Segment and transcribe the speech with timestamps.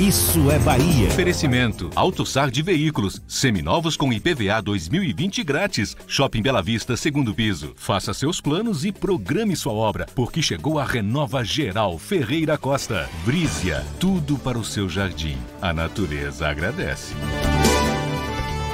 [0.00, 1.08] Isso é Bahia.
[1.08, 5.96] Oferecimento: AutoSar de Veículos, seminovos com IPVA 2020 grátis.
[6.06, 7.72] Shopping Bela Vista, segundo piso.
[7.76, 13.08] Faça seus planos e programe sua obra, porque chegou a Renova Geral Ferreira Costa.
[13.24, 15.38] Brízia, tudo para o seu jardim.
[15.62, 17.14] A natureza agradece.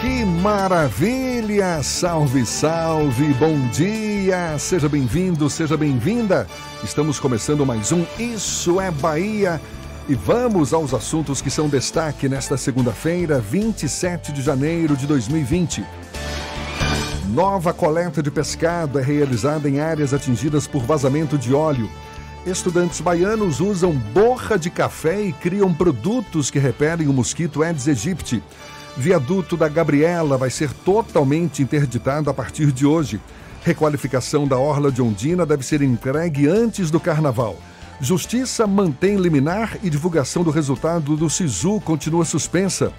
[0.01, 1.81] Que maravilha!
[1.85, 3.33] Salve, salve!
[3.35, 4.59] Bom dia!
[4.59, 6.49] Seja bem-vindo, seja bem-vinda!
[6.83, 9.61] Estamos começando mais um Isso é Bahia.
[10.08, 15.84] E vamos aos assuntos que são destaque nesta segunda-feira, 27 de janeiro de 2020.
[17.28, 21.89] Nova coleta de pescado é realizada em áreas atingidas por vazamento de óleo.
[22.45, 28.42] Estudantes baianos usam borra de café e criam produtos que repelem o mosquito Aedes aegypti.
[28.96, 33.20] Viaduto da Gabriela vai ser totalmente interditado a partir de hoje.
[33.62, 37.57] Requalificação da Orla de Ondina deve ser entregue antes do carnaval.
[38.01, 42.92] Justiça mantém liminar e divulgação do resultado do SISU continua suspensa.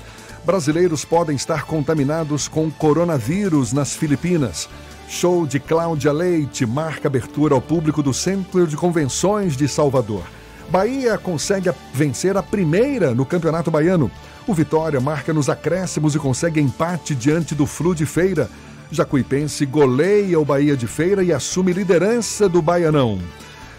[0.46, 4.70] Brasileiros podem estar contaminados com coronavírus nas Filipinas.
[5.08, 10.24] Show de Cláudia Leite marca abertura ao público do Centro de Convenções de Salvador.
[10.70, 14.10] Bahia consegue vencer a primeira no Campeonato Baiano.
[14.48, 18.50] O Vitória marca nos acréscimos e consegue empate diante do Flu de Feira.
[18.92, 23.20] Jacuipense goleia o Bahia de Feira e assume liderança do Baianão.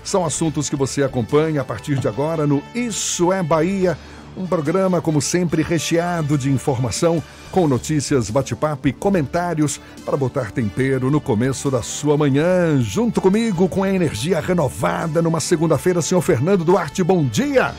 [0.04, 3.98] São assuntos que você acompanha a partir de agora no Isso é Bahia,
[4.36, 11.10] um programa, como sempre, recheado de informação, com notícias, bate-papo e comentários para botar tempero
[11.10, 12.80] no começo da sua manhã.
[12.82, 17.74] Junto comigo, com a energia renovada numa segunda-feira, senhor Fernando Duarte, bom dia!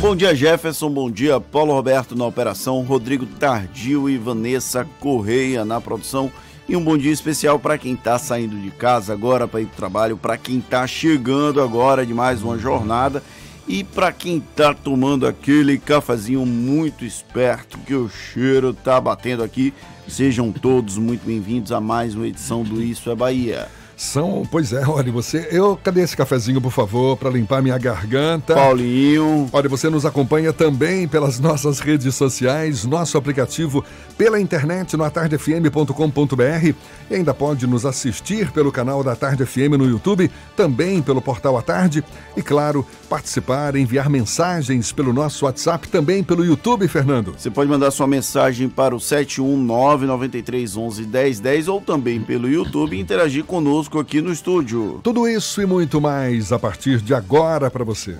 [0.00, 0.88] Bom dia, Jefferson.
[0.88, 6.32] Bom dia, Paulo Roberto na operação, Rodrigo Tardio e Vanessa Correia na produção.
[6.70, 9.72] E um bom dia especial para quem está saindo de casa agora para ir para
[9.72, 13.24] o trabalho, para quem está chegando agora de mais uma jornada
[13.66, 19.74] e para quem está tomando aquele cafezinho muito esperto que o cheiro tá batendo aqui.
[20.06, 23.66] Sejam todos muito bem-vindos a mais uma edição do Isso é Bahia.
[24.00, 25.46] São, pois é, olha, você.
[25.52, 28.54] Eu, cadê esse cafezinho, por favor, para limpar minha garganta?
[28.54, 29.50] Paulinho.
[29.52, 33.84] Olha, você nos acompanha também pelas nossas redes sociais, nosso aplicativo
[34.16, 36.74] pela internet no atardefm.com.br
[37.10, 41.58] e ainda pode nos assistir pelo canal da Tarde FM no YouTube, também pelo portal
[41.58, 42.02] A Tarde
[42.34, 47.34] e, claro, participar, enviar mensagens pelo nosso WhatsApp, também pelo YouTube, Fernando.
[47.36, 53.89] Você pode mandar sua mensagem para o 71993111010 ou também pelo YouTube e interagir conosco
[53.98, 55.00] aqui no estúdio.
[55.02, 58.16] Tudo isso e muito mais a partir de agora para você.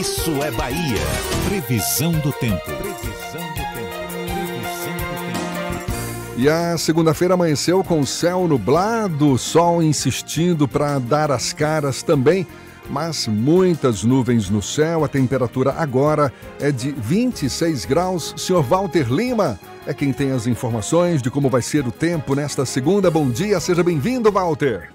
[0.00, 1.00] Isso é Bahia.
[1.48, 2.64] Previsão do tempo.
[2.64, 3.94] Previsão do tempo.
[4.16, 6.34] Previsão do tempo.
[6.36, 12.46] E a segunda-feira amanheceu com o céu nublado, sol insistindo para dar as caras também,
[12.88, 15.04] mas muitas nuvens no céu.
[15.04, 18.34] A temperatura agora é de 26 graus.
[18.36, 22.64] Senhor Walter Lima é quem tem as informações de como vai ser o tempo nesta
[22.64, 23.10] segunda.
[23.10, 24.90] Bom dia, seja bem-vindo, Walter.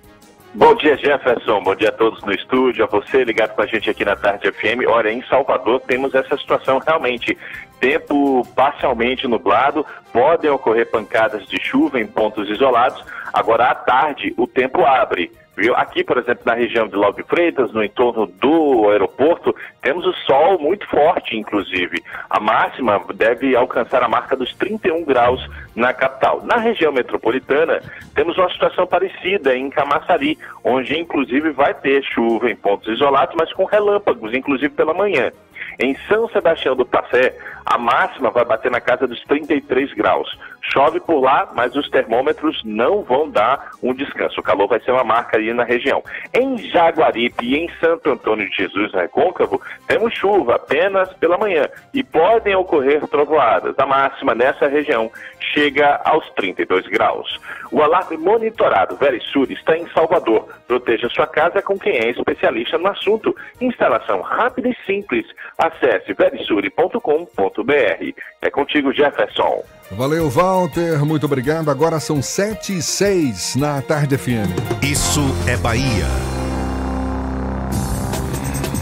[0.53, 1.61] Bom dia, Jefferson.
[1.61, 4.51] Bom dia a todos no estúdio, a você ligado com a gente aqui na Tarde
[4.51, 4.87] FM.
[4.87, 7.37] Olha, em Salvador temos essa situação realmente.
[7.79, 13.03] Tempo parcialmente nublado, podem ocorrer pancadas de chuva em pontos isolados.
[13.31, 15.31] Agora, à tarde, o tempo abre.
[15.59, 15.75] Viu?
[15.75, 20.13] Aqui, por exemplo, na região de Lauro de Freitas, no entorno do aeroporto, temos o
[20.13, 22.01] sol muito forte, inclusive.
[22.29, 25.45] A máxima deve alcançar a marca dos 31 graus
[25.75, 26.41] na capital.
[26.45, 27.81] Na região metropolitana,
[28.15, 33.51] temos uma situação parecida em Camaçari, onde inclusive vai ter chuva em pontos isolados, mas
[33.51, 35.29] com relâmpagos, inclusive pela manhã.
[35.77, 40.37] Em São Sebastião do Passé, a máxima vai bater na casa dos 33 graus.
[40.61, 44.39] Chove por lá, mas os termômetros não vão dar um descanso.
[44.39, 46.03] O calor vai ser uma marca aí na região.
[46.33, 52.03] Em Jaguaripe e em Santo Antônio de Jesus Recôncavo, temos chuva apenas pela manhã e
[52.03, 53.75] podem ocorrer trovoadas.
[53.77, 55.11] A máxima nessa região
[55.53, 57.39] chega aos 32 graus.
[57.71, 60.47] O alarme monitorado Verisur está em Salvador.
[60.67, 63.35] Proteja sua casa com quem é especialista no assunto.
[63.61, 65.25] Instalação rápida e simples.
[65.57, 68.13] Acesse verisure.com.br.
[68.41, 69.63] É contigo, Jefferson.
[69.91, 71.03] Valeu, Walter.
[71.03, 71.69] Muito obrigado.
[71.69, 74.83] Agora são 7 e 6 na Tarde FM.
[74.83, 76.05] Isso é Bahia.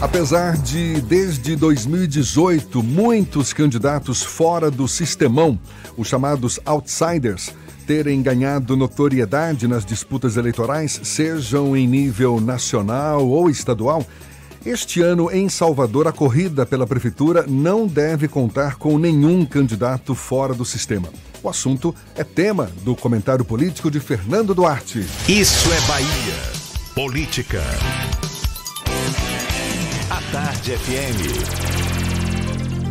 [0.00, 5.58] Apesar de, desde 2018, muitos candidatos fora do sistemão,
[5.96, 7.52] os chamados outsiders,
[7.86, 14.06] terem ganhado notoriedade nas disputas eleitorais, sejam em nível nacional ou estadual,
[14.68, 20.52] este ano, em Salvador, a corrida pela prefeitura não deve contar com nenhum candidato fora
[20.52, 21.08] do sistema.
[21.42, 25.06] O assunto é tema do comentário político de Fernando Duarte.
[25.26, 26.34] Isso é Bahia.
[26.94, 27.62] Política.
[30.10, 31.78] A Tarde FM.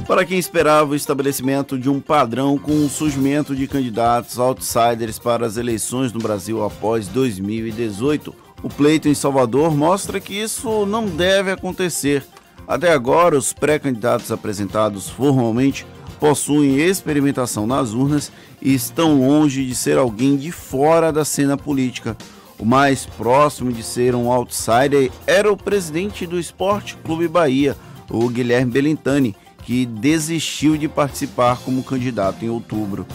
[0.07, 5.45] Para quem esperava o estabelecimento de um padrão com o surgimento de candidatos outsiders para
[5.45, 11.51] as eleições no Brasil após 2018, o pleito em Salvador mostra que isso não deve
[11.51, 12.25] acontecer.
[12.67, 15.85] Até agora, os pré-candidatos apresentados formalmente
[16.19, 18.31] possuem experimentação nas urnas
[18.61, 22.17] e estão longe de ser alguém de fora da cena política.
[22.59, 27.77] O mais próximo de ser um outsider era o presidente do Esporte Clube Bahia,
[28.09, 33.05] o Guilherme Belintani, que desistiu de participar como candidato em outubro.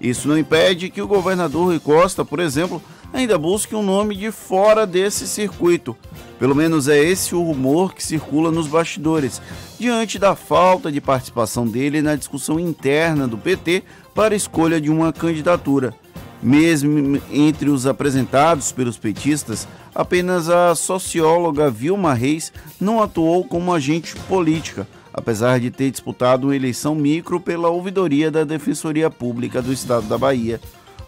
[0.00, 2.82] Isso não impede que o governador Rui Costa, por exemplo,
[3.12, 5.96] ainda busque um nome de fora desse circuito.
[6.38, 9.42] Pelo menos é esse o rumor que circula nos bastidores,
[9.78, 13.82] diante da falta de participação dele na discussão interna do PT
[14.14, 15.94] para escolha de uma candidatura.
[16.42, 22.50] Mesmo entre os apresentados pelos petistas, apenas a socióloga Vilma Reis
[22.80, 24.88] não atuou como agente política
[25.20, 30.18] apesar de ter disputado uma eleição micro pela ouvidoria da Defensoria Pública do Estado da
[30.18, 30.60] Bahia.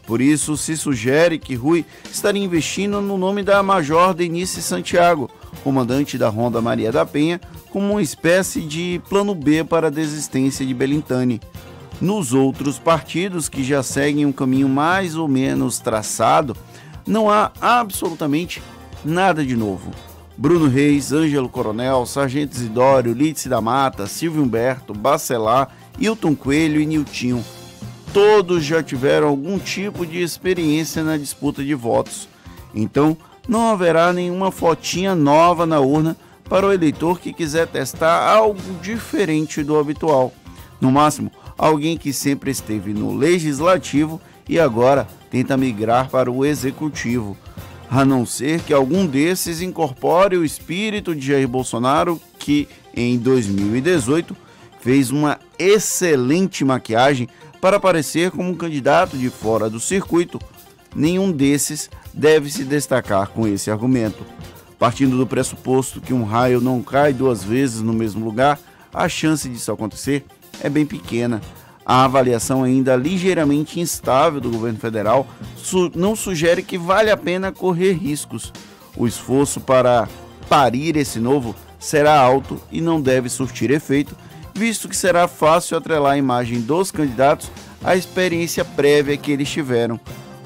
[0.07, 5.31] Por isso, se sugere que Rui estaria investindo no nome da Major Denise Santiago,
[5.65, 10.67] comandante da Ronda Maria da Penha, como uma espécie de plano B para a desistência
[10.67, 11.41] de Belintani.
[12.01, 16.57] Nos outros partidos que já seguem um caminho mais ou menos traçado,
[17.07, 18.61] não há absolutamente
[19.05, 19.91] nada de novo.
[20.43, 26.85] Bruno Reis, Ângelo Coronel, Sargento Isidório, Lídice da Mata, Silvio Humberto, Bacelar, Hilton Coelho e
[26.85, 27.45] Niltinho.
[28.13, 32.29] Todos já tiveram algum tipo de experiência na disputa de votos.
[32.75, 33.17] Então,
[33.47, 36.17] não haverá nenhuma fotinha nova na urna
[36.49, 40.33] para o eleitor que quiser testar algo diferente do habitual.
[40.81, 47.37] No máximo, alguém que sempre esteve no legislativo e agora tenta migrar para o executivo
[47.95, 52.67] a não ser que algum desses incorpore o espírito de Jair Bolsonaro, que
[52.97, 54.35] em 2018
[54.81, 57.29] fez uma excelente maquiagem
[57.61, 60.41] para aparecer como um candidato de fora do circuito.
[60.97, 64.25] Nenhum desses deve se destacar com esse argumento.
[64.79, 68.59] Partindo do pressuposto que um raio não cai duas vezes no mesmo lugar,
[68.93, 70.25] a chance disso acontecer
[70.63, 71.43] é bem pequena
[71.85, 77.53] a avaliação ainda ligeiramente instável do governo federal su não sugere que vale a pena
[77.53, 78.53] correr riscos.
[78.97, 80.09] O esforço para
[80.49, 84.17] parir esse novo será alto e não deve surtir efeito,
[84.55, 87.51] visto que será fácil atrelar a imagem dos candidatos
[87.83, 89.99] à experiência prévia que eles tiveram.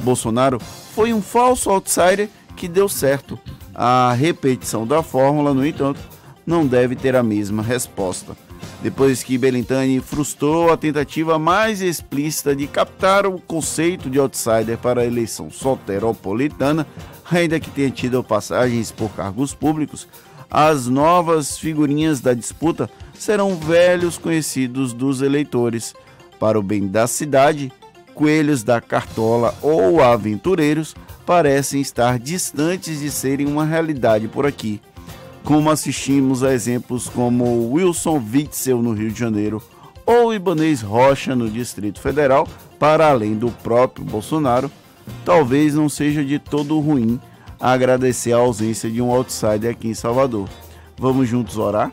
[0.03, 0.59] Bolsonaro
[0.95, 3.39] foi um falso outsider que deu certo.
[3.75, 6.01] A repetição da fórmula, no entanto,
[6.47, 8.46] não deve ter a mesma resposta
[8.83, 15.01] depois que Belintani frustrou a tentativa mais explícita de captar o conceito de outsider para
[15.01, 16.87] a eleição soteropolitana,
[17.31, 20.07] ainda que tenha tido passagens por cargos públicos,
[20.51, 25.95] as novas figurinhas da disputa serão velhos conhecidos dos eleitores.
[26.39, 27.73] Para o bem da cidade,
[28.15, 30.95] coelhos da cartola ou aventureiros
[31.25, 34.81] parecem estar distantes de serem uma realidade por aqui
[35.47, 39.63] como assistimos a exemplos como Wilson Witzel no Rio de Janeiro
[40.05, 42.49] ou Ibanez Rocha no Distrito Federal,
[42.81, 44.69] para além do próprio Bolsonaro,
[45.25, 47.21] talvez não seja de todo ruim
[47.61, 50.49] agradecer a ausência de um outsider aqui em Salvador.
[50.99, 51.93] Vamos juntos orar?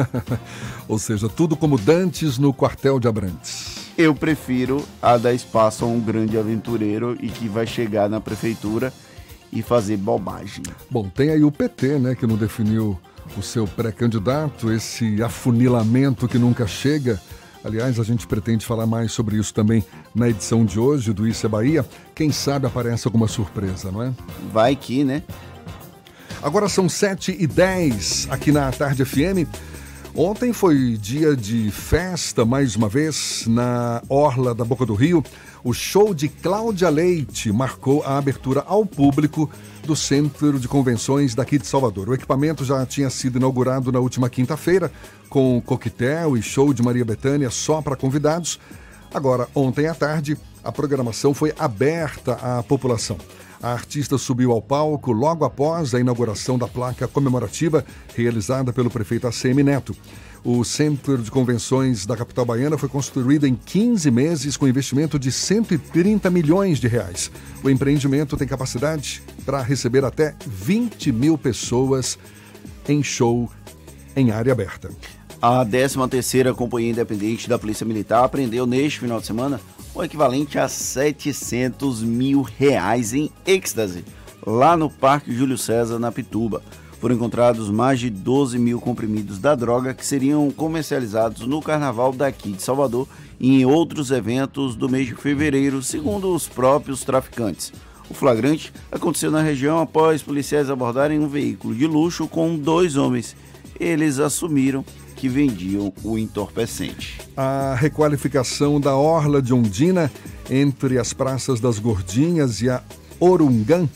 [0.88, 3.90] Ou seja, tudo como dantes no quartel de Abrantes.
[3.96, 8.90] Eu prefiro a dar espaço a um grande aventureiro e que vai chegar na prefeitura
[9.54, 10.64] e fazer bobagem.
[10.90, 12.98] Bom, tem aí o PT, né, que não definiu
[13.38, 17.20] o seu pré-candidato, esse afunilamento que nunca chega.
[17.64, 19.82] Aliás, a gente pretende falar mais sobre isso também
[20.14, 21.86] na edição de hoje do Isso é Bahia.
[22.14, 24.12] Quem sabe aparece alguma surpresa, não é?
[24.52, 25.22] Vai que, né?
[26.42, 29.48] Agora são 7 e 10 aqui na Tarde FM.
[30.14, 35.24] Ontem foi dia de festa, mais uma vez, na Orla da Boca do Rio.
[35.64, 39.48] O show de Cláudia Leite marcou a abertura ao público
[39.82, 42.10] do Centro de Convenções daqui de Salvador.
[42.10, 44.92] O equipamento já tinha sido inaugurado na última quinta-feira,
[45.30, 48.60] com coquetel e show de Maria Bethânia só para convidados.
[49.14, 53.16] Agora, ontem à tarde, a programação foi aberta à população.
[53.62, 57.82] A artista subiu ao palco logo após a inauguração da placa comemorativa
[58.14, 59.96] realizada pelo prefeito ACM Neto.
[60.44, 65.32] O Centro de Convenções da capital baiana foi construído em 15 meses com investimento de
[65.32, 67.30] 130 milhões de reais.
[67.62, 72.18] O empreendimento tem capacidade para receber até 20 mil pessoas
[72.86, 73.50] em show
[74.14, 74.90] em área aberta.
[75.40, 79.58] A 13ª Companhia Independente da Polícia Militar apreendeu neste final de semana
[79.94, 84.04] o equivalente a 700 mil reais em êxtase,
[84.46, 86.62] lá no Parque Júlio César, na Pituba.
[87.04, 92.52] Foram encontrados mais de 12 mil comprimidos da droga que seriam comercializados no carnaval daqui
[92.52, 93.06] de Salvador
[93.38, 97.74] e em outros eventos do mês de fevereiro, segundo os próprios traficantes.
[98.08, 103.36] O flagrante aconteceu na região após policiais abordarem um veículo de luxo com dois homens.
[103.78, 104.82] Eles assumiram
[105.14, 107.20] que vendiam o entorpecente.
[107.36, 110.10] A requalificação da Orla de Ondina
[110.48, 112.82] entre as praças das Gordinhas e a
[113.20, 113.86] Orungã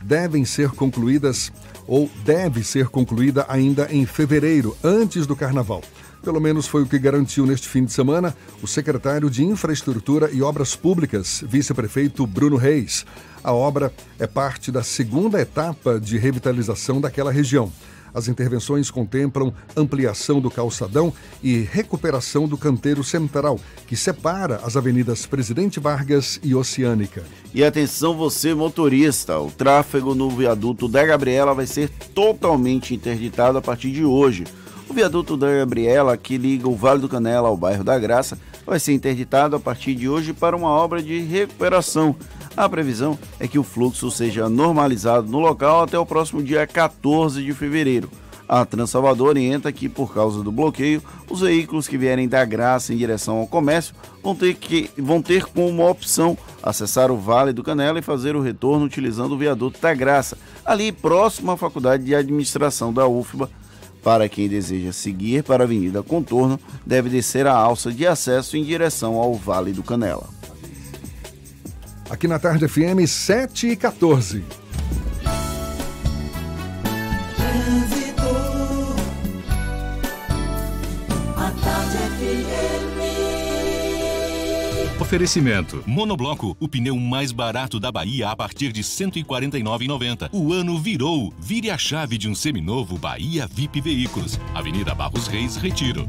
[0.00, 1.50] devem ser concluídas
[1.92, 5.82] ou deve ser concluída ainda em fevereiro, antes do carnaval.
[6.22, 10.40] Pelo menos foi o que garantiu neste fim de semana o secretário de Infraestrutura e
[10.40, 13.04] Obras Públicas, vice-prefeito Bruno Reis.
[13.44, 17.70] A obra é parte da segunda etapa de revitalização daquela região.
[18.14, 25.26] As intervenções contemplam ampliação do calçadão e recuperação do canteiro central, que separa as avenidas
[25.26, 27.24] Presidente Vargas e Oceânica.
[27.54, 33.62] E atenção você motorista, o tráfego no viaduto da Gabriela vai ser totalmente interditado a
[33.62, 34.44] partir de hoje.
[34.88, 38.78] O viaduto da Gabriela, que liga o Vale do Canela ao bairro da Graça, vai
[38.78, 42.14] ser interditado a partir de hoje para uma obra de recuperação.
[42.56, 47.42] A previsão é que o fluxo seja normalizado no local até o próximo dia 14
[47.42, 48.10] de fevereiro.
[48.48, 52.98] A Transalvador orienta que, por causa do bloqueio, os veículos que vierem da Graça em
[52.98, 57.98] direção ao comércio vão ter, que, vão ter como opção acessar o Vale do Canela
[57.98, 60.36] e fazer o retorno utilizando o viaduto da Graça,
[60.66, 63.48] ali próximo à Faculdade de Administração da UFBA.
[64.02, 68.64] Para quem deseja seguir para a Avenida Contorno, deve descer a alça de acesso em
[68.64, 70.42] direção ao Vale do Canela
[72.12, 74.44] aqui na Tarde FM 7 e 14.
[85.12, 85.84] Oferecimento.
[85.86, 90.30] Monobloco, o pneu mais barato da Bahia a partir de R$ 149,90.
[90.32, 91.30] O ano virou.
[91.38, 94.40] Vire a chave de um seminovo Bahia VIP Veículos.
[94.54, 96.08] Avenida Barros Reis, Retiro.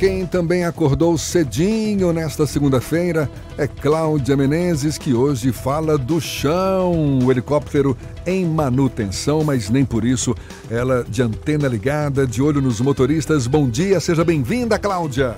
[0.00, 7.30] Quem também acordou cedinho nesta segunda-feira é Cláudia Menezes, que hoje fala do chão, o
[7.30, 7.96] helicóptero
[8.26, 10.34] em manutenção, mas nem por isso
[10.68, 13.46] ela de antena ligada, de olho nos motoristas.
[13.46, 15.36] Bom dia, seja bem-vinda, Cláudia.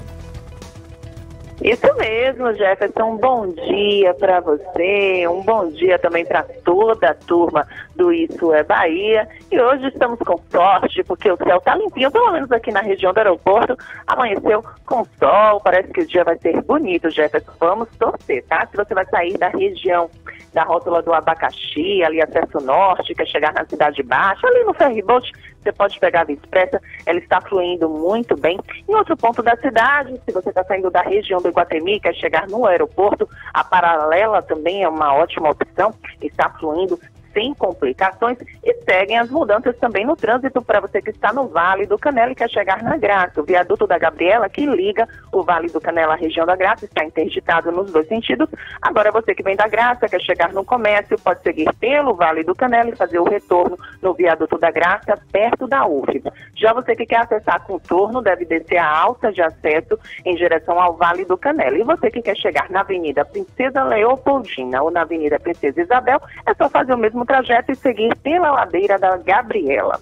[1.64, 3.12] Isso mesmo, Jefferson.
[3.12, 8.52] Um bom dia para você, um bom dia também para toda a turma do Isso
[8.52, 9.28] é Bahia.
[9.50, 13.12] E hoje estamos com sorte, porque o céu está limpinho, pelo menos aqui na região
[13.12, 13.76] do aeroporto.
[14.06, 17.52] Amanheceu com sol, parece que o dia vai ser bonito, Jefferson.
[17.58, 18.66] Vamos torcer, tá?
[18.66, 20.10] Se você vai sair da região
[20.52, 25.32] da rótula do abacaxi, ali acesso norte, quer chegar na Cidade Baixa, ali no ferryboat,
[25.62, 28.58] você pode pegar a Via Expressa, ela está fluindo muito bem.
[28.88, 32.48] Em outro ponto da cidade, se você está saindo da região do Iguatemi, quer chegar
[32.48, 36.98] no aeroporto, a paralela também é uma ótima opção, está fluindo
[37.32, 41.86] sem complicações e seguem as mudanças também no trânsito para você que está no Vale
[41.86, 43.40] do Canela e quer chegar na Graça.
[43.40, 47.04] O viaduto da Gabriela, que liga o Vale do Canela à região da Graça, está
[47.04, 48.48] interditado nos dois sentidos.
[48.80, 52.54] Agora você que vem da Graça, quer chegar no comércio, pode seguir pelo Vale do
[52.54, 56.22] Canela e fazer o retorno no viaduto da Graça, perto da UF.
[56.54, 60.94] Já você que quer acessar contorno, deve descer a alta de acesso em direção ao
[60.94, 61.76] Vale do Canela.
[61.76, 66.54] E você que quer chegar na Avenida Princesa Leopoldina ou na Avenida Princesa Isabel, é
[66.54, 69.98] só fazer o mesmo mesmo trajeto e seguir pela ladeira da Gabriela.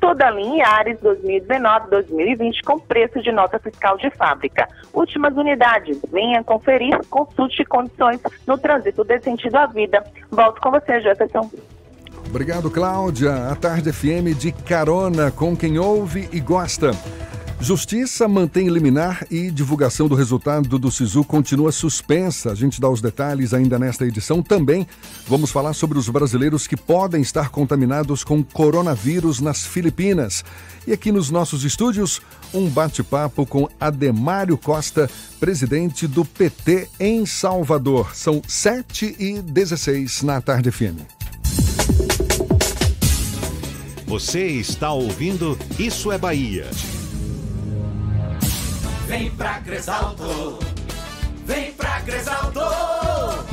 [0.00, 4.68] Toda a linha Ares 2019-2020 com preço de nota fiscal de fábrica.
[4.92, 5.98] Últimas unidades.
[6.10, 10.02] Venha conferir, consulte condições no trânsito desse sentido à vida.
[10.30, 11.48] Volto com você, Jefferson.
[12.26, 13.50] Obrigado, Cláudia.
[13.50, 16.90] A Tarde FM de carona com quem ouve e gosta.
[17.62, 22.50] Justiça mantém liminar e divulgação do resultado do SISU continua suspensa.
[22.50, 24.42] A gente dá os detalhes ainda nesta edição.
[24.42, 24.84] Também
[25.28, 30.44] vamos falar sobre os brasileiros que podem estar contaminados com coronavírus nas Filipinas.
[30.88, 32.20] E aqui nos nossos estúdios,
[32.52, 38.16] um bate-papo com Ademário Costa, presidente do PT em Salvador.
[38.16, 40.98] São 7 e 16 na Tarde FM.
[44.04, 46.68] Você está ouvindo Isso é Bahia.
[49.12, 50.58] Vem pra Cresalto,
[51.46, 52.60] vem pra Cresalto.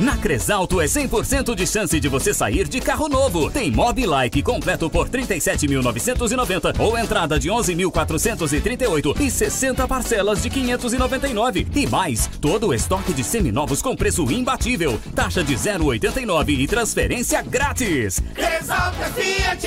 [0.00, 3.50] Na Cresalto é 100% de chance de você sair de carro novo.
[3.50, 11.66] Tem Mobilike completo por 37.990 ou entrada de 11.438 e 60 parcelas de 599.
[11.74, 14.98] E mais, todo o estoque de seminovos com preço imbatível.
[15.14, 18.22] Taxa de 0,89 e transferência grátis.
[18.34, 19.66] Cresalto é Fiat,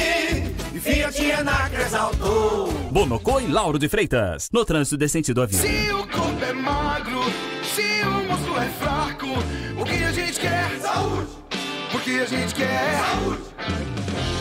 [0.73, 2.73] e Fiat é na Cresalto.
[2.91, 4.49] Bonocô e Lauro de Freitas.
[4.51, 5.61] No trânsito desse sentido avião.
[5.61, 7.21] Se o corpo é magro,
[8.63, 9.27] é fraco,
[9.77, 10.79] o que a gente quer?
[10.79, 11.27] Saúde!
[11.91, 12.99] Porque a gente quer?
[12.99, 13.41] Saúde!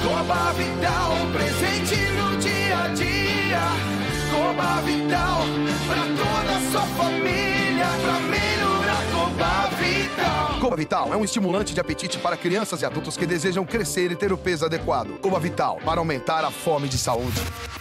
[0.02, 3.62] Coba Vital, presente no dia a dia.
[4.31, 5.43] Coba Vital,
[5.87, 8.21] pra toda a sua família, pra
[9.42, 10.61] Coba Vital.
[10.61, 14.14] Coba Vital é um estimulante de apetite para crianças e adultos que desejam crescer e
[14.14, 15.18] ter o peso adequado.
[15.20, 17.40] Coba Vital, para aumentar a fome de saúde.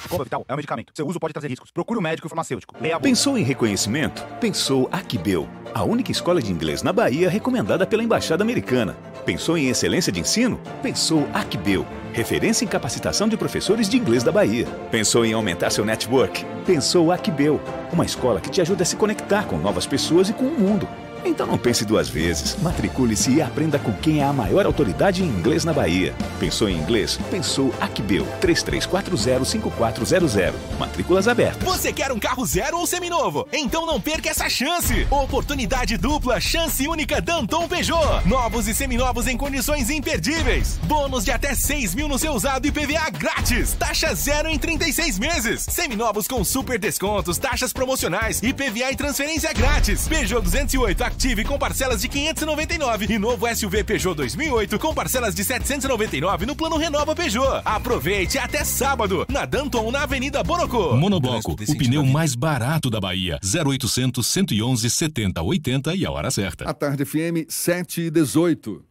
[0.09, 0.91] Coba Vital é um medicamento.
[0.95, 1.69] Seu uso pode trazer riscos.
[1.69, 2.75] Procure o um médico farmacêutico.
[2.81, 2.99] Leia.
[2.99, 4.25] Pensou em reconhecimento?
[4.39, 8.97] Pensou Aquibel, a única escola de inglês na Bahia recomendada pela Embaixada Americana.
[9.23, 10.59] Pensou em excelência de ensino?
[10.81, 14.65] Pensou Aquibel, referência em capacitação de professores de inglês da Bahia.
[14.89, 16.43] Pensou em aumentar seu network?
[16.65, 17.61] Pensou Aquibel,
[17.93, 20.87] uma escola que te ajuda a se conectar com novas pessoas e com o mundo.
[21.23, 22.57] Então não pense duas vezes.
[22.61, 26.13] Matricule-se e aprenda com quem é a maior autoridade em inglês na Bahia.
[26.39, 27.19] Pensou em inglês?
[27.29, 30.53] Pensou Aquibel 33405400.
[30.79, 31.63] Matrículas abertas.
[31.63, 33.47] Você quer um carro zero ou seminovo?
[33.51, 35.05] Então não perca essa chance!
[35.09, 38.25] Oportunidade dupla, chance única Danton Peugeot.
[38.25, 40.79] Novos e seminovos em condições imperdíveis.
[40.83, 43.73] Bônus de até 6 mil no seu usado e PVA grátis.
[43.73, 45.65] Taxa zero em 36 meses.
[45.69, 50.07] Seminovos com super descontos, taxas promocionais e PVA e transferência grátis.
[50.07, 55.43] Peugeot 208 Active com parcelas de 599 e novo SUV Peugeot 2008 com parcelas de
[55.43, 57.61] 799 no plano Renova Peugeot.
[57.65, 60.95] Aproveite até sábado na Danton na Avenida Bonocô.
[60.95, 63.37] Monobloco, o pneu mais barato da Bahia.
[63.43, 66.63] 0800 111 70 80 e a hora certa.
[66.67, 68.90] A Tarde FM 7 e 18.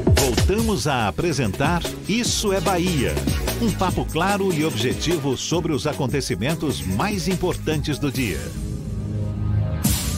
[0.21, 3.15] Voltamos a apresentar Isso é Bahia.
[3.59, 8.39] Um papo claro e objetivo sobre os acontecimentos mais importantes do dia.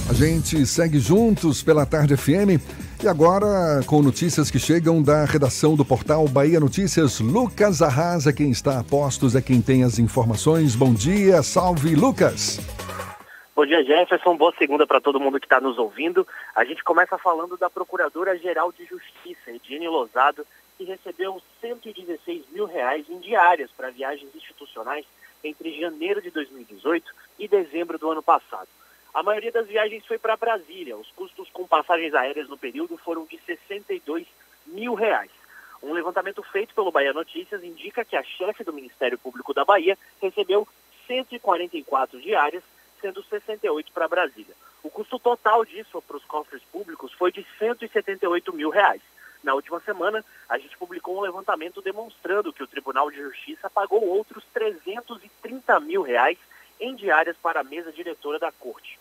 [0.09, 2.59] A gente segue juntos pela Tarde FM
[3.01, 7.21] e agora com notícias que chegam da redação do portal Bahia Notícias.
[7.21, 10.75] Lucas Arrasa, quem está a postos, é quem tem as informações.
[10.75, 12.59] Bom dia, salve Lucas!
[13.55, 14.35] Bom dia, Jefferson.
[14.35, 16.27] Boa segunda para todo mundo que está nos ouvindo.
[16.55, 20.43] A gente começa falando da Procuradora-Geral de Justiça, Edine Lozado,
[20.75, 25.05] que recebeu 116 mil reais em diárias para viagens institucionais
[25.43, 28.67] entre janeiro de 2018 e dezembro do ano passado.
[29.13, 30.97] A maioria das viagens foi para Brasília.
[30.97, 34.25] Os custos com passagens aéreas no período foram de 62
[34.65, 35.29] mil reais.
[35.83, 39.95] Um levantamento feito pelo Bahia Notícias indica que a chefe do Ministério Público da Bahia
[40.19, 40.67] recebeu
[41.05, 42.63] 144 diárias
[43.03, 44.55] sendo 68 para Brasília.
[44.81, 49.01] O custo total disso para os cofres públicos foi de 178 mil reais.
[49.43, 54.07] Na última semana, a gente publicou um levantamento demonstrando que o Tribunal de Justiça pagou
[54.07, 56.37] outros 330 mil reais
[56.79, 58.97] em diárias para a mesa diretora da Corte.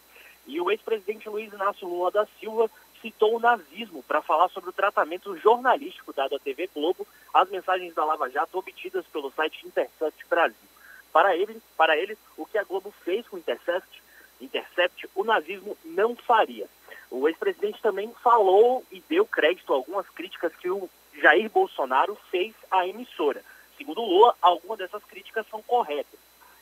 [0.48, 2.68] E o ex-presidente Luiz Inácio Lula da Silva
[3.00, 7.94] citou o nazismo para falar sobre o tratamento jornalístico dado à TV Globo às mensagens
[7.94, 10.71] da Lava Jato obtidas pelo site Intercept Brasil.
[11.12, 14.03] Para ele, para ele, o que a Globo fez com o Intercept,
[14.40, 16.66] Intercept, o nazismo não faria.
[17.11, 20.88] O ex-presidente também falou e deu crédito a algumas críticas que o
[21.20, 23.44] Jair Bolsonaro fez à emissora.
[23.77, 26.18] Segundo Lula, algumas dessas críticas são corretas.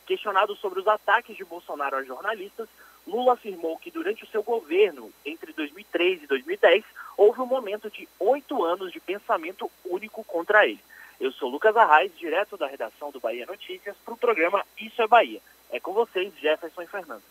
[0.06, 2.68] Questionado sobre os ataques de Bolsonaro a jornalistas,
[3.06, 6.84] Lula afirmou que durante o seu governo, entre 2003 e 2010,
[7.16, 10.80] houve um momento de oito anos de pensamento único contra ele.
[11.20, 15.06] Eu sou Lucas Arraes, direto da redação do Bahia Notícias, para o programa Isso é
[15.06, 15.38] Bahia.
[15.70, 17.22] É com vocês, Jefferson e Fernando.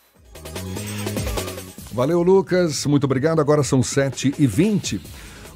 [1.92, 2.86] Valeu, Lucas.
[2.86, 3.42] Muito obrigado.
[3.42, 5.02] Agora são 7h20.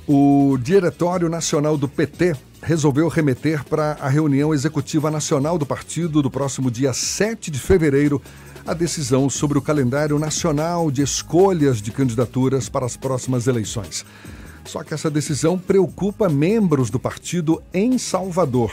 [0.07, 6.31] O Diretório Nacional do PT resolveu remeter para a reunião executiva nacional do partido do
[6.31, 8.19] próximo dia 7 de fevereiro
[8.65, 14.05] a decisão sobre o calendário nacional de escolhas de candidaturas para as próximas eleições.
[14.65, 18.71] Só que essa decisão preocupa membros do partido em Salvador.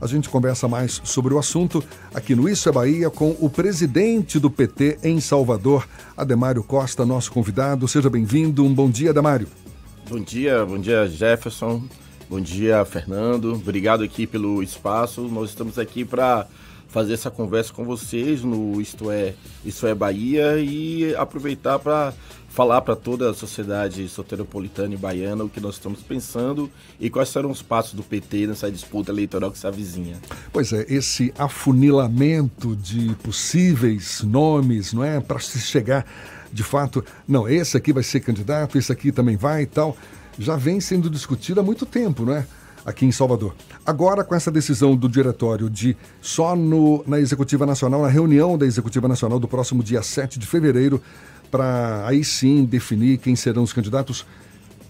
[0.00, 1.82] A gente conversa mais sobre o assunto
[2.14, 7.32] aqui no Isso é Bahia com o presidente do PT em Salvador, Ademário Costa, nosso
[7.32, 7.88] convidado.
[7.88, 8.64] Seja bem-vindo.
[8.64, 9.48] Um bom dia, Ademário.
[10.08, 11.82] Bom dia, bom dia, Jefferson.
[12.28, 13.54] Bom dia, Fernando.
[13.54, 15.22] Obrigado aqui pelo espaço.
[15.22, 16.46] Nós estamos aqui para
[16.88, 22.12] fazer essa conversa com vocês no Isto é, Isto é Bahia e aproveitar para
[22.56, 27.28] falar para toda a sociedade soteropolitana e baiana o que nós estamos pensando e quais
[27.28, 30.16] serão os passos do PT nessa disputa eleitoral que se avizinha.
[30.50, 36.06] Pois é, esse afunilamento de possíveis nomes, não é, para se chegar
[36.50, 39.94] de fato, não, esse aqui vai ser candidato, esse aqui também vai e tal,
[40.38, 42.46] já vem sendo discutido há muito tempo, não é?
[42.86, 43.52] aqui em Salvador.
[43.84, 48.64] Agora, com essa decisão do diretório de só no, na Executiva Nacional, na reunião da
[48.64, 51.02] Executiva Nacional do próximo dia 7 de fevereiro,
[51.50, 54.26] para aí sim definir quem serão os candidatos,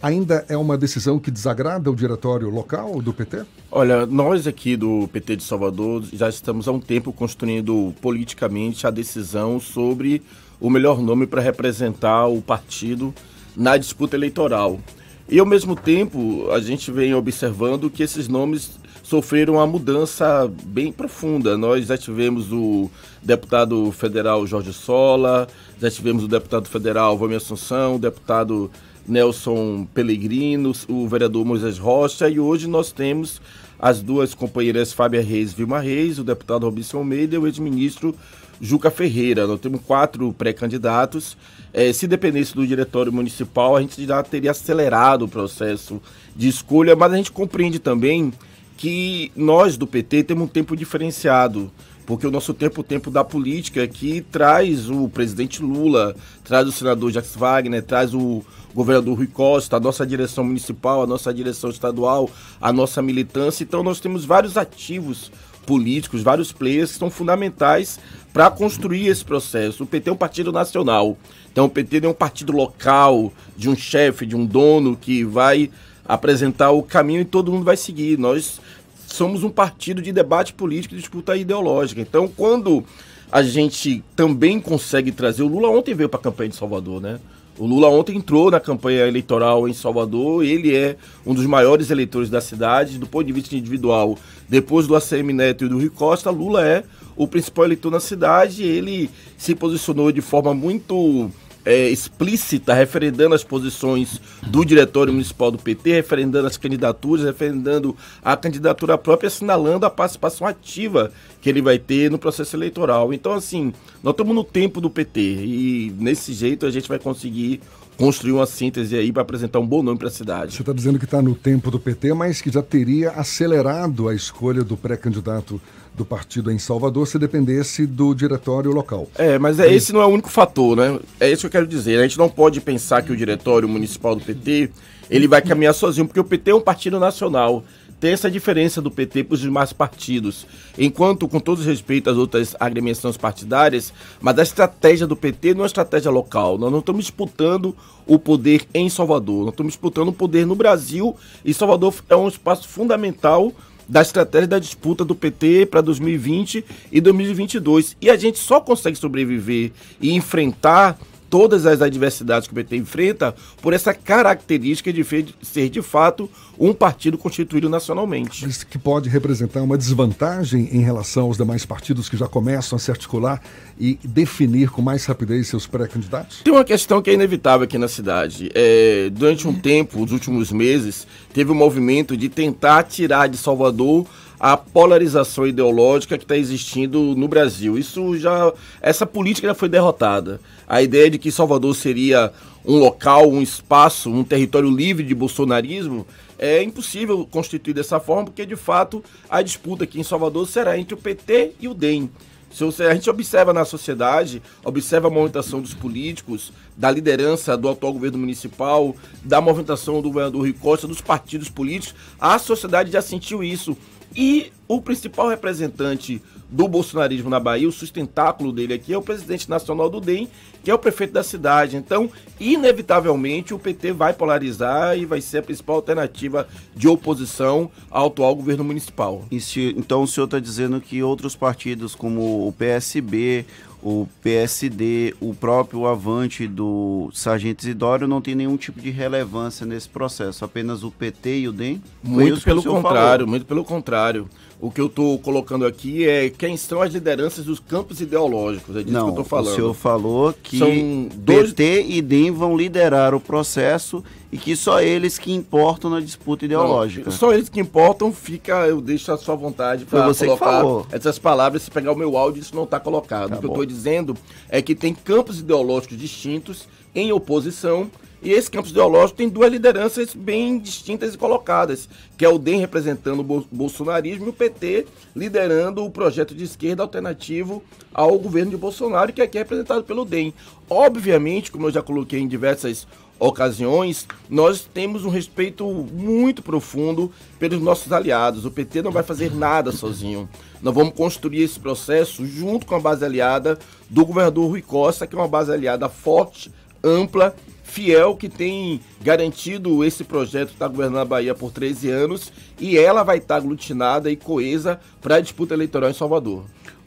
[0.00, 3.44] ainda é uma decisão que desagrada o diretório local do PT?
[3.70, 8.90] Olha, nós aqui do PT de Salvador já estamos há um tempo construindo politicamente a
[8.90, 10.22] decisão sobre
[10.60, 13.14] o melhor nome para representar o partido
[13.56, 14.80] na disputa eleitoral.
[15.28, 20.92] E ao mesmo tempo, a gente vem observando que esses nomes sofreram uma mudança bem
[20.92, 21.56] profunda.
[21.56, 22.90] Nós já tivemos o
[23.26, 25.48] deputado federal Jorge Sola,
[25.80, 28.70] já tivemos o deputado federal Vami Assunção, o deputado
[29.06, 33.40] Nelson Pellegrino, o vereador Moisés Rocha, e hoje nós temos
[33.78, 38.14] as duas companheiras Fábia Reis e Vilma Reis, o deputado Robinson Almeida e o ex-ministro
[38.60, 39.46] Juca Ferreira.
[39.46, 41.36] Nós temos quatro pré-candidatos.
[41.72, 46.00] É, se dependesse do diretório municipal, a gente já teria acelerado o processo
[46.34, 48.32] de escolha, mas a gente compreende também
[48.76, 51.70] que nós do PT temos um tempo diferenciado,
[52.06, 56.14] porque o nosso tempo, o tempo da política, que traz o presidente Lula,
[56.44, 61.06] traz o senador Jacques Wagner, traz o governador Rui Costa, a nossa direção municipal, a
[61.06, 63.64] nossa direção estadual, a nossa militância.
[63.64, 65.32] Então nós temos vários ativos
[65.66, 67.98] políticos, vários players que são fundamentais
[68.32, 69.82] para construir esse processo.
[69.82, 71.18] O PT é um partido nacional,
[71.50, 75.70] então o PT é um partido local, de um chefe, de um dono que vai
[76.08, 78.16] apresentar o caminho e todo mundo vai seguir.
[78.16, 78.60] Nós
[79.06, 82.00] somos um partido de debate político e disputa ideológica.
[82.00, 82.84] Então, quando
[83.30, 85.42] a gente também consegue trazer.
[85.42, 87.18] O Lula ontem veio para a campanha de Salvador, né?
[87.58, 92.28] O Lula ontem entrou na campanha eleitoral em Salvador, ele é um dos maiores eleitores
[92.28, 94.18] da cidade, do ponto de vista individual.
[94.46, 96.84] Depois do ACM Neto e do Rui Costa, Lula é
[97.16, 101.30] o principal eleitor na cidade, ele se posicionou de forma muito
[101.66, 108.36] é, explícita, referendando as posições do Diretório Municipal do PT, referendando as candidaturas, referendando a
[108.36, 111.10] candidatura própria, assinalando a participação ativa
[111.42, 113.12] que ele vai ter no processo eleitoral.
[113.12, 117.60] Então, assim, nós estamos no tempo do PT e nesse jeito a gente vai conseguir
[117.96, 120.54] construir uma síntese aí para apresentar um bom nome para a cidade.
[120.54, 124.14] Você está dizendo que está no tempo do PT, mas que já teria acelerado a
[124.14, 125.60] escolha do pré-candidato
[125.96, 129.08] do partido em Salvador se dependesse do diretório local.
[129.16, 130.98] É, mas é, esse não é o único fator, né?
[131.18, 131.98] É isso que eu quero dizer.
[131.98, 134.70] A gente não pode pensar que o diretório municipal do PT
[135.10, 137.64] ele vai caminhar sozinho, porque o PT é um partido nacional.
[137.98, 140.46] Tem essa diferença do PT para os demais partidos.
[140.76, 145.62] Enquanto, com todo respeito às outras agremiações partidárias, mas a estratégia do PT não é
[145.62, 146.58] uma estratégia local.
[146.58, 147.74] Nós não estamos disputando
[148.06, 149.44] o poder em Salvador.
[149.44, 153.50] Nós estamos disputando o poder no Brasil e Salvador é um espaço fundamental
[153.88, 157.96] da estratégia da disputa do PT para 2020 e 2022.
[158.00, 160.98] E a gente só consegue sobreviver e enfrentar
[161.36, 165.04] todas as adversidades que o PT enfrenta por essa característica de
[165.42, 168.48] ser de fato um partido constituído nacionalmente.
[168.48, 172.78] Isso que pode representar uma desvantagem em relação aos demais partidos que já começam a
[172.78, 173.42] se articular
[173.78, 176.40] e definir com mais rapidez seus pré-candidatos?
[176.42, 178.50] Tem uma questão que é inevitável aqui na cidade.
[178.54, 184.06] É, durante um tempo, os últimos meses, teve um movimento de tentar tirar de Salvador
[184.38, 187.78] a polarização ideológica que está existindo no Brasil.
[187.78, 190.40] Isso já, essa política já foi derrotada.
[190.66, 192.32] A ideia de que Salvador seria
[192.64, 196.06] um local, um espaço, um território livre de bolsonarismo
[196.38, 200.94] é impossível constituir dessa forma, porque de fato a disputa aqui em Salvador será entre
[200.94, 202.10] o PT e o DEM.
[202.50, 207.92] Se a gente observa na sociedade, observa a movimentação dos políticos, da liderança do atual
[207.92, 213.44] governo municipal, da movimentação do governador Rui Costa, dos partidos políticos, a sociedade já sentiu
[213.44, 213.76] isso
[214.14, 219.48] E o principal representante do bolsonarismo na Bahia, o sustentáculo dele aqui é o presidente
[219.50, 220.28] nacional do DEM,
[220.62, 221.76] que é o prefeito da cidade.
[221.76, 228.06] Então, inevitavelmente, o PT vai polarizar e vai ser a principal alternativa de oposição ao
[228.06, 229.24] atual governo municipal.
[229.40, 233.44] Se, então, o senhor está dizendo que outros partidos, como o PSB,
[233.88, 239.88] o PSD, o próprio Avante do Sargento Isidório não tem nenhum tipo de relevância nesse
[239.88, 241.80] processo, apenas o PT e o DEM?
[242.02, 243.28] Muito pelo contrário, falou.
[243.28, 244.28] muito pelo contrário.
[244.58, 248.74] O que eu estou colocando aqui é quem são as lideranças dos campos ideológicos.
[248.74, 249.52] É disso Não, que eu estou falando.
[249.52, 251.52] O senhor falou que são dois...
[251.52, 256.46] PT e DEM vão liderar o processo e que só eles que importam na disputa
[256.46, 257.10] ideológica.
[257.10, 261.62] Não, só eles que importam, fica, eu deixo a sua vontade para colocar essas palavras.
[261.62, 263.30] Se pegar o meu áudio, isso não está colocado.
[263.30, 263.52] Tá o que bom.
[263.52, 264.16] eu estou dizendo
[264.48, 267.90] é que tem campos ideológicos distintos em oposição
[268.26, 272.58] e esse campus ideológico tem duas lideranças bem distintas e colocadas, que é o DEM
[272.58, 274.84] representando o bolsonarismo e o PT
[275.14, 277.62] liderando o projeto de esquerda alternativo
[277.94, 280.34] ao governo de Bolsonaro, que aqui é representado pelo DEM.
[280.68, 282.84] Obviamente, como eu já coloquei em diversas
[283.16, 288.44] ocasiões, nós temos um respeito muito profundo pelos nossos aliados.
[288.44, 290.28] O PT não vai fazer nada sozinho.
[290.60, 293.56] Nós vamos construir esse processo junto com a base aliada
[293.88, 296.50] do governador Rui Costa, que é uma base aliada forte,
[296.82, 297.32] ampla
[297.66, 303.02] fiel que tem garantido esse projeto está governando a Bahia por 13 anos e ela
[303.02, 306.44] vai estar aglutinada e coesa para a disputa eleitoral em Salvador.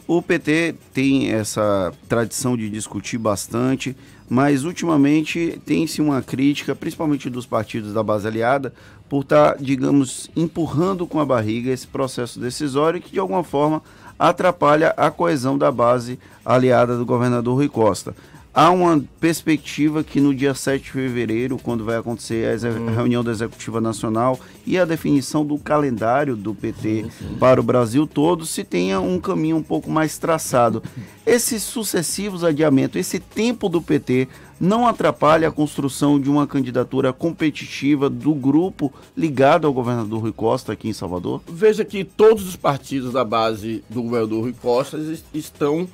[0.08, 3.96] O PT tem essa tradição de discutir bastante,
[4.28, 8.74] mas ultimamente tem-se uma crítica, principalmente dos partidos da base aliada,
[9.08, 13.84] por estar, tá, digamos, empurrando com a barriga esse processo decisório que de alguma forma
[14.18, 18.16] atrapalha a coesão da base aliada do governador Rui Costa.
[18.60, 22.94] Há uma perspectiva que no dia 7 de fevereiro, quando vai acontecer a hum.
[22.94, 27.38] reunião da Executiva Nacional e a definição do calendário do PT sim, sim.
[27.40, 30.84] para o Brasil todo, se tenha um caminho um pouco mais traçado.
[31.26, 34.28] Esses sucessivos adiamentos, esse tempo do PT
[34.60, 40.74] não atrapalha a construção de uma candidatura competitiva do grupo ligado ao governador Rui Costa
[40.74, 41.42] aqui em Salvador?
[41.48, 45.00] Veja que todos os partidos da base do governador Rui Costa
[45.34, 45.88] estão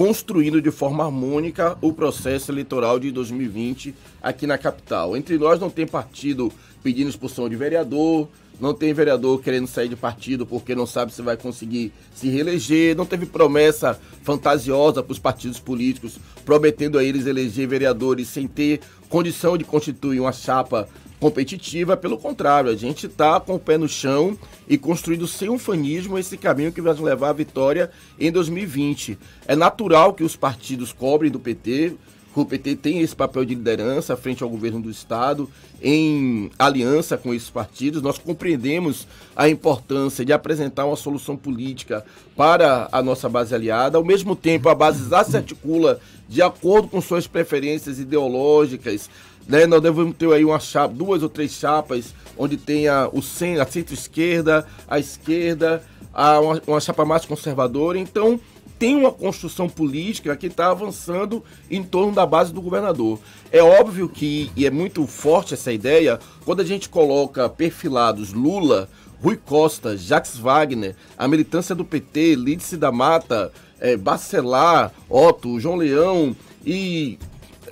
[0.00, 5.14] construindo de forma harmônica o processo eleitoral de 2020 aqui na capital.
[5.14, 6.50] Entre nós não tem partido
[6.82, 8.26] pedindo expulsão de vereador,
[8.58, 12.96] não tem vereador querendo sair de partido porque não sabe se vai conseguir se reeleger,
[12.96, 18.80] não teve promessa fantasiosa para os partidos políticos prometendo a eles eleger vereadores sem ter
[19.10, 20.88] condição de constituir uma chapa
[21.20, 25.58] competitiva, pelo contrário, a gente está com o pé no chão e construindo sem um
[25.58, 29.18] fanismo esse caminho que vai nos levar à vitória em 2020.
[29.46, 31.94] É natural que os partidos cobrem do PT,
[32.34, 35.50] o PT tem esse papel de liderança frente ao governo do Estado,
[35.82, 38.00] em aliança com esses partidos.
[38.02, 42.04] Nós compreendemos a importância de apresentar uma solução política
[42.36, 43.98] para a nossa base aliada.
[43.98, 49.10] Ao mesmo tempo, a base já se articula de acordo com suas preferências ideológicas,
[49.50, 49.66] né?
[49.66, 53.66] Nós devemos ter aí uma chapa, duas ou três chapas, onde tenha o centro, a
[53.66, 55.82] centro-esquerda, a esquerda,
[56.14, 57.98] a, uma, uma chapa mais conservadora.
[57.98, 58.40] Então,
[58.78, 63.18] tem uma construção política que está avançando em torno da base do governador.
[63.50, 68.88] É óbvio que, e é muito forte essa ideia, quando a gente coloca perfilados Lula,
[69.20, 75.76] Rui Costa, Jacques Wagner, a militância do PT, Lídice da Mata, é, Bacelar, Otto, João
[75.76, 76.34] Leão
[76.64, 77.18] e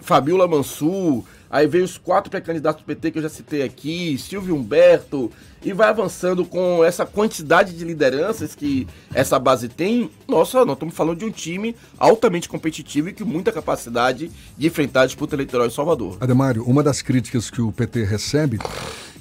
[0.02, 4.54] Fabiola Mansur, Aí vem os quatro pré-candidatos do PT que eu já citei aqui, Silvio
[4.54, 5.30] Humberto,
[5.62, 10.10] e vai avançando com essa quantidade de lideranças que essa base tem.
[10.26, 15.02] Nossa, nós estamos falando de um time altamente competitivo e com muita capacidade de enfrentar
[15.02, 16.18] a disputa eleitoral em Salvador.
[16.20, 18.58] Ademário, uma das críticas que o PT recebe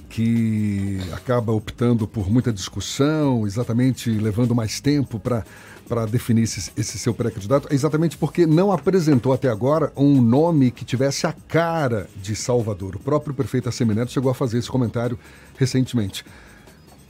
[0.09, 5.43] que acaba optando por muita discussão, exatamente levando mais tempo para
[5.87, 10.69] para definir esse, esse seu pré-candidato é exatamente porque não apresentou até agora um nome
[10.69, 12.95] que tivesse a cara de Salvador.
[12.95, 15.17] O próprio prefeito Assemineto chegou a fazer esse comentário
[15.57, 16.25] recentemente.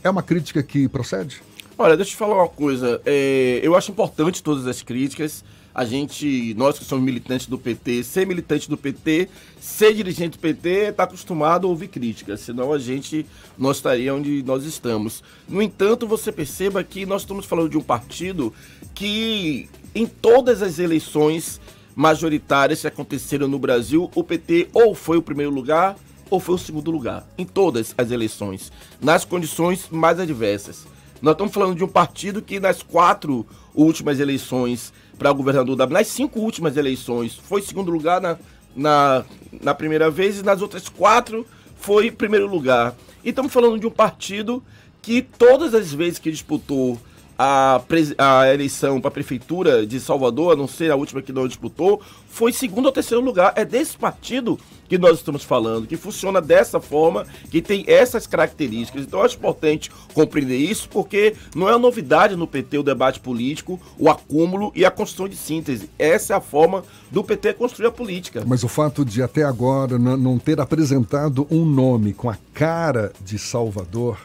[0.03, 1.41] É uma crítica que procede?
[1.77, 3.01] Olha, deixa eu te falar uma coisa.
[3.05, 5.43] É, eu acho importante todas as críticas
[5.77, 9.29] a gente, nós que somos militantes do PT, ser militante do PT,
[9.61, 13.23] ser dirigente do PT, está acostumado a ouvir críticas, senão a gente
[13.55, 15.23] não estaria onde nós estamos.
[15.47, 18.51] No entanto, você perceba que nós estamos falando de um partido
[18.95, 21.61] que, em todas as eleições
[21.95, 25.95] majoritárias que aconteceram no Brasil, o PT ou foi o primeiro lugar
[26.27, 30.87] ou foi o segundo lugar, em todas as eleições, nas condições mais adversas.
[31.21, 36.07] Nós estamos falando de um partido que nas quatro últimas eleições para governador da nas
[36.07, 38.37] cinco últimas eleições foi segundo lugar na,
[38.75, 39.25] na,
[39.61, 42.95] na primeira vez e nas outras quatro foi primeiro lugar.
[43.23, 44.63] E estamos falando de um partido
[45.01, 46.99] que todas as vezes que disputou
[47.37, 47.81] a,
[48.17, 52.01] a eleição para a prefeitura de Salvador, a não ser a última que não disputou,
[52.27, 53.53] foi segundo ou terceiro lugar.
[53.55, 59.03] É desse partido que nós estamos falando, que funciona dessa forma, que tem essas características.
[59.03, 64.09] Então, acho importante compreender isso, porque não é novidade no PT o debate político, o
[64.09, 65.89] acúmulo e a construção de síntese.
[65.97, 68.43] Essa é a forma do PT construir a política.
[68.45, 73.37] Mas o fato de até agora não ter apresentado um nome com a cara de
[73.37, 74.17] Salvador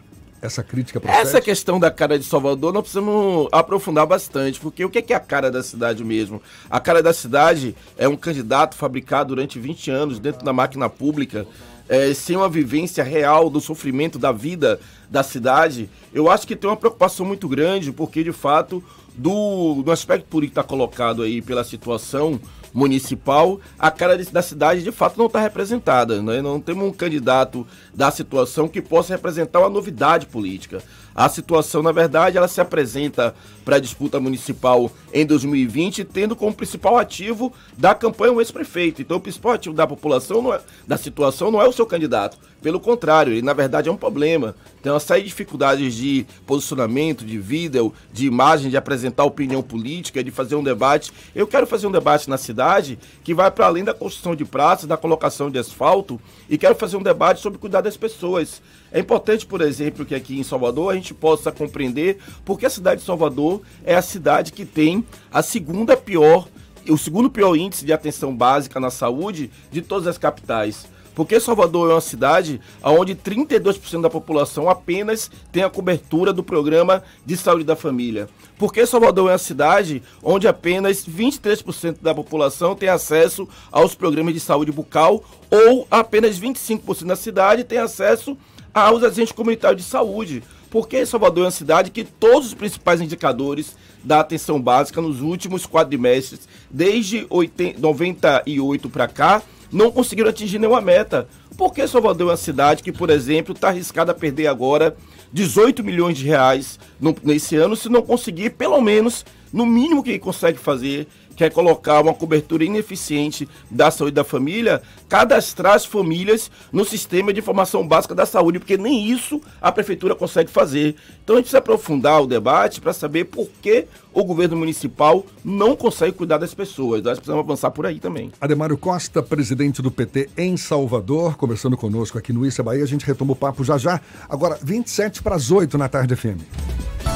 [0.42, 1.22] essa crítica procede?
[1.22, 5.20] Essa questão da cara de Salvador nós precisamos aprofundar bastante, porque o que é a
[5.20, 6.42] cara da cidade mesmo?
[6.68, 11.46] A cara da cidade é um candidato fabricado durante 20 anos dentro da máquina pública,
[11.88, 15.88] é, sem uma vivência real do sofrimento da vida da cidade.
[16.12, 18.82] Eu acho que tem uma preocupação muito grande, porque de fato,
[19.14, 22.40] do, do aspecto político que está colocado aí pela situação
[22.72, 26.22] municipal, a cara da cidade de fato não está representada.
[26.22, 26.40] Né?
[26.40, 30.82] Não temos um candidato da situação que possa representar uma novidade política.
[31.14, 36.54] A situação, na verdade, ela se apresenta para a disputa municipal em 2020, tendo como
[36.54, 39.02] principal ativo da campanha o ex-prefeito.
[39.02, 42.38] Então, o principal ativo da população, é, da situação, não é o seu candidato.
[42.62, 44.54] Pelo contrário, ele, na verdade, é um problema.
[44.82, 47.80] Tem uma série de dificuldades de posicionamento, de vida,
[48.12, 51.12] de imagem, de apresentar opinião política, de fazer um debate.
[51.34, 54.86] Eu quero fazer um debate na cidade que vai para além da construção de praças,
[54.86, 58.62] da colocação de asfalto, e quero fazer um debate sobre cuidar das pessoas.
[58.92, 63.00] É importante, por exemplo, que aqui em Salvador a gente possa compreender porque a cidade
[63.00, 65.02] de Salvador é a cidade que tem
[65.32, 66.46] a segunda pior,
[66.86, 70.86] o segundo pior índice de atenção básica na saúde de todas as capitais.
[71.14, 77.02] Porque Salvador é uma cidade onde 32% da população apenas tem a cobertura do programa
[77.24, 78.28] de saúde da família.
[78.58, 84.40] Porque Salvador é uma cidade onde apenas 23% da população tem acesso aos programas de
[84.40, 88.36] saúde bucal ou apenas 25% da cidade tem acesso
[88.74, 90.42] aos agentes comunitários de saúde.
[90.70, 95.66] Porque Salvador é uma cidade que todos os principais indicadores da atenção básica nos últimos
[95.66, 101.28] quadrimestres, desde 80, 98 para cá, não conseguiram atingir nenhuma meta.
[101.56, 104.96] Porque Salvador é uma cidade que, por exemplo, está arriscada a perder agora
[105.32, 110.18] 18 milhões de reais no, nesse ano, se não conseguir, pelo menos, no mínimo que
[110.18, 116.84] consegue fazer, quer colocar uma cobertura ineficiente da saúde da família, cadastrar as famílias no
[116.84, 120.94] sistema de informação básica da saúde, porque nem isso a prefeitura consegue fazer.
[121.22, 125.74] Então a gente precisa aprofundar o debate para saber por que o governo municipal não
[125.74, 127.02] consegue cuidar das pessoas.
[127.02, 128.30] Nós precisamos avançar por aí também.
[128.40, 132.84] Ademário Costa, presidente do PT em Salvador, conversando conosco aqui no Issa Bahia.
[132.84, 134.00] A gente retoma o papo já já.
[134.28, 137.11] Agora, 27 para as 8 na tarde FM.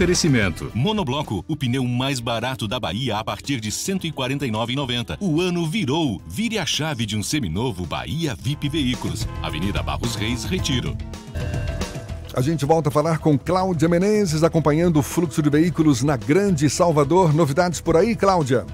[0.00, 0.72] Oferecimento.
[0.74, 5.18] Monobloco, o pneu mais barato da Bahia a partir de R$ 149,90.
[5.20, 6.22] O ano virou.
[6.26, 9.28] Vire a chave de um seminovo Bahia VIP Veículos.
[9.42, 10.96] Avenida Barros Reis, Retiro.
[12.32, 16.70] A gente volta a falar com Cláudia Menezes, acompanhando o fluxo de veículos na Grande
[16.70, 17.34] Salvador.
[17.34, 18.64] Novidades por aí, Cláudia?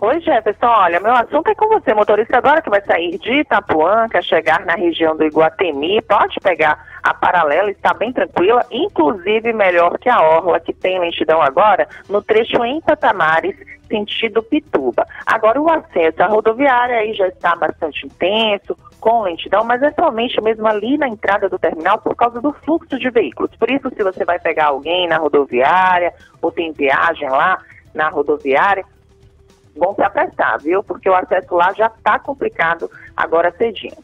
[0.00, 0.66] Oi, Jefferson.
[0.66, 4.64] Olha, meu assunto é com você, motorista agora que vai sair de Itapuã, quer chegar
[4.64, 10.20] na região do Iguatemi, pode pegar a paralela, está bem tranquila, inclusive melhor que a
[10.20, 13.56] Orla, que tem lentidão agora, no trecho em Patamares,
[13.88, 15.06] sentido Pituba.
[15.26, 20.40] Agora, o acesso à rodoviária aí já está bastante intenso, com lentidão, mas é somente
[20.40, 23.54] mesmo ali na entrada do terminal por causa do fluxo de veículos.
[23.56, 27.58] Por isso, se você vai pegar alguém na rodoviária ou tem viagem lá
[27.92, 28.84] na rodoviária,
[29.76, 30.82] bom se apressar, viu?
[30.82, 33.96] Porque o acesso lá já está complicado agora cedinho.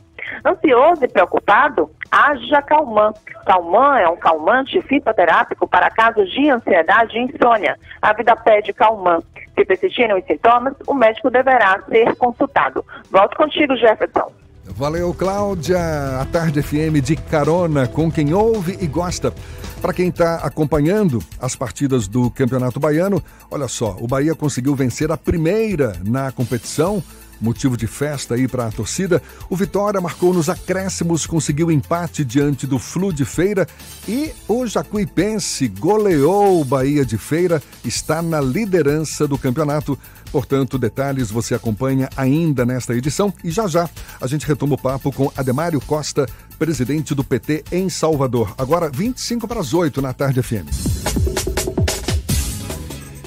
[0.44, 3.12] Ansioso e preocupado, haja Calman.
[3.46, 7.78] Calman é um calmante fitoterápico para casos de ansiedade e insônia.
[8.02, 9.22] A vida pede Calman.
[9.54, 12.84] Se persistirem os sintomas, o médico deverá ser consultado.
[13.10, 14.30] Volto contigo, Jefferson.
[14.78, 16.20] Valeu, Cláudia.
[16.20, 19.34] A Tarde FM de carona com quem ouve e gosta.
[19.82, 23.20] Para quem está acompanhando as partidas do Campeonato Baiano,
[23.50, 27.02] olha só, o Bahia conseguiu vencer a primeira na competição
[27.40, 29.22] motivo de festa aí para a torcida.
[29.48, 33.66] O Vitória marcou nos acréscimos, conseguiu empate diante do Flu de Feira
[34.06, 39.98] e o Jacuipense goleou o Bahia de Feira, está na liderança do campeonato.
[40.30, 43.88] Portanto, detalhes você acompanha ainda nesta edição e já já
[44.20, 46.26] a gente retoma o papo com Ademário Costa,
[46.58, 48.54] presidente do PT em Salvador.
[48.58, 50.68] Agora 25 para as 8 na tarde FM.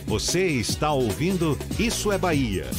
[0.06, 2.70] Você está ouvindo Isso é Bahia.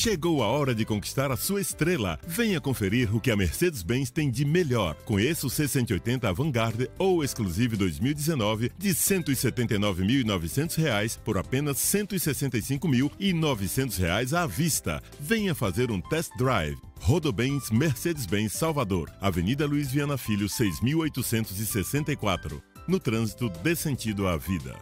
[0.00, 2.20] Chegou a hora de conquistar a sua estrela.
[2.24, 4.94] Venha conferir o que a Mercedes-Benz tem de melhor.
[5.04, 14.46] Conheça o C180 Avantgarde ou Exclusive 2019 de R$ 179.900 por apenas R$ 165.900 à
[14.46, 15.02] vista.
[15.18, 16.78] Venha fazer um test drive.
[17.00, 22.62] Rodobens Mercedes-Benz Salvador, Avenida Luiz Viana Filho, 6864.
[22.86, 24.76] No trânsito dê sentido à vida.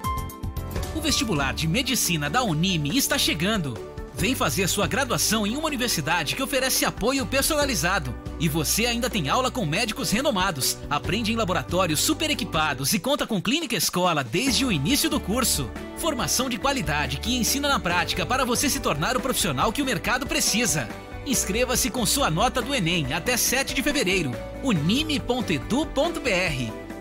[0.94, 3.96] O vestibular de medicina da Unime está chegando.
[4.18, 8.14] Vem fazer sua graduação em uma universidade que oferece apoio personalizado.
[8.40, 13.26] E você ainda tem aula com médicos renomados, aprende em laboratórios super equipados e conta
[13.26, 15.70] com clínica escola desde o início do curso.
[15.98, 19.86] Formação de qualidade que ensina na prática para você se tornar o profissional que o
[19.86, 20.88] mercado precisa.
[21.26, 24.32] Inscreva-se com sua nota do Enem até 7 de fevereiro.
[24.62, 25.26] unime.edu.br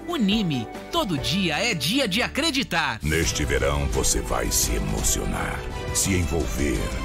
[0.07, 2.99] Unime, todo dia é dia de acreditar.
[3.01, 5.59] Neste verão você vai se emocionar,
[5.95, 7.04] se envolver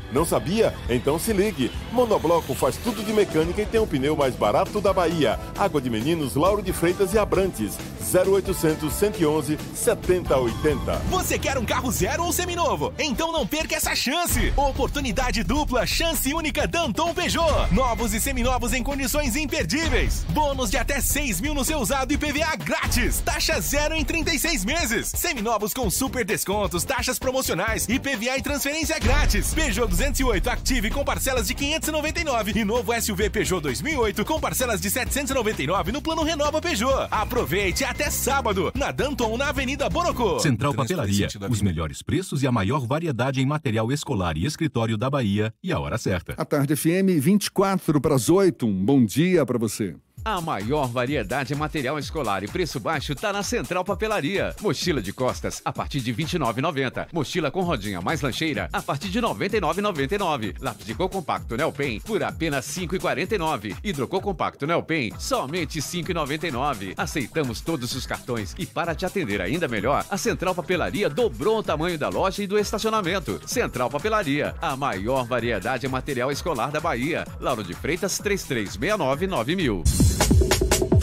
[0.11, 0.73] Não sabia?
[0.89, 1.71] Então se ligue.
[1.91, 5.39] Monobloco faz tudo de mecânica e tem o pneu mais barato da Bahia.
[5.57, 7.77] Água de Meninos, Lauro de Freitas e Abrantes.
[8.13, 10.95] 0800 111 7080.
[11.09, 12.93] Você quer um carro zero ou seminovo?
[12.99, 14.51] Então não perca essa chance.
[14.57, 17.71] Oportunidade dupla, chance única Danton Peugeot.
[17.71, 20.25] Novos e seminovos em condições imperdíveis.
[20.29, 23.21] Bônus de até 6 mil no seu usado e PVA grátis.
[23.21, 25.11] Taxa zero em 36 meses.
[25.15, 29.53] Seminovos com super descontos, taxas promocionais e PVA e transferência grátis.
[29.53, 34.89] Peugeot 208 Active com parcelas de 599 e novo SUV Peugeot 2008 com parcelas de
[34.89, 37.07] 799 no plano Renova Peugeot.
[37.11, 40.39] Aproveite até sábado na Danton na Avenida Boroco.
[40.39, 45.07] Central Papelaria, os melhores preços e a maior variedade em material escolar e escritório da
[45.07, 46.33] Bahia e a hora certa.
[46.35, 48.65] A tarde FM 24 para as 8.
[48.65, 49.95] Um bom dia para você.
[50.23, 54.55] A maior variedade em material escolar e preço baixo tá na Central Papelaria.
[54.61, 57.07] Mochila de costas a partir de R$ 29,90.
[57.11, 60.57] Mochila com rodinha mais lancheira a partir de R$ 99,99.
[60.61, 63.75] Lápis de cor compacto Nelpen por apenas R$ 5,49.
[63.83, 66.93] Hidrocor compacto Nelpen somente R$ 5,99.
[66.95, 71.63] Aceitamos todos os cartões e para te atender ainda melhor, a Central Papelaria dobrou o
[71.63, 73.41] tamanho da loja e do estacionamento.
[73.47, 77.25] Central Papelaria, a maior variedade em material escolar da Bahia.
[77.39, 80.10] Lauro de Freitas 3369 9000.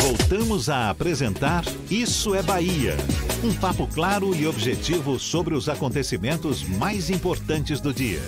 [0.01, 2.97] Voltamos a apresentar Isso é Bahia.
[3.43, 8.23] Um papo claro e objetivo sobre os acontecimentos mais importantes do dia.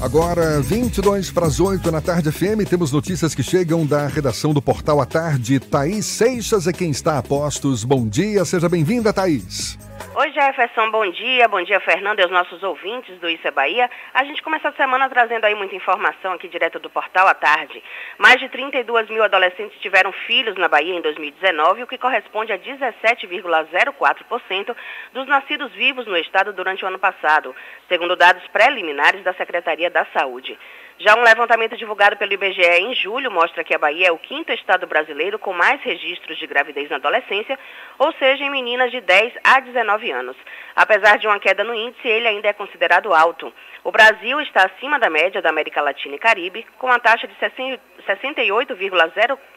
[0.00, 4.60] Agora, 22 para as 8 na tarde FM, temos notícias que chegam da redação do
[4.60, 5.60] Portal à Tarde.
[5.60, 7.84] Thaís Seixas é quem está a postos.
[7.84, 9.78] Bom dia, seja bem-vinda, Thaís.
[10.16, 11.46] Oi, Jefferson, bom dia.
[11.48, 13.90] Bom dia, Fernando e aos nossos ouvintes do Isso é Bahia.
[14.12, 17.82] A gente começa a semana trazendo aí muita informação aqui direto do portal à tarde.
[18.18, 22.58] Mais de 32 mil adolescentes tiveram filhos na Bahia em 2019, o que corresponde a
[22.58, 24.76] 17,04%
[25.12, 27.54] dos nascidos vivos no estado durante o ano passado,
[27.88, 30.58] segundo dados preliminares da Secretaria da Saúde.
[30.96, 34.52] Já um levantamento divulgado pelo IBGE em julho mostra que a Bahia é o quinto
[34.52, 37.58] estado brasileiro com mais registros de gravidez na adolescência,
[37.98, 40.36] ou seja, em meninas de 10 a 19 anos.
[40.76, 43.52] Apesar de uma queda no índice, ele ainda é considerado alto.
[43.82, 47.34] O Brasil está acima da média da América Latina e Caribe, com a taxa de
[47.34, 47.80] 68,4%,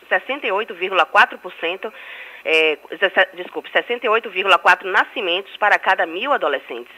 [0.09, 1.93] 68,
[2.45, 2.79] é,
[3.35, 6.95] desculpe, 68,4 nascimentos para cada mil adolescentes.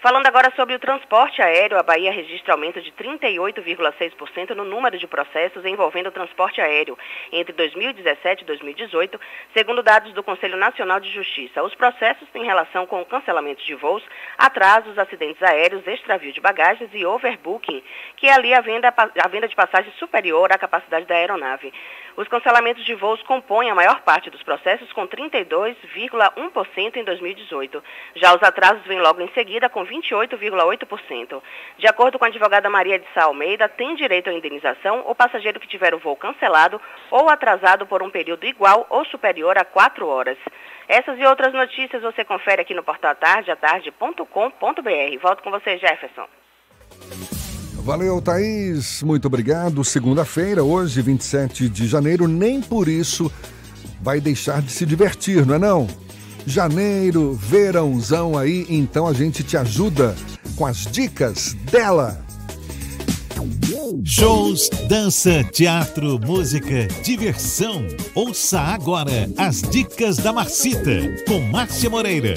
[0.00, 5.08] Falando agora sobre o transporte aéreo, a Bahia registra aumento de 38,6% no número de
[5.08, 6.96] processos envolvendo o transporte aéreo
[7.32, 9.20] entre 2017 e 2018,
[9.52, 11.64] segundo dados do Conselho Nacional de Justiça.
[11.64, 14.04] Os processos têm relação com cancelamentos de voos,
[14.38, 17.82] atrasos, acidentes aéreos, extravio de bagagens e overbooking,
[18.18, 21.72] que é ali a venda, a venda de passagem superior à capacidade da aeronave.
[22.18, 27.80] Os cancelamentos de voos compõem a maior parte dos processos, com 32,1% em 2018.
[28.16, 31.40] Já os atrasos vêm logo em seguida, com 28,8%.
[31.78, 35.60] De acordo com a advogada Maria de Sá Almeida, tem direito à indenização o passageiro
[35.60, 40.08] que tiver o voo cancelado ou atrasado por um período igual ou superior a quatro
[40.08, 40.38] horas.
[40.88, 45.18] Essas e outras notícias você confere aqui no portal tarde, atarde.com.br.
[45.22, 46.26] Volto com você, Jefferson.
[47.88, 49.02] Valeu, Thaís.
[49.02, 49.82] Muito obrigado.
[49.82, 53.32] Segunda-feira, hoje, 27 de janeiro, nem por isso
[54.02, 55.88] vai deixar de se divertir, não é não?
[56.46, 60.14] Janeiro, verãozão aí, então a gente te ajuda
[60.54, 62.22] com as dicas dela.
[64.04, 67.86] Shows, dança, teatro, música, diversão.
[68.14, 72.34] Ouça agora as dicas da Marcita com Márcia Moreira.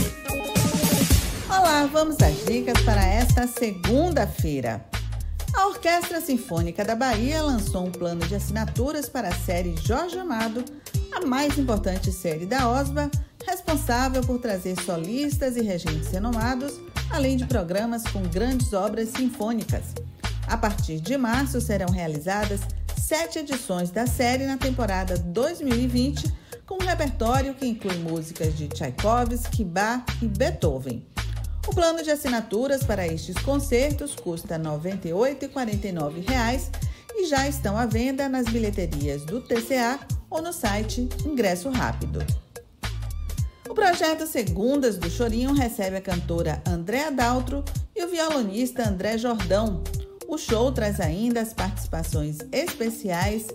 [1.50, 4.82] Olá, vamos às dicas para esta segunda-feira.
[5.54, 10.64] A Orquestra Sinfônica da Bahia lançou um plano de assinaturas para a série Jorge Amado,
[11.12, 13.12] a mais importante série da OSBA,
[13.46, 16.80] responsável por trazer solistas e regentes renomados,
[17.10, 19.84] além de programas com grandes obras sinfônicas.
[20.48, 22.62] A partir de março serão realizadas
[22.98, 26.34] sete edições da série na temporada 2020,
[26.66, 31.06] com um repertório que inclui músicas de Tchaikovsky, Bach e Beethoven.
[31.68, 36.70] O plano de assinaturas para estes concertos custa R$ 98,49
[37.16, 40.00] e já estão à venda nas bilheterias do TCA
[40.30, 42.20] ou no site Ingresso Rápido.
[43.70, 47.64] O projeto Segundas do Chorinho recebe a cantora Andréa Daltro
[47.96, 49.82] e o violonista André Jordão,
[50.32, 53.48] o show traz ainda as participações especiais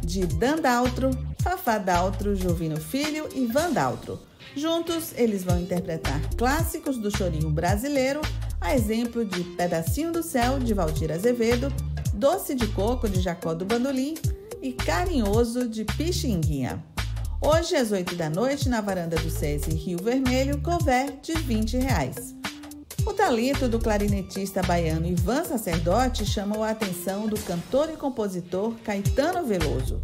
[0.00, 1.10] de Dan Daltro,
[1.42, 4.16] Fafá Daltro, Jovino Filho e Van Daltro.
[4.56, 8.20] Juntos, eles vão interpretar clássicos do chorinho brasileiro,
[8.60, 11.72] a exemplo de Pedacinho do Céu, de Valdir Azevedo,
[12.12, 14.14] Doce de Coco, de Jacó do Bandolim
[14.60, 16.84] e Carinhoso, de Pixinguinha.
[17.40, 22.34] Hoje, às 8 da noite, na varanda do SESI Rio Vermelho, cover de 20 reais.
[23.06, 29.46] O talento do clarinetista baiano Ivan Sacerdote chamou a atenção do cantor e compositor Caetano
[29.46, 30.02] Veloso.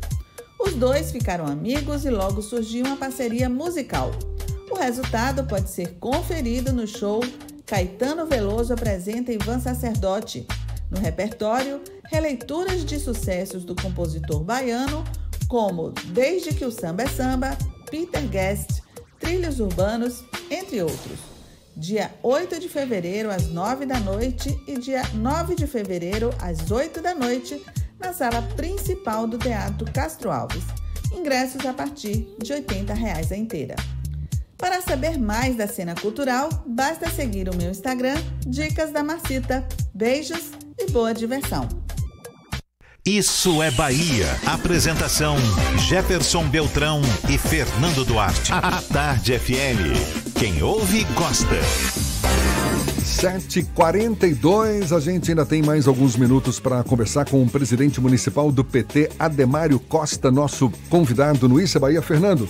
[0.66, 4.10] Os dois ficaram amigos e logo surgiu uma parceria musical.
[4.68, 7.22] O resultado pode ser conferido no show
[7.64, 10.44] Caetano Veloso apresenta Ivan Sacerdote.
[10.90, 15.04] No repertório, releituras de sucessos do compositor baiano,
[15.46, 17.56] como Desde que o Samba é Samba,
[17.88, 18.82] Peter Guest,
[19.20, 21.35] Trilhos Urbanos, entre outros
[21.76, 27.02] dia 8 de fevereiro às 9 da noite e dia 9 de fevereiro às 8
[27.02, 27.62] da noite
[28.00, 30.64] na sala principal do Teatro Castro Alves.
[31.12, 33.76] Ingressos a partir de 80 reais a inteira.
[34.56, 38.16] Para saber mais da cena cultural, basta seguir o meu Instagram,
[38.46, 39.66] Dicas da Marcita.
[39.94, 41.85] Beijos e boa diversão!
[43.06, 44.26] Isso é Bahia.
[44.44, 45.36] Apresentação:
[45.88, 47.00] Jefferson Beltrão
[47.30, 48.52] e Fernando Duarte.
[48.52, 50.34] A Tarde FM.
[50.36, 51.54] Quem ouve, gosta.
[53.04, 58.64] 7h42, a gente ainda tem mais alguns minutos para conversar com o presidente municipal do
[58.64, 62.02] PT, Ademário Costa, nosso convidado no Isso é Bahia.
[62.02, 62.48] Fernando.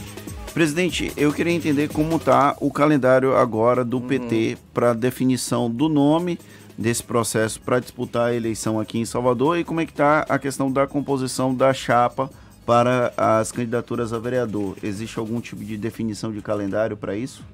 [0.54, 6.38] Presidente, eu queria entender como está o calendário agora do PT para definição do nome
[6.76, 10.38] desse processo para disputar a eleição aqui em Salvador e como é que está a
[10.38, 12.30] questão da composição da chapa
[12.66, 14.76] para as candidaturas a vereador.
[14.82, 17.44] Existe algum tipo de definição de calendário para isso?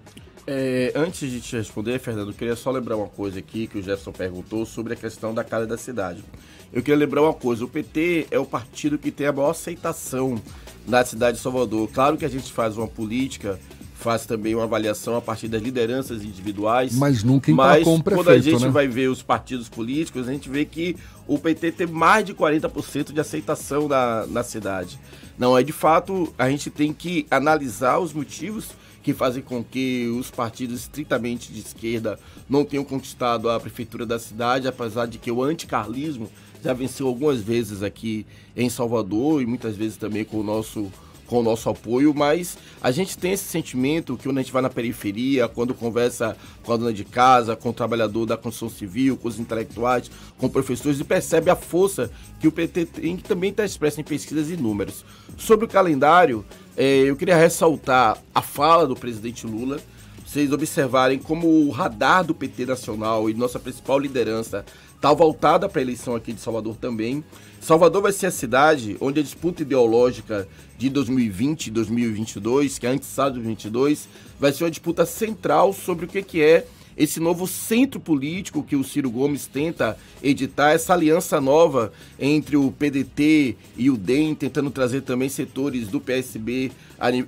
[0.47, 3.83] É, antes de te responder, Fernando, eu queria só lembrar uma coisa aqui que o
[3.83, 6.25] Jefferson perguntou sobre a questão da cara da cidade.
[6.73, 10.41] Eu queria lembrar uma coisa: o PT é o partido que tem a maior aceitação
[10.87, 11.89] na cidade de Salvador.
[11.93, 13.59] Claro que a gente faz uma política
[14.03, 16.95] faz também uma avaliação a partir das lideranças individuais.
[16.95, 18.69] Mas nunca empacou um prefeito, quando a gente né?
[18.69, 23.13] vai ver os partidos políticos, a gente vê que o PT tem mais de 40%
[23.13, 24.99] de aceitação na, na cidade.
[25.39, 28.71] Não, é de fato, a gente tem que analisar os motivos
[29.03, 32.19] que fazem com que os partidos estritamente de esquerda
[32.49, 36.31] não tenham conquistado a prefeitura da cidade, apesar de que o anticarlismo
[36.63, 40.91] já venceu algumas vezes aqui em Salvador e muitas vezes também com o nosso
[41.33, 44.61] com o nosso apoio, mas a gente tem esse sentimento que quando a gente vai
[44.61, 49.17] na periferia, quando conversa com a dona de casa, com o trabalhador da construção civil,
[49.17, 53.49] com os intelectuais, com professores, e percebe a força que o PT tem, que também
[53.49, 55.07] está expressa em pesquisas e números.
[55.39, 56.45] Sobre o calendário,
[56.77, 59.81] é, eu queria ressaltar a fala do presidente Lula,
[60.27, 64.67] vocês observarem como o radar do PT nacional e nossa principal liderança
[65.03, 67.25] está voltada para a eleição aqui de Salvador também.
[67.61, 70.47] Salvador vai ser a cidade onde a disputa ideológica
[70.79, 76.05] de 2020 e 2022, que é antes de 2022, vai ser uma disputa central sobre
[76.05, 76.65] o que, que é
[76.97, 82.71] esse novo centro político que o Ciro Gomes tenta editar, essa aliança nova entre o
[82.71, 86.71] PDT e o DEM, tentando trazer também setores do PSB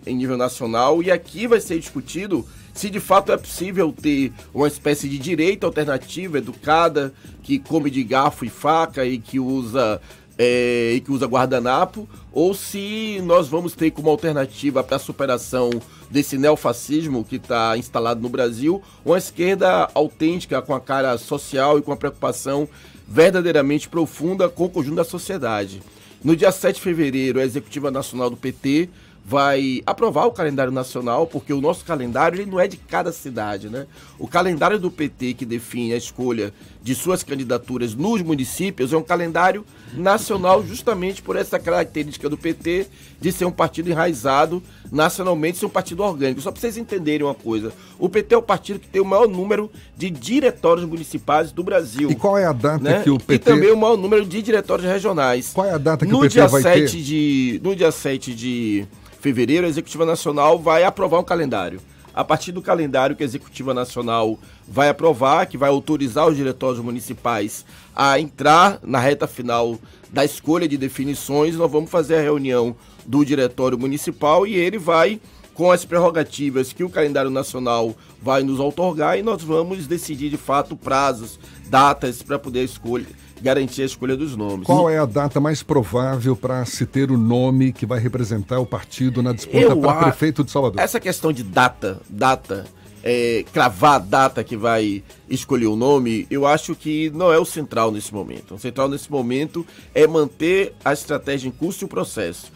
[0.07, 1.03] em nível nacional.
[1.03, 5.65] E aqui vai ser discutido se de fato é possível ter uma espécie de direita
[5.65, 10.01] alternativa, educada, que come de garfo e faca e que usa
[10.37, 15.71] é, e que usa guardanapo, ou se nós vamos ter como alternativa para a superação
[16.11, 21.83] desse neofascismo que está instalado no Brasil, uma esquerda autêntica, com a cara social e
[21.83, 22.69] com a preocupação
[23.07, 25.81] verdadeiramente profunda com o conjunto da sociedade.
[26.23, 28.89] No dia 7 de fevereiro, a Executiva Nacional do PT
[29.25, 33.71] vai aprovar o calendário nacional, porque o nosso calendário ele não é de cada cidade,
[33.71, 33.87] né?
[34.19, 36.53] O calendário do PT que define a escolha
[36.83, 39.65] de suas candidaturas nos municípios é um calendário
[39.95, 42.87] nacional justamente por essa característica do PT
[43.19, 44.63] de ser um partido enraizado
[44.93, 46.43] nacionalmente, ser um partido orgânico.
[46.43, 49.27] Só para vocês entenderem uma coisa, o PT é o partido que tem o maior
[49.27, 52.11] número de diretórios municipais do Brasil.
[52.11, 53.03] E qual é a data né?
[53.03, 53.35] que o PT...
[53.35, 55.53] E também o maior número de diretórios regionais.
[55.55, 57.03] Qual é a data que no o PT vai 7 ter?
[57.03, 58.87] De, no dia 7 de
[59.25, 61.81] fevereiro, a Executiva Nacional vai aprovar um calendário.
[62.13, 66.85] A partir do calendário que a Executiva Nacional vai aprovar, que vai autorizar os diretórios
[66.85, 67.65] municipais
[67.97, 69.79] a entrar na reta final
[70.13, 75.19] da escolha de definições, nós vamos fazer a reunião do Diretório Municipal e ele vai,
[75.55, 80.37] com as prerrogativas que o calendário nacional vai nos outorgar, e nós vamos decidir de
[80.37, 81.39] fato prazos,
[81.71, 84.67] datas para poder escolher garantir a escolha dos nomes.
[84.67, 88.65] Qual é a data mais provável para se ter o nome que vai representar o
[88.65, 90.03] partido na disputa para a...
[90.05, 90.81] prefeito de Salvador?
[90.81, 92.65] Essa questão de data, data,
[93.03, 97.45] é, cravar a data que vai escolher o nome, eu acho que não é o
[97.45, 98.55] central nesse momento.
[98.55, 102.51] O central nesse momento é manter a estratégia em curso e o processo.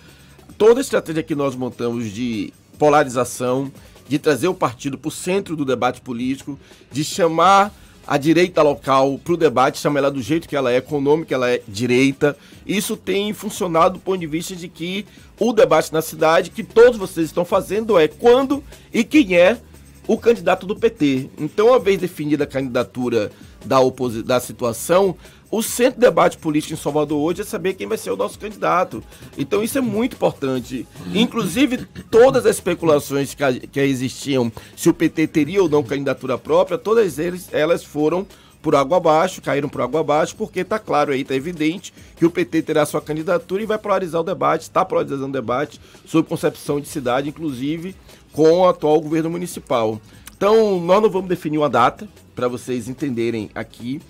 [0.57, 3.71] Toda a estratégia que nós montamos de polarização,
[4.09, 6.59] de trazer o partido para o centro do debate político,
[6.91, 7.75] de chamar
[8.09, 11.51] a direita local para o debate, chama ela do jeito que ela é, econômica, ela
[11.51, 12.35] é direita.
[12.67, 15.05] Isso tem funcionado do ponto de vista de que
[15.39, 19.59] o debate na cidade, que todos vocês estão fazendo, é quando e quem é
[20.07, 21.29] o candidato do PT.
[21.39, 23.31] Então, uma vez definida a candidatura
[23.63, 23.77] da,
[24.25, 25.15] da situação,
[25.51, 28.39] o centro de debate político em Salvador hoje é saber quem vai ser o nosso
[28.39, 29.03] candidato.
[29.37, 30.87] Então isso é muito importante.
[31.15, 36.77] Inclusive, todas as especulações que, que existiam se o PT teria ou não candidatura própria,
[36.77, 38.27] todas eles, elas foram
[38.61, 42.31] por água abaixo, caíram por água abaixo, porque está claro aí, está evidente que o
[42.31, 46.81] PT terá sua candidatura e vai polarizar o debate, está polarizando o debate sobre concepção
[46.81, 47.95] de cidade, inclusive
[48.33, 50.01] com o atual governo municipal.
[50.37, 54.01] Então, nós não vamos definir uma data, para vocês entenderem aqui.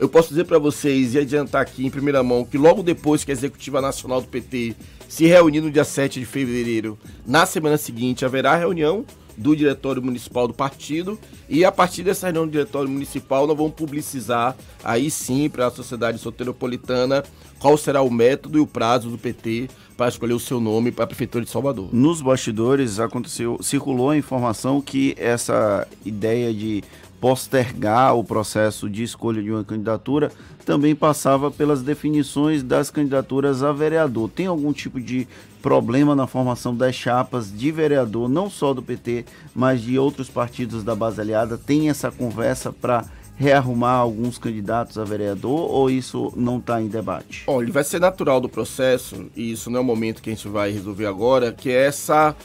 [0.00, 3.30] Eu posso dizer para vocês e adiantar aqui em primeira mão que logo depois que
[3.30, 4.74] a Executiva Nacional do PT
[5.06, 9.04] se reunir no dia 7 de fevereiro, na semana seguinte haverá reunião
[9.36, 11.18] do Diretório Municipal do partido
[11.50, 15.70] e a partir dessa reunião do Diretório Municipal nós vamos publicizar aí sim para a
[15.70, 17.22] sociedade soteropolitana
[17.58, 21.04] qual será o método e o prazo do PT para escolher o seu nome para
[21.04, 21.90] a Prefeitura de Salvador.
[21.92, 26.82] Nos bastidores aconteceu, circulou a informação que essa ideia de
[27.20, 30.32] postergar o processo de escolha de uma candidatura
[30.64, 34.30] também passava pelas definições das candidaturas a vereador.
[34.30, 35.28] Tem algum tipo de
[35.60, 40.82] problema na formação das chapas de vereador, não só do PT, mas de outros partidos
[40.82, 41.58] da base aliada?
[41.58, 43.04] Tem essa conversa para
[43.36, 47.44] rearrumar alguns candidatos a vereador ou isso não está em debate?
[47.46, 50.46] Olha, vai ser natural do processo, e isso não é o momento que a gente
[50.46, 52.36] vai resolver agora, que é essa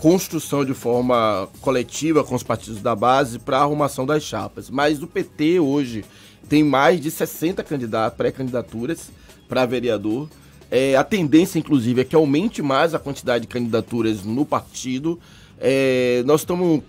[0.00, 4.70] construção de forma coletiva com os partidos da base para a arrumação das chapas.
[4.70, 6.04] Mas o PT hoje
[6.48, 9.10] tem mais de 60 candidatos, pré-candidaturas
[9.46, 10.28] para vereador.
[10.70, 15.20] É, a tendência, inclusive, é que aumente mais a quantidade de candidaturas no partido.
[15.60, 16.82] É, nós estamos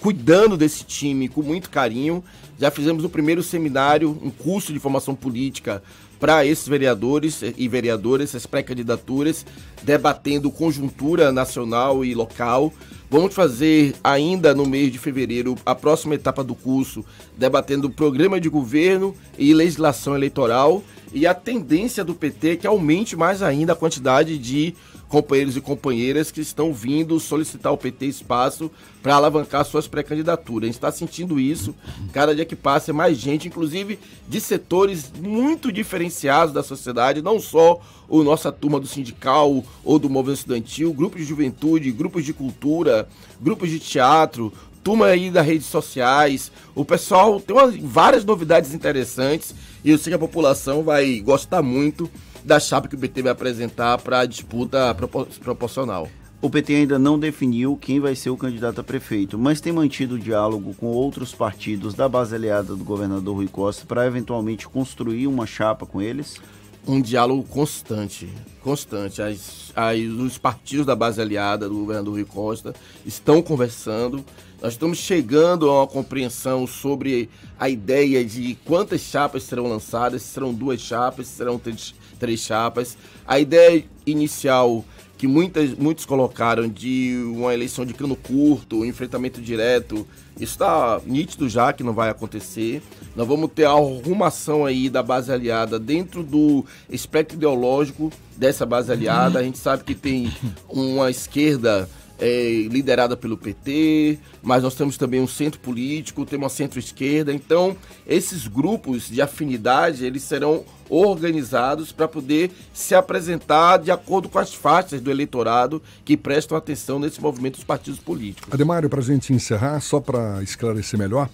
[0.00, 2.22] cuidando desse time com muito carinho.
[2.56, 5.82] Já fizemos o primeiro seminário, um curso de formação política
[6.18, 9.44] para esses vereadores e vereadoras, essas pré-candidaturas,
[9.82, 12.72] debatendo conjuntura nacional e local.
[13.10, 17.04] Vamos fazer ainda no mês de fevereiro a próxima etapa do curso,
[17.36, 20.82] debatendo programa de governo e legislação eleitoral.
[21.12, 24.74] E a tendência do PT é que aumente mais ainda a quantidade de
[25.08, 28.70] companheiros e companheiras que estão vindo solicitar ao PT espaço
[29.02, 30.64] para alavancar suas pré-candidaturas.
[30.64, 31.74] A gente está sentindo isso.
[32.12, 33.98] Cada dia que passa é mais gente, inclusive
[34.28, 40.10] de setores muito diferenciados da sociedade, não só o nossa turma do sindical ou do
[40.10, 43.08] movimento estudantil, grupos de juventude, grupos de cultura,
[43.40, 44.52] grupos de teatro,
[44.82, 46.52] turma aí das redes sociais.
[46.74, 52.10] O pessoal tem várias novidades interessantes e eu sei que a população vai gostar muito
[52.44, 54.94] da chapa que o PT vai apresentar para a disputa
[55.42, 56.08] proporcional.
[56.44, 60.18] O PT ainda não definiu quem vai ser o candidato a prefeito, mas tem mantido
[60.18, 65.46] diálogo com outros partidos da base aliada do governador Rui Costa para eventualmente construir uma
[65.46, 66.38] chapa com eles?
[66.86, 68.28] Um diálogo constante,
[68.60, 69.22] constante.
[69.22, 72.74] As, as, os partidos da base aliada do governador Rui Costa
[73.06, 74.22] estão conversando.
[74.60, 80.28] Nós estamos chegando a uma compreensão sobre a ideia de quantas chapas serão lançadas, se
[80.28, 82.96] serão duas chapas, se serão três, três chapas.
[83.26, 84.84] A ideia inicial
[85.16, 90.06] que muitas, muitos colocaram de uma eleição de cano curto, um enfrentamento direto,
[90.36, 92.82] isso está nítido já que não vai acontecer.
[93.14, 98.90] Nós vamos ter a arrumação aí da base aliada dentro do espectro ideológico dessa base
[98.90, 99.38] aliada.
[99.38, 100.32] A gente sabe que tem
[100.68, 101.88] uma esquerda
[102.18, 107.32] é, liderada pelo PT, mas nós temos também um centro político, temos uma centro-esquerda.
[107.32, 114.38] Então, esses grupos de afinidade, eles serão organizados para poder se apresentar de acordo com
[114.38, 118.52] as faixas do eleitorado que prestam atenção nesse movimento dos partidos políticos.
[118.52, 121.28] Ademário, para a gente encerrar, só para esclarecer melhor,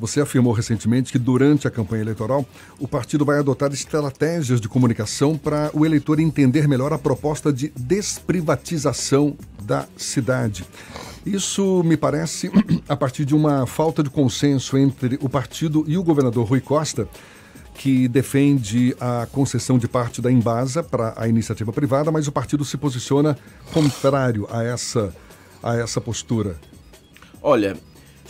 [0.00, 2.44] você afirmou recentemente que durante a campanha eleitoral
[2.78, 7.70] o partido vai adotar estratégias de comunicação para o eleitor entender melhor a proposta de
[7.76, 10.64] desprivatização da cidade.
[11.24, 12.50] Isso me parece
[12.88, 17.06] a partir de uma falta de consenso entre o partido e o governador Rui Costa,
[17.74, 22.64] que defende a concessão de parte da Embasa para a iniciativa privada, mas o partido
[22.64, 23.36] se posiciona
[23.72, 25.14] contrário a essa,
[25.62, 26.56] a essa postura.
[27.42, 27.76] Olha,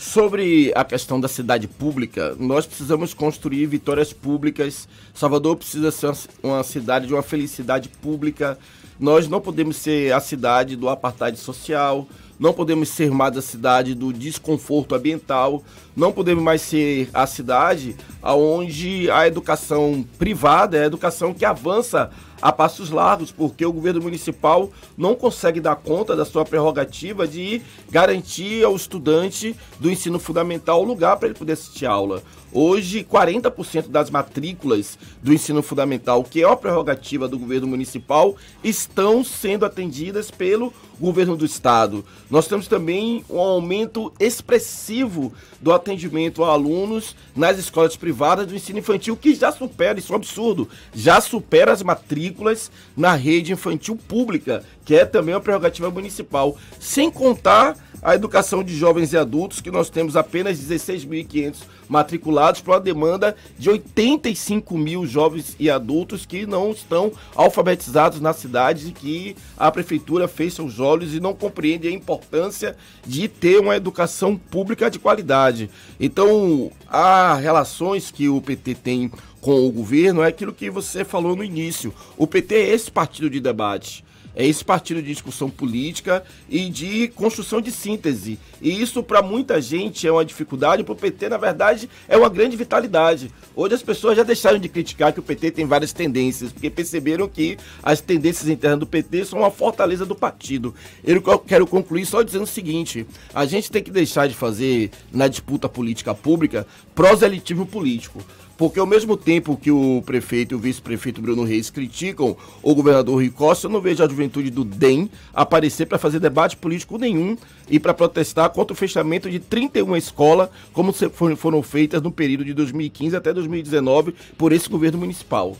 [0.01, 4.87] Sobre a questão da cidade pública, nós precisamos construir vitórias públicas.
[5.13, 8.57] Salvador precisa ser uma cidade de uma felicidade pública.
[8.99, 12.07] Nós não podemos ser a cidade do apartheid social,
[12.39, 15.63] não podemos ser mais a cidade do desconforto ambiental,
[15.95, 22.11] não podemos mais ser a cidade onde a educação privada é a educação que avança
[22.41, 27.61] a passos largos, porque o governo municipal não consegue dar conta da sua prerrogativa de
[27.89, 32.23] garantir ao estudante do ensino fundamental o lugar para ele poder assistir aula.
[32.51, 39.23] Hoje, 40% das matrículas do ensino fundamental, que é uma prerrogativa do governo municipal, estão
[39.23, 42.03] sendo atendidas pelo governo do estado.
[42.29, 45.31] Nós temos também um aumento expressivo
[45.61, 50.15] do atendimento a alunos nas escolas privadas do ensino infantil, que já supera, isso é
[50.15, 55.91] um absurdo, já supera as matrículas na rede infantil pública, que é também uma prerrogativa
[55.91, 56.57] municipal.
[56.79, 62.73] Sem contar a educação de jovens e adultos, que nós temos apenas 16.500 matriculados para
[62.73, 68.91] uma demanda de 85 mil jovens e adultos que não estão alfabetizados na cidade e
[68.91, 72.75] que a prefeitura fecha os olhos e não compreende a importância
[73.05, 75.69] de ter uma educação pública de qualidade.
[75.99, 81.35] Então, há relações que o PT tem com o governo, é aquilo que você falou
[81.35, 81.93] no início.
[82.17, 84.03] O PT é esse partido de debate
[84.35, 88.39] é esse partido de discussão política e de construção de síntese.
[88.61, 92.29] E isso, para muita gente, é uma dificuldade, para o PT, na verdade, é uma
[92.29, 93.31] grande vitalidade.
[93.55, 97.27] Hoje as pessoas já deixaram de criticar que o PT tem várias tendências, porque perceberam
[97.27, 100.73] que as tendências internas do PT são uma fortaleza do partido.
[101.03, 105.27] Eu quero concluir só dizendo o seguinte: a gente tem que deixar de fazer, na
[105.27, 106.65] disputa política pública,
[106.95, 108.23] proselitismo político.
[108.57, 113.15] Porque ao mesmo tempo que o prefeito e o vice-prefeito Bruno Reis criticam o governador
[113.15, 117.35] Rui Costa, eu não vejo a juventude do DEM aparecer para fazer debate político nenhum
[117.69, 120.93] e para protestar contra o fechamento de 31 escolas, como
[121.35, 125.57] foram feitas no período de 2015 até 2019 por esse governo municipal.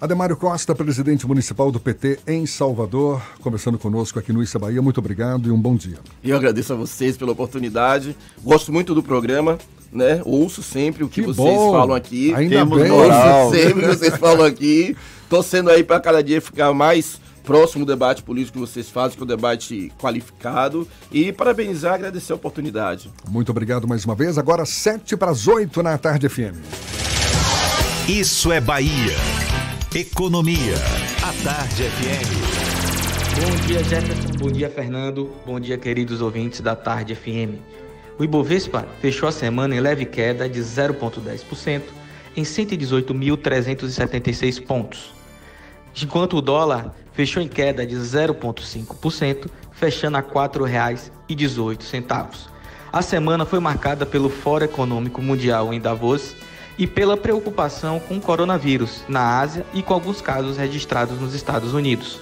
[0.00, 4.80] Ademário Costa, presidente municipal do PT em Salvador, conversando conosco aqui no Issa Bahia.
[4.80, 5.98] Muito obrigado e um bom dia.
[6.24, 8.16] Eu agradeço a vocês pela oportunidade.
[8.42, 9.58] Gosto muito do programa,
[9.92, 10.20] né?
[10.24, 11.72] Ouço sempre o que, que vocês bom.
[11.72, 12.32] falam aqui.
[12.34, 12.90] Ainda Temos bem.
[12.90, 14.96] Ouço sempre o que vocês falam aqui.
[15.28, 19.22] Torcendo aí para cada dia ficar mais próximo do debate político que vocês fazem, que
[19.22, 20.86] é um debate qualificado.
[21.10, 23.10] E parabenizar, agradecer a oportunidade.
[23.28, 24.38] Muito obrigado mais uma vez.
[24.38, 26.56] Agora, sete para as oito na Tarde FM.
[28.08, 29.16] Isso é Bahia.
[29.94, 30.74] Economia.
[31.22, 32.70] A Tarde FM.
[33.40, 34.38] Bom dia, Jefferson.
[34.38, 35.30] Bom dia, Fernando.
[35.46, 37.58] Bom dia, queridos ouvintes da Tarde FM.
[38.18, 41.82] O Ibovespa fechou a semana em leve queda de 0,10%
[42.36, 45.12] em 118.376 pontos,
[46.00, 52.48] enquanto o dólar fechou em queda de 0,5%, fechando a R$ 4,18.
[52.92, 56.34] A semana foi marcada pelo Fórum Econômico Mundial em Davos
[56.78, 61.74] e pela preocupação com o coronavírus na Ásia e com alguns casos registrados nos Estados
[61.74, 62.20] Unidos.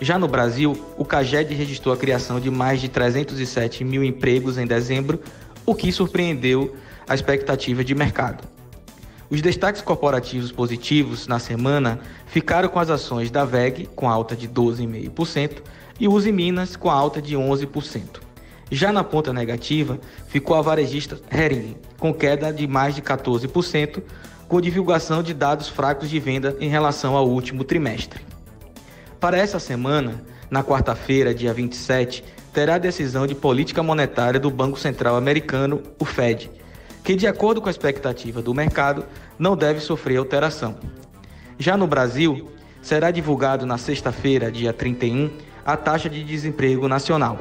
[0.00, 4.66] Já no Brasil, o CAGED registrou a criação de mais de 307 mil empregos em
[4.66, 5.20] dezembro,
[5.66, 6.74] o que surpreendeu
[7.06, 8.42] a expectativa de mercado.
[9.28, 14.48] Os destaques corporativos positivos na semana ficaram com as ações da VEG, com alta de
[14.48, 15.58] 12,5%,
[16.00, 18.22] e Uzi Minas, com alta de 11%.
[18.70, 24.02] Já na ponta negativa, ficou a varejista Hering, com queda de mais de 14%,
[24.48, 28.30] com divulgação de dados fracos de venda em relação ao último trimestre.
[29.20, 34.78] Para essa semana, na quarta-feira, dia 27, terá a decisão de política monetária do Banco
[34.78, 36.50] Central Americano, o Fed,
[37.04, 39.04] que, de acordo com a expectativa do mercado,
[39.38, 40.76] não deve sofrer alteração.
[41.58, 42.50] Já no Brasil,
[42.80, 45.30] será divulgado na sexta-feira, dia 31,
[45.66, 47.38] a taxa de desemprego nacional.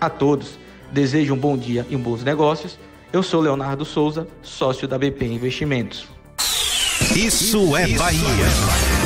[0.00, 0.60] A todos,
[0.92, 2.78] desejo um bom dia e bons negócios.
[3.12, 6.06] Eu sou Leonardo Souza, sócio da BP Investimentos.
[7.16, 8.97] Isso é Bahia.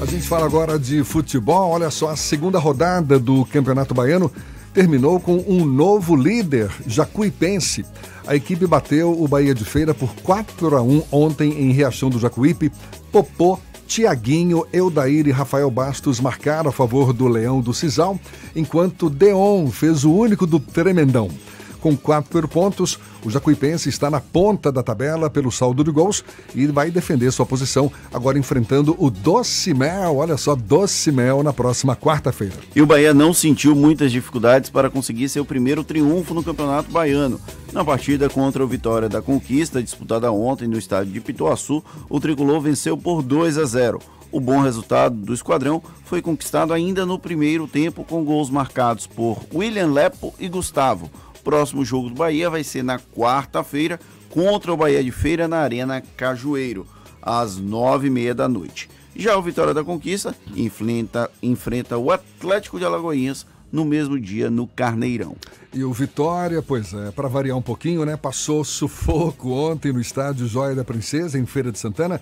[0.00, 1.72] A gente fala agora de futebol.
[1.72, 4.32] Olha só, a segunda rodada do Campeonato Baiano
[4.72, 7.84] terminou com um novo líder, Jacuipense.
[8.26, 12.18] A equipe bateu o Bahia de Feira por 4 a 1 ontem em Riachão do
[12.18, 12.72] Jacuípe.
[13.12, 18.18] Popô, Tiaguinho, Eudair e Rafael Bastos marcaram a favor do Leão do Cisal,
[18.56, 21.28] enquanto Deon fez o único do Tremendão.
[21.80, 26.22] Com quatro pontos, o Jacuipense está na ponta da tabela pelo saldo de gols
[26.54, 31.52] e vai defender sua posição, agora enfrentando o Doce Mel, olha só, Doce Mel na
[31.52, 32.54] próxima quarta-feira.
[32.76, 37.40] E o Bahia não sentiu muitas dificuldades para conseguir seu primeiro triunfo no Campeonato Baiano.
[37.72, 42.60] Na partida contra o Vitória da Conquista, disputada ontem no estádio de Pituaçu, o tricolor
[42.60, 44.00] venceu por 2 a 0.
[44.32, 49.38] O bom resultado do esquadrão foi conquistado ainda no primeiro tempo com gols marcados por
[49.52, 51.10] William Lepo e Gustavo.
[51.50, 53.98] Próximo jogo do Bahia vai ser na quarta-feira
[54.28, 56.86] contra o Bahia de Feira na Arena Cajueiro,
[57.20, 58.88] às nove e meia da noite.
[59.16, 64.68] Já o Vitória da Conquista enfrenta, enfrenta o Atlético de Alagoinhas no mesmo dia no
[64.68, 65.34] Carneirão.
[65.74, 68.16] E o Vitória, pois é, para variar um pouquinho, né?
[68.16, 72.20] Passou sufoco ontem no estádio Joia da Princesa, em Feira de Santana.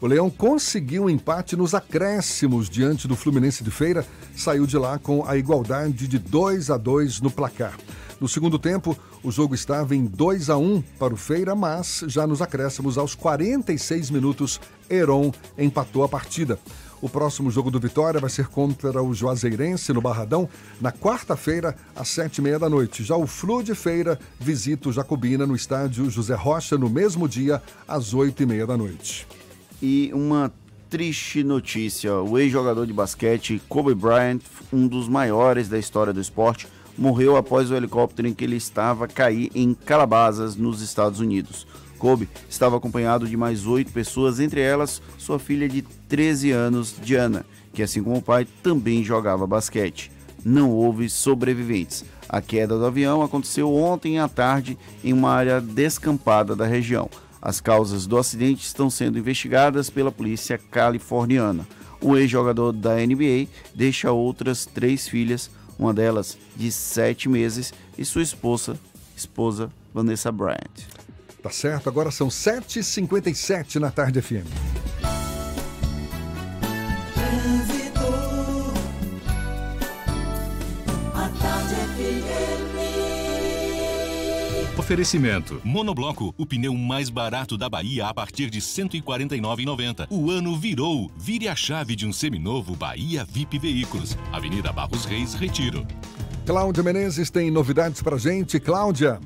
[0.00, 4.98] O Leão conseguiu um empate nos acréscimos diante do Fluminense de Feira, saiu de lá
[4.98, 7.76] com a igualdade de 2 a 2 no placar.
[8.20, 12.26] No segundo tempo, o jogo estava em 2 a 1 para o Feira, mas já
[12.26, 14.60] nos acréscimos aos 46 minutos,
[14.90, 16.58] Heron empatou a partida.
[17.00, 20.46] O próximo jogo do Vitória vai ser contra o Juazeirense no Barradão,
[20.78, 23.02] na quarta-feira, às sete e meia da noite.
[23.02, 27.62] Já o Flu de Feira visita o Jacobina no estádio José Rocha no mesmo dia,
[27.88, 29.26] às oito e meia da noite.
[29.80, 30.52] E uma
[30.90, 36.68] triste notícia: o ex-jogador de basquete Kobe Bryant, um dos maiores da história do esporte,
[37.00, 41.66] morreu após o helicóptero em que ele estava cair em Calabasas, nos Estados Unidos.
[41.98, 47.46] Kobe estava acompanhado de mais oito pessoas, entre elas sua filha de 13 anos, Diana,
[47.72, 50.12] que assim como o pai também jogava basquete.
[50.44, 52.04] Não houve sobreviventes.
[52.28, 57.08] A queda do avião aconteceu ontem à tarde em uma área descampada da região.
[57.40, 61.66] As causas do acidente estão sendo investigadas pela polícia californiana.
[62.02, 68.22] O ex-jogador da NBA deixa outras três filhas, uma delas de sete meses, e sua
[68.22, 68.78] esposa,
[69.16, 70.84] esposa Vanessa Bryant.
[71.42, 74.99] Tá certo, agora são 7h57 na tarde FM.
[84.90, 85.60] Oferecimento.
[85.62, 90.08] Monobloco, o pneu mais barato da Bahia a partir de R$ 149,90.
[90.10, 91.08] O ano virou.
[91.16, 94.18] Vire a chave de um seminovo Bahia VIP Veículos.
[94.32, 95.86] Avenida Barros Reis, Retiro.
[96.44, 98.58] Cláudia Menezes tem novidades pra gente.
[98.58, 99.20] Cláudia.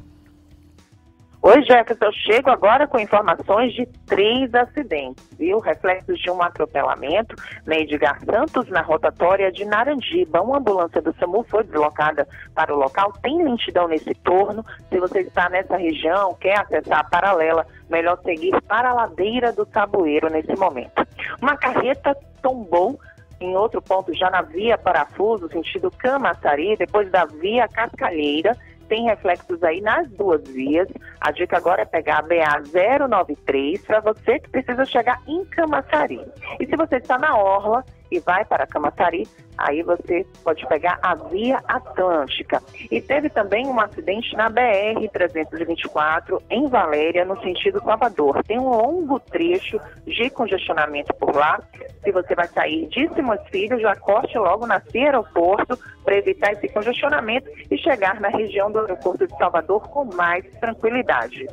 [1.46, 2.06] Oi, Jefferson.
[2.06, 5.58] Eu chego agora com informações de três acidentes, viu?
[5.58, 7.36] Reflexos de um atropelamento
[7.66, 10.40] na Edgar Santos, na rotatória de Narandiba.
[10.40, 13.12] Uma ambulância do SAMU foi deslocada para o local.
[13.20, 14.64] Tem lentidão nesse torno.
[14.88, 19.66] Se você está nessa região, quer acessar a paralela, melhor seguir para a ladeira do
[19.66, 21.06] Tabueiro nesse momento.
[21.42, 22.98] Uma carreta tombou
[23.38, 28.56] em outro ponto, já na via Parafuso, sentido Camaçari, depois da via Cascalheira
[28.94, 30.86] tem reflexos aí nas duas vias.
[31.20, 36.20] A dica agora é pegar a BA 093 para você que precisa chegar em Camaçari.
[36.60, 39.26] E se você está na Orla e vai para Camaçari,
[39.56, 42.62] aí você pode pegar a Via Atlântica.
[42.90, 48.42] E teve também um acidente na BR-324 em Valéria, no sentido Salvador.
[48.44, 51.60] Tem um longo trecho de congestionamento por lá.
[52.02, 56.68] Se você vai sair de Simões Filho, já corte logo na aeroporto para evitar esse
[56.68, 61.46] congestionamento e chegar na região do aeroporto de Salvador com mais tranquilidade.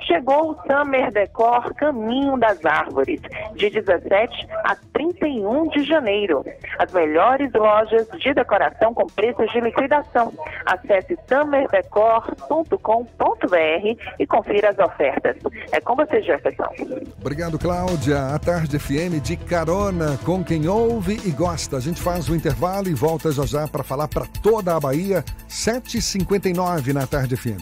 [0.00, 3.20] Chegou o Summer Decor Caminho das Árvores,
[3.54, 6.44] de 17 a 31 de janeiro.
[6.78, 10.32] As melhores lojas de decoração com preços de liquidação.
[10.66, 15.36] Acesse summerdecor.com.br e confira as ofertas.
[15.70, 16.68] É com você, Jefferson.
[17.20, 18.34] Obrigado, Cláudia.
[18.34, 21.76] A Tarde FM de carona com quem ouve e gosta.
[21.76, 25.22] A gente faz o intervalo e volta já já para falar para toda a Bahia.
[25.48, 27.60] 7h59 na Tarde FM.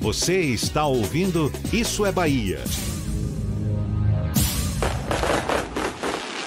[0.00, 2.58] Você está ouvindo Isso é Bahia.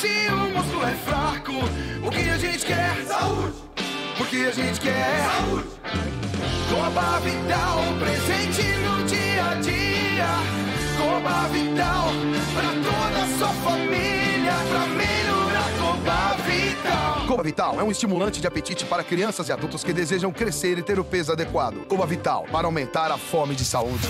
[0.00, 1.52] se o músculo é fraco,
[2.06, 3.04] o que a gente quer?
[3.06, 3.54] Saúde!
[4.16, 5.24] Porque a gente quer?
[5.24, 5.68] Saúde!
[6.70, 10.28] Coba Vital, presente no dia a dia.
[10.96, 12.08] Coba Vital,
[12.54, 17.26] pra toda a sua família, pra melhorar Coba Vital.
[17.26, 20.82] Coba Vital é um estimulante de apetite para crianças e adultos que desejam crescer e
[20.82, 21.86] ter o peso adequado.
[21.88, 24.06] Coba Vital, para aumentar a fome de saúde.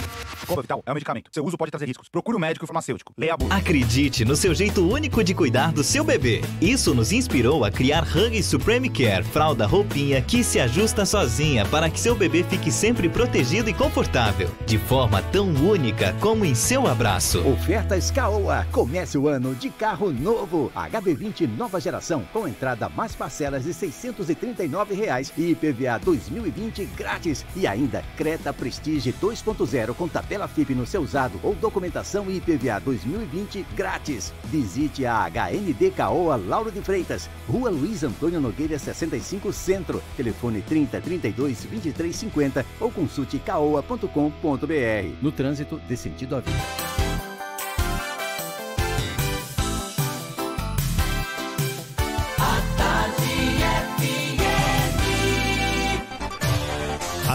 [0.57, 1.31] Vital é um medicamento.
[1.33, 2.09] Seu uso pode trazer riscos.
[2.09, 3.13] Procure o um médico e farmacêutico.
[3.17, 3.55] Leia a bula.
[3.55, 6.41] Acredite no seu jeito único de cuidar do seu bebê.
[6.61, 11.91] Isso nos inspirou a criar Huggies Supreme Care, fralda roupinha que se ajusta sozinha para
[11.91, 16.87] que seu bebê fique sempre protegido e confortável, de forma tão única como em seu
[16.87, 17.47] abraço.
[17.49, 18.67] Ofertas Caoa.
[18.73, 20.73] Comece o ano de carro novo.
[20.75, 27.45] HB20 nova geração com entrada mais parcelas de 639 reais e IPVA 2020 grátis.
[27.57, 33.67] E ainda Creta Prestige 2.0 com tabela FIP no seu usado ou documentação IPVA 2020
[33.75, 34.33] grátis.
[34.45, 41.01] Visite a HND Caoa Lauro de Freitas, Rua Luiz Antônio Nogueira 65 Centro, telefone 30
[41.01, 45.17] 32 23 50 ou consulte caoa.com.br.
[45.23, 46.98] No trânsito, dê sentido à vida.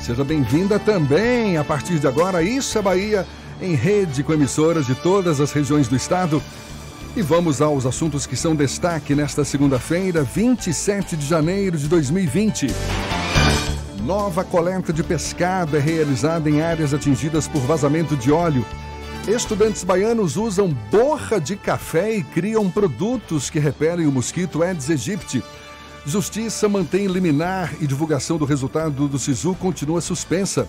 [0.00, 2.42] Seja bem-vinda também a partir de agora.
[2.42, 3.26] Isso é Bahia,
[3.60, 6.42] em rede com emissoras de todas as regiões do estado.
[7.16, 12.66] E vamos aos assuntos que são destaque nesta segunda-feira, 27 de janeiro de 2020.
[14.04, 18.64] Nova coleta de pescado é realizada em áreas atingidas por vazamento de óleo.
[19.26, 25.42] Estudantes baianos usam borra de café e criam produtos que repelem o mosquito Aedes aegypti.
[26.06, 30.68] Justiça mantém liminar e divulgação do resultado do SISU continua suspensa.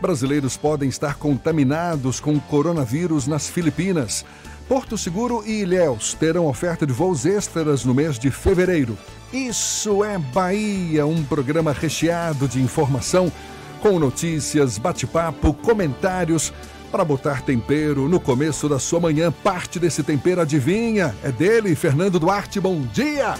[0.00, 4.24] Brasileiros podem estar contaminados com coronavírus nas Filipinas.
[4.66, 8.96] Porto Seguro e Ilhéus terão oferta de voos extras no mês de fevereiro.
[9.30, 13.30] Isso é Bahia, um programa recheado de informação,
[13.82, 16.50] com notícias, bate-papo, comentários
[16.90, 19.30] para botar tempero no começo da sua manhã.
[19.30, 21.14] Parte desse tempero, adivinha?
[21.22, 22.58] É dele, Fernando Duarte.
[22.58, 23.34] Bom dia!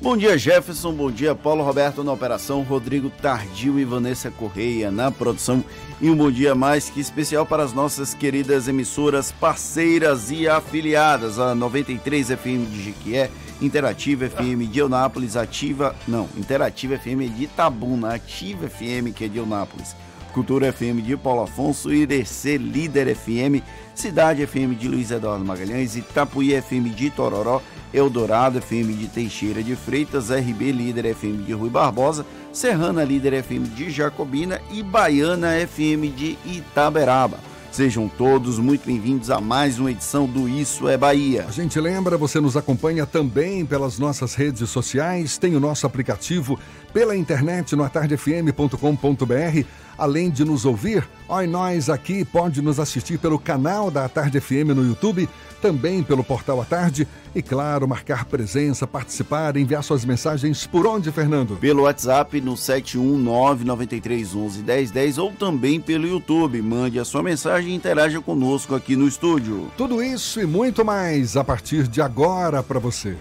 [0.00, 0.92] Bom dia, Jefferson.
[0.92, 5.64] Bom dia, Paulo Roberto na operação, Rodrigo Tardio e Vanessa Correia na produção.
[6.00, 11.40] E um bom dia mais que especial para as nossas queridas emissoras parceiras e afiliadas,
[11.40, 13.28] a 93 FM de Jiquié,
[13.60, 19.38] Interativa FM de Eunápolis, Ativa, não, Interativa FM de Itabuna, Ativa FM que é de
[19.38, 19.96] Eunápolis,
[20.38, 23.60] Cultura FM de Paulo Afonso, IDC Líder FM,
[23.92, 27.60] Cidade FM de Luiz Eduardo Magalhães, Itapuí FM de Tororó,
[27.92, 33.64] Eldorado FM de Teixeira de Freitas, RB Líder FM de Rui Barbosa, Serrana Líder FM
[33.74, 37.40] de Jacobina e Baiana FM de Itaberaba.
[37.72, 41.46] Sejam todos muito bem-vindos a mais uma edição do Isso é Bahia.
[41.48, 46.58] A gente lembra, você nos acompanha também pelas nossas redes sociais, tem o nosso aplicativo
[46.92, 49.66] pela internet no atardefm.com.br.
[49.98, 54.70] Além de nos ouvir, oi nós aqui pode nos assistir pelo canal da Tarde FM
[54.76, 55.28] no YouTube,
[55.60, 61.10] também pelo portal A Tarde e, claro, marcar presença, participar, enviar suas mensagens por onde,
[61.10, 61.56] Fernando?
[61.56, 66.62] Pelo WhatsApp no 71993111010 ou também pelo YouTube.
[66.62, 69.68] Mande a sua mensagem e interaja conosco aqui no estúdio.
[69.76, 73.16] Tudo isso e muito mais a partir de agora para você.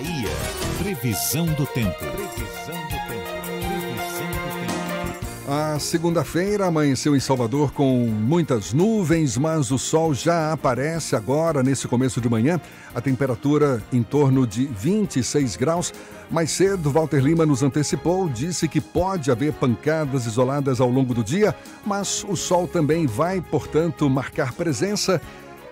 [0.00, 0.30] Bahia.
[0.78, 1.98] Previsão do tempo.
[1.98, 3.30] Previsão do tempo.
[3.52, 5.46] Previsão do tempo.
[5.46, 11.86] A segunda-feira amanheceu em Salvador com muitas nuvens, mas o sol já aparece agora nesse
[11.86, 12.58] começo de manhã.
[12.94, 15.92] A temperatura em torno de 26 graus.
[16.30, 21.22] Mais cedo, Walter Lima nos antecipou, disse que pode haver pancadas isoladas ao longo do
[21.22, 25.20] dia, mas o sol também vai, portanto, marcar presença.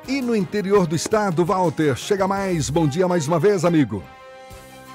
[0.06, 2.68] E no interior do estado, Walter, chega mais.
[2.68, 4.02] Bom dia mais uma vez, amigo.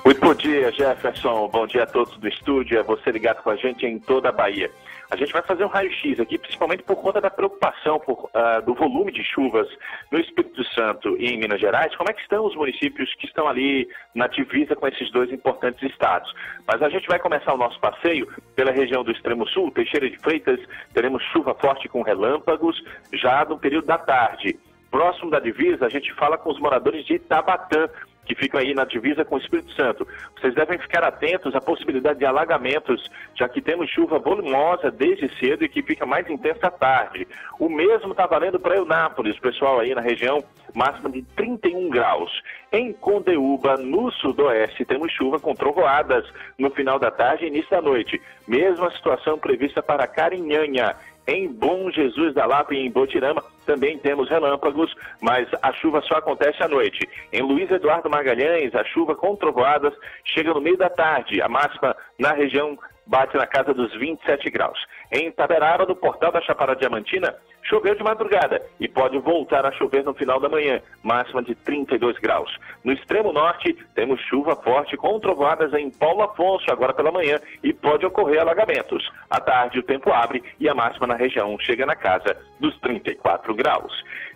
[0.05, 1.47] Muito bom dia, Jefferson.
[1.47, 2.77] Bom dia a todos do estúdio.
[2.77, 4.69] É você ligado com a gente em toda a Bahia.
[5.09, 8.73] A gente vai fazer um raio-x aqui, principalmente por conta da preocupação por, uh, do
[8.73, 9.65] volume de chuvas
[10.11, 11.95] no Espírito Santo e em Minas Gerais.
[11.95, 15.81] Como é que estão os municípios que estão ali na divisa com esses dois importantes
[15.89, 16.33] estados?
[16.67, 18.27] Mas a gente vai começar o nosso passeio
[18.57, 20.59] pela região do extremo sul, Teixeira de Freitas.
[20.93, 22.75] Teremos chuva forte com relâmpagos
[23.13, 24.59] já no período da tarde.
[24.91, 27.89] Próximo da divisa, a gente fala com os moradores de Itabatã
[28.25, 30.07] que ficam aí na divisa com o Espírito Santo.
[30.39, 35.63] Vocês devem ficar atentos à possibilidade de alagamentos, já que temos chuva volumosa desde cedo
[35.63, 37.27] e que fica mais intensa à tarde.
[37.59, 40.43] O mesmo está valendo para Eunápolis, pessoal aí na região,
[40.73, 42.31] máxima de 31 graus.
[42.71, 46.25] Em Condeúba, no sudoeste, temos chuva com trovoadas
[46.57, 48.21] no final da tarde e início da noite.
[48.47, 50.95] Mesma situação prevista para Carinhanha
[51.27, 56.15] em Bom Jesus da Lapa e em Botirama também temos relâmpagos, mas a chuva só
[56.15, 57.07] acontece à noite.
[57.31, 59.93] Em Luiz Eduardo Magalhães, a chuva com trovoadas
[60.25, 61.41] chega no meio da tarde.
[61.41, 64.79] A máxima na região bate na casa dos 27 graus.
[65.15, 70.03] Em Taberaba, no portal da Chapada Diamantina, choveu de madrugada e pode voltar a chover
[70.03, 72.49] no final da manhã, máxima de 32 graus.
[72.83, 77.71] No extremo norte, temos chuva forte com trovoadas em Paulo Afonso agora pela manhã e
[77.71, 79.07] pode ocorrer alagamentos.
[79.29, 83.53] À tarde, o tempo abre e a máxima na região chega na casa dos 34
[83.53, 83.93] graus.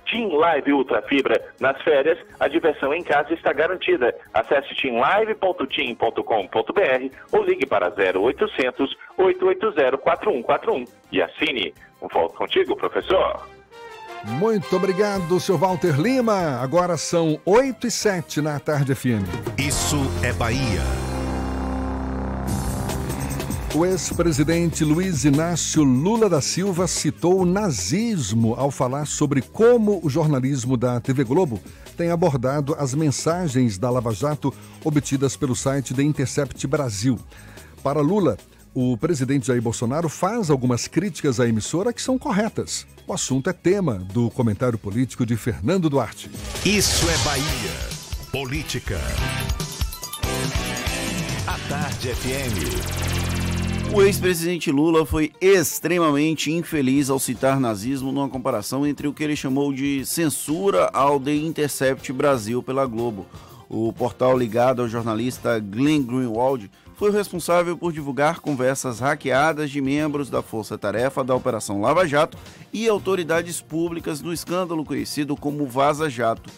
[0.10, 1.40] Team Live Ultra Fibra.
[1.60, 4.16] Nas férias, a diversão em casa está garantida.
[4.34, 11.74] Acesse teamlive.team.com.br ou ligue para 0800 880 4141 e assine.
[12.02, 13.48] Um volto contigo, professor.
[14.24, 16.60] Muito obrigado, seu Walter Lima.
[16.62, 19.24] Agora são 8 e 7 na tarde FM.
[19.58, 21.07] Isso é Bahia.
[23.76, 30.10] O ex-presidente Luiz Inácio Lula da Silva citou o nazismo ao falar sobre como o
[30.10, 31.60] jornalismo da TV Globo
[31.96, 34.54] tem abordado as mensagens da Lava Jato
[34.84, 37.20] obtidas pelo site The Intercept Brasil.
[37.84, 38.38] Para Lula,
[38.74, 42.88] o presidente Jair Bolsonaro faz algumas críticas à emissora que são corretas.
[43.06, 46.32] O assunto é tema do comentário político de Fernando Duarte.
[46.66, 47.98] Isso é Bahia.
[48.32, 49.00] Política.
[51.48, 53.17] A Tarde FM.
[53.94, 59.36] O ex-presidente Lula foi extremamente infeliz ao citar nazismo numa comparação entre o que ele
[59.36, 63.26] chamou de censura ao The Intercept Brasil pela Globo.
[63.70, 69.82] O portal ligado ao jornalista Glenn Greenwald foi o responsável por divulgar conversas hackeadas de
[69.82, 72.38] membros da Força Tarefa da Operação Lava Jato
[72.74, 76.50] e autoridades públicas no escândalo conhecido como Vaza Jato.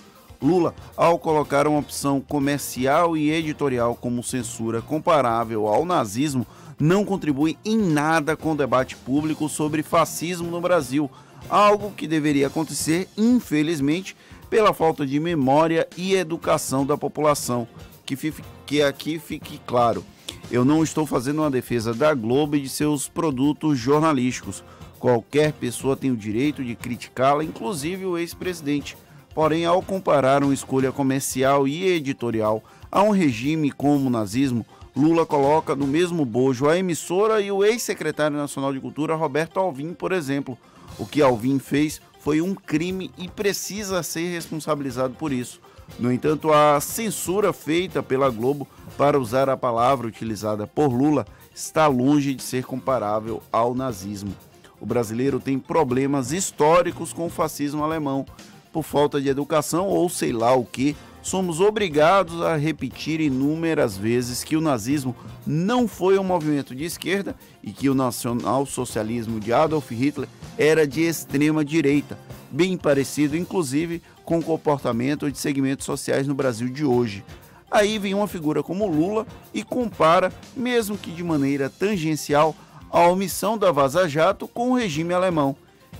[0.42, 6.48] Lula, ao colocar uma opção comercial e editorial como censura comparável ao nazismo,
[6.80, 11.12] não contribui em nada com o debate público sobre fascismo no Brasil,
[11.50, 14.16] algo que deveria acontecer, infelizmente,
[14.50, 17.68] pela falta de memória e educação da população.
[18.06, 20.04] Que, fique, que aqui fique claro,
[20.50, 24.64] eu não estou fazendo uma defesa da Globo e de seus produtos jornalísticos.
[25.00, 28.98] Qualquer pessoa tem o direito de criticá-la, inclusive o ex-presidente.
[29.36, 34.66] Porém, ao comparar uma escolha comercial e editorial a um regime como o nazismo,
[34.96, 39.93] Lula coloca no mesmo bojo a emissora e o ex-secretário nacional de Cultura, Roberto Alvim,
[39.93, 40.58] por exemplo.
[40.97, 45.62] O que Alvim fez foi um crime e precisa ser responsabilizado por isso.
[45.97, 51.88] No entanto, a censura feita pela Globo para usar a palavra utilizada por Lula está
[51.88, 54.34] longe de ser comparável ao nazismo.
[54.80, 58.26] O brasileiro tem problemas históricos com o fascismo alemão,
[58.72, 64.43] por falta de educação ou sei lá o que, somos obrigados a repetir inúmeras vezes
[64.43, 65.16] que o nazismo
[65.46, 71.01] não foi um movimento de esquerda e que o nacional-socialismo de Adolf Hitler era de
[71.01, 72.17] extrema direita,
[72.50, 77.24] bem parecido inclusive com o comportamento de segmentos sociais no Brasil de hoje.
[77.71, 82.55] Aí vem uma figura como Lula e compara, mesmo que de maneira tangencial,
[82.89, 85.55] a omissão da Vaza Jato com o regime alemão.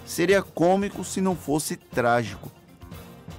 [0.06, 2.52] Seria cômico se não fosse trágico.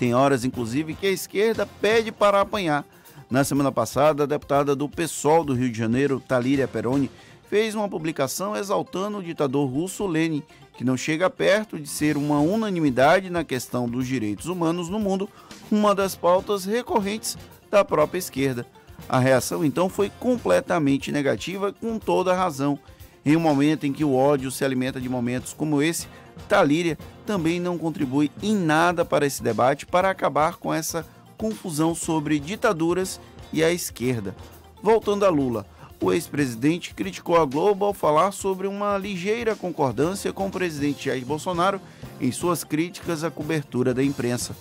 [0.01, 2.87] Tem horas, inclusive, que a esquerda pede para apanhar.
[3.31, 7.11] Na semana passada, a deputada do PSOL do Rio de Janeiro, Talíria Peroni,
[7.51, 10.43] fez uma publicação exaltando o ditador russo Lenin,
[10.75, 15.29] que não chega perto de ser uma unanimidade na questão dos direitos humanos no mundo,
[15.71, 17.37] uma das pautas recorrentes
[17.71, 18.67] da própria esquerda.
[19.07, 22.79] A reação então foi completamente negativa, com toda razão.
[23.23, 26.09] Em um momento em que o ódio se alimenta de momentos como esse,
[26.51, 31.07] Talíria também não contribui em nada para esse debate para acabar com essa
[31.39, 33.21] confusão sobre ditaduras
[33.53, 34.35] e a esquerda.
[34.83, 35.65] Voltando a Lula,
[36.03, 41.25] o ex-presidente criticou a Globo ao falar sobre uma ligeira concordância com o presidente Jair
[41.25, 41.81] Bolsonaro
[42.21, 44.57] em suas críticas à cobertura da imprensa.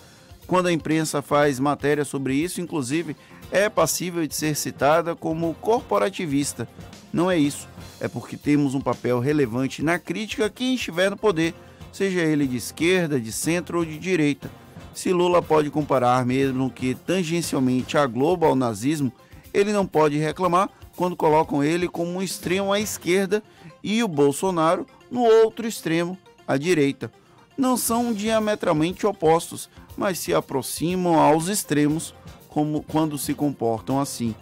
[0.46, 3.18] Quando a imprensa faz matéria sobre isso, inclusive,
[3.52, 6.70] é passível de ser citada como corporativista.
[7.12, 7.68] Não é isso,
[8.00, 11.56] é porque temos um papel relevante na crítica quem estiver no poder,
[11.92, 14.50] seja ele de esquerda, de centro ou de direita.
[14.94, 19.12] Se Lula pode comparar mesmo que tangencialmente a Globo ao nazismo,
[19.54, 23.42] ele não pode reclamar quando colocam ele como um extremo à esquerda
[23.84, 26.18] e o Bolsonaro no outro extremo,
[26.48, 27.12] à direita.
[27.58, 32.14] Não são diametralmente opostos, mas se aproximam aos extremos
[32.48, 34.36] como quando se comportam assim.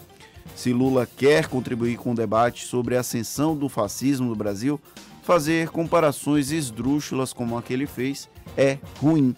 [0.55, 4.79] Se Lula quer contribuir com o debate sobre a ascensão do fascismo no Brasil,
[5.27, 9.35] fazer comparações esdrúxulas como a que ele fez é ruim.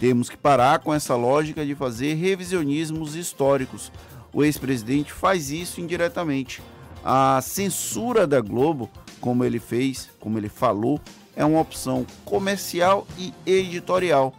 [0.00, 3.92] Temos que parar com essa lógica de fazer revisionismos históricos.
[4.32, 6.62] O ex-presidente faz isso indiretamente.
[7.04, 8.88] A censura da Globo,
[9.20, 10.98] como ele fez, como ele falou,
[11.36, 14.32] é uma opção comercial e editorial.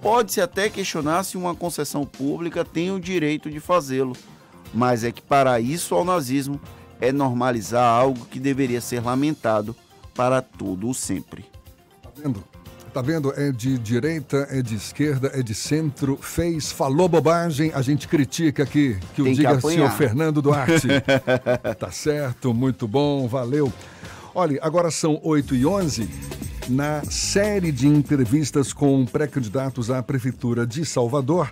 [0.00, 4.16] Pode-se até questionar se uma concessão pública tem o direito de fazê-lo,
[4.74, 6.60] mas é que para isso ao nazismo
[7.00, 9.76] é normalizar algo que deveria ser lamentado
[10.14, 11.44] para todo o sempre.
[12.02, 12.44] Tá vendo?
[12.92, 13.32] Tá vendo?
[13.34, 18.64] É de direita, é de esquerda, é de centro, fez, falou bobagem, a gente critica
[18.64, 18.98] aqui.
[19.14, 20.88] Que o diga senhor Fernando Duarte.
[21.78, 23.72] tá certo, muito bom, valeu.
[24.34, 26.08] Olha, agora são 8 e 11
[26.68, 31.50] Na série de entrevistas com pré-candidatos à Prefeitura de Salvador,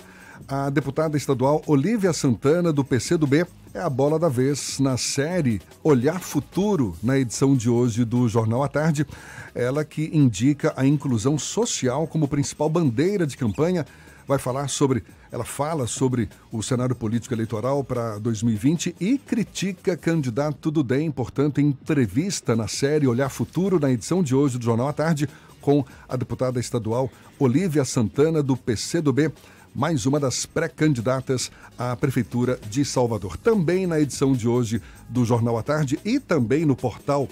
[0.48, 6.20] a deputada estadual Olívia Santana, do PCdoB, é a bola da vez na série Olhar
[6.20, 9.06] Futuro, na edição de hoje do Jornal à Tarde.
[9.54, 13.86] Ela que indica a inclusão social como principal bandeira de campanha.
[14.26, 20.70] Vai falar sobre, ela fala sobre o cenário político eleitoral para 2020 e critica candidato
[20.70, 24.92] do DEM, portanto, entrevista na série Olhar Futuro, na edição de hoje do Jornal à
[24.92, 25.28] Tarde,
[25.60, 29.30] com a deputada estadual Olívia Santana, do PCdoB
[29.74, 33.36] mais uma das pré-candidatas à Prefeitura de Salvador.
[33.36, 37.28] Também na edição de hoje do Jornal à Tarde e também no portal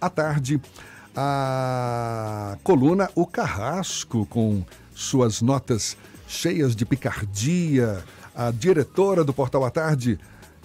[0.00, 0.60] à tarde,
[1.14, 4.64] a coluna O Carrasco, com
[4.94, 5.96] suas notas
[6.26, 8.02] cheias de picardia.
[8.34, 10.18] A diretora do Portal à Tarde,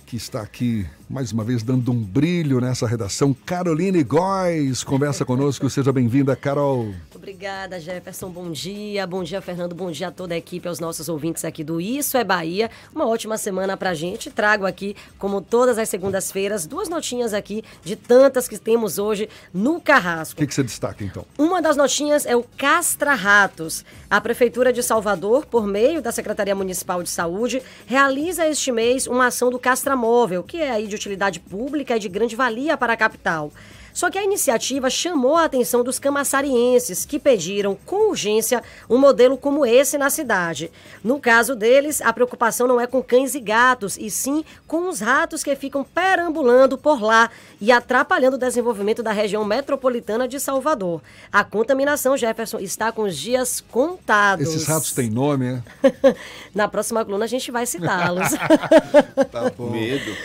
[0.05, 5.69] que está aqui mais uma vez dando um brilho nessa redação, Caroline Góes, conversa conosco.
[5.69, 6.93] Seja bem-vinda, Carol.
[7.27, 8.29] Obrigada, Jefferson.
[8.29, 9.05] Bom dia.
[9.05, 9.75] Bom dia, Fernando.
[9.75, 12.71] Bom dia a toda a equipe, aos nossos ouvintes aqui do Isso é Bahia.
[12.95, 14.31] Uma ótima semana pra gente.
[14.31, 19.81] Trago aqui, como todas as segundas-feiras, duas notinhas aqui de tantas que temos hoje no
[19.81, 20.35] Carrasco.
[20.35, 21.25] O que, que você destaca, então?
[21.37, 23.83] Uma das notinhas é o Castra Ratos.
[24.09, 29.27] A Prefeitura de Salvador, por meio da Secretaria Municipal de Saúde, realiza este mês uma
[29.27, 32.93] ação do Castra Móvel, que é aí de utilidade pública e de grande valia para
[32.93, 33.51] a capital.
[33.97, 39.35] Só que a iniciativa chamou a atenção dos camaçarienses, que pediram com urgência um modelo
[39.35, 40.69] como esse na cidade.
[41.03, 44.99] No caso deles, a preocupação não é com cães e gatos, e sim com os
[44.99, 51.01] ratos que ficam perambulando por lá e atrapalhando o desenvolvimento da região metropolitana de Salvador.
[51.31, 54.47] A contaminação, Jefferson, está com os dias contados.
[54.47, 56.15] Esses ratos têm nome, é?
[56.53, 58.29] na próxima coluna a gente vai citá-los.
[59.31, 59.71] tá bom.
[59.71, 60.15] Medo.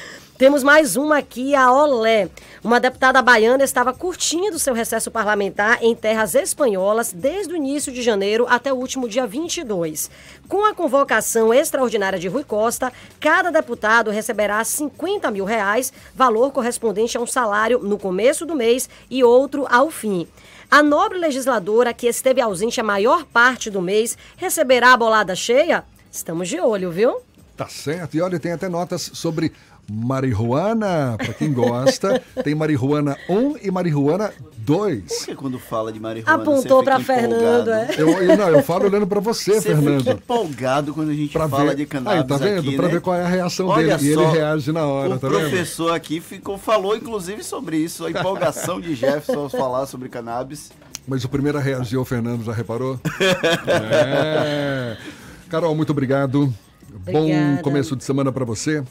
[0.42, 2.28] Temos mais uma aqui, a Olé.
[2.64, 8.02] Uma deputada baiana estava curtindo seu recesso parlamentar em terras espanholas desde o início de
[8.02, 10.10] janeiro até o último dia 22.
[10.48, 17.16] Com a convocação extraordinária de Rui Costa, cada deputado receberá 50 mil reais, valor correspondente
[17.16, 20.26] a um salário no começo do mês e outro ao fim.
[20.68, 25.84] A nobre legisladora, que esteve ausente a maior parte do mês, receberá a bolada cheia?
[26.10, 27.22] Estamos de olho, viu?
[27.56, 28.16] Tá certo.
[28.16, 29.52] E olha, tem até notas sobre
[29.90, 32.20] marihuana, para quem gosta.
[32.42, 35.02] tem marihuana 1 e marihuana 2.
[35.02, 37.94] Por que quando fala de marihuana Apontou para Fernando, é?
[37.98, 39.98] Eu, eu, não, eu falo olhando para você, você Fernando.
[39.98, 41.76] Fica empolgado quando a gente pra fala ver...
[41.76, 42.72] de cannabis Aí, tá vendo?
[42.74, 42.92] Para né?
[42.94, 44.14] ver qual é a reação Olha dele.
[44.14, 45.40] Só, e ele reage na hora, o tá vendo?
[45.40, 50.70] professor aqui ficou, falou inclusive sobre isso, a empolgação de Jefferson ao falar sobre cannabis.
[51.06, 53.00] Mas o primeiro a reagir é o Fernando, já reparou?
[53.66, 54.96] é.
[55.48, 56.54] Carol, muito obrigado.
[56.94, 57.56] Obrigada.
[57.56, 58.84] Bom começo de semana para você.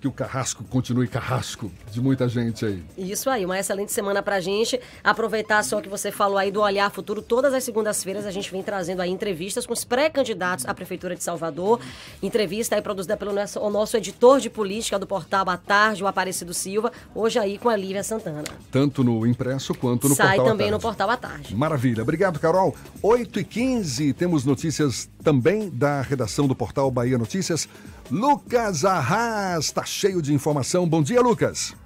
[0.00, 2.82] Que o carrasco continue carrasco de muita gente aí.
[2.96, 4.80] Isso aí, uma excelente semana pra gente.
[5.02, 7.20] Aproveitar só que você falou aí do Olhar Futuro.
[7.20, 11.24] Todas as segundas-feiras a gente vem trazendo aí entrevistas com os pré-candidatos à Prefeitura de
[11.24, 11.80] Salvador.
[12.22, 16.06] Entrevista aí produzida pelo nosso, o nosso editor de política do portal à Tarde, o
[16.06, 16.92] Aparecido Silva.
[17.14, 18.44] Hoje aí com a Lívia Santana.
[18.70, 20.46] Tanto no impresso quanto no Sai portal.
[20.46, 21.54] à também no portal à tarde.
[21.54, 22.02] Maravilha.
[22.02, 22.74] Obrigado, Carol.
[23.02, 27.68] 8 e 15 temos notícias também da redação do portal Bahia Notícias.
[28.10, 30.88] Lucas Arras está cheio de informação.
[30.88, 31.76] Bom dia, Lucas.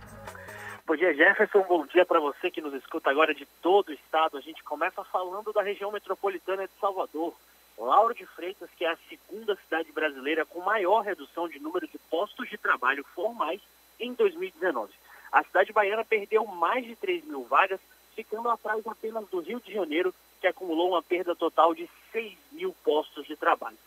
[0.87, 1.63] Bom dia, Jefferson.
[1.63, 4.39] Bom dia para você que nos escuta agora de todo o estado.
[4.39, 7.35] A gente começa falando da região metropolitana de Salvador.
[7.77, 11.99] Lauro de Freitas, que é a segunda cidade brasileira com maior redução de número de
[12.09, 13.61] postos de trabalho formais
[13.99, 14.93] em 2019.
[15.33, 17.81] A cidade baiana perdeu mais de 3 mil vagas,
[18.15, 22.73] ficando atrás apenas do Rio de Janeiro, que acumulou uma perda total de 6 mil
[22.85, 23.79] postos de trabalho.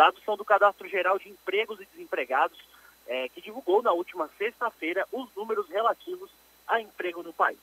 [0.00, 2.58] Os dados são do Cadastro Geral de Empregos e Desempregados,
[3.06, 6.30] eh, que divulgou na última sexta-feira os números relativos
[6.66, 7.58] a emprego no país.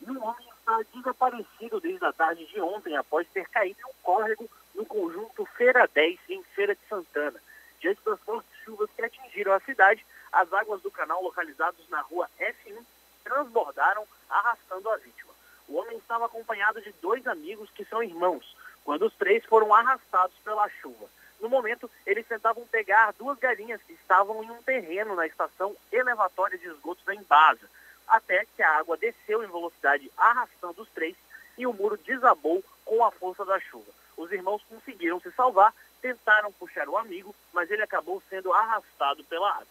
[0.00, 3.94] E um homem está desaparecido desde a tarde de ontem, após ter caído em um
[4.02, 7.40] córrego no conjunto Feira 10, em Feira de Santana.
[7.78, 12.28] Diante das fortes chuvas que atingiram a cidade, as águas do canal localizados na rua
[12.40, 12.84] F1
[13.22, 15.32] transbordaram, arrastando a vítima.
[15.68, 20.34] O homem estava acompanhado de dois amigos que são irmãos, quando os três foram arrastados
[20.42, 21.06] pela chuva.
[21.46, 26.58] No momento, eles tentavam pegar duas galinhas que estavam em um terreno na estação elevatória
[26.58, 27.70] de esgotos da Embasa,
[28.08, 31.14] até que a água desceu em velocidade arrastando os três
[31.56, 33.92] e o muro desabou com a força da chuva.
[34.16, 39.48] Os irmãos conseguiram se salvar, tentaram puxar o amigo, mas ele acabou sendo arrastado pela
[39.48, 39.68] água.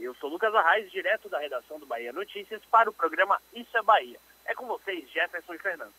[0.00, 3.82] Eu sou Lucas Arraes, direto da redação do Bahia Notícias, para o programa Isso é
[3.82, 4.18] Bahia.
[4.44, 5.94] É com vocês, Jefferson e Fernando.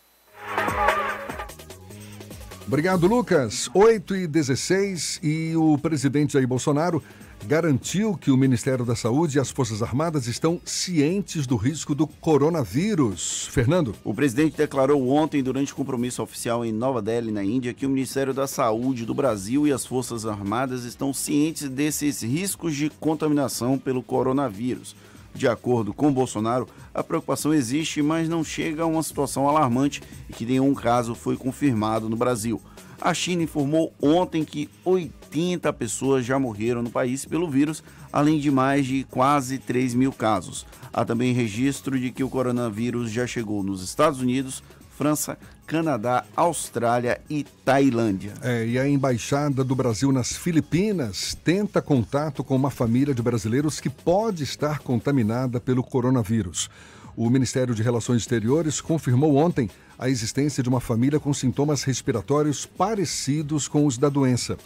[2.66, 3.68] Obrigado, Lucas.
[3.74, 7.02] 8 e 16 e o presidente Jair Bolsonaro
[7.46, 12.06] garantiu que o Ministério da Saúde e as Forças Armadas estão cientes do risco do
[12.06, 13.48] coronavírus.
[13.50, 13.94] Fernando?
[14.02, 18.32] O presidente declarou ontem, durante compromisso oficial em Nova Delhi, na Índia, que o Ministério
[18.32, 24.02] da Saúde do Brasil e as Forças Armadas estão cientes desses riscos de contaminação pelo
[24.02, 24.96] coronavírus.
[25.34, 30.00] De acordo com Bolsonaro, a preocupação existe, mas não chega a uma situação alarmante
[30.30, 32.62] e que nenhum caso foi confirmado no Brasil.
[33.00, 37.82] A China informou ontem que 80 pessoas já morreram no país pelo vírus,
[38.12, 40.64] além de mais de quase 3 mil casos.
[40.92, 44.62] Há também registro de que o coronavírus já chegou nos Estados Unidos,
[44.96, 48.34] França, Canadá, Austrália e Tailândia.
[48.42, 53.80] É, e a Embaixada do Brasil nas Filipinas tenta contato com uma família de brasileiros
[53.80, 56.70] que pode estar contaminada pelo coronavírus.
[57.16, 62.66] O Ministério de Relações Exteriores confirmou ontem a existência de uma família com sintomas respiratórios
[62.66, 64.56] parecidos com os da doença.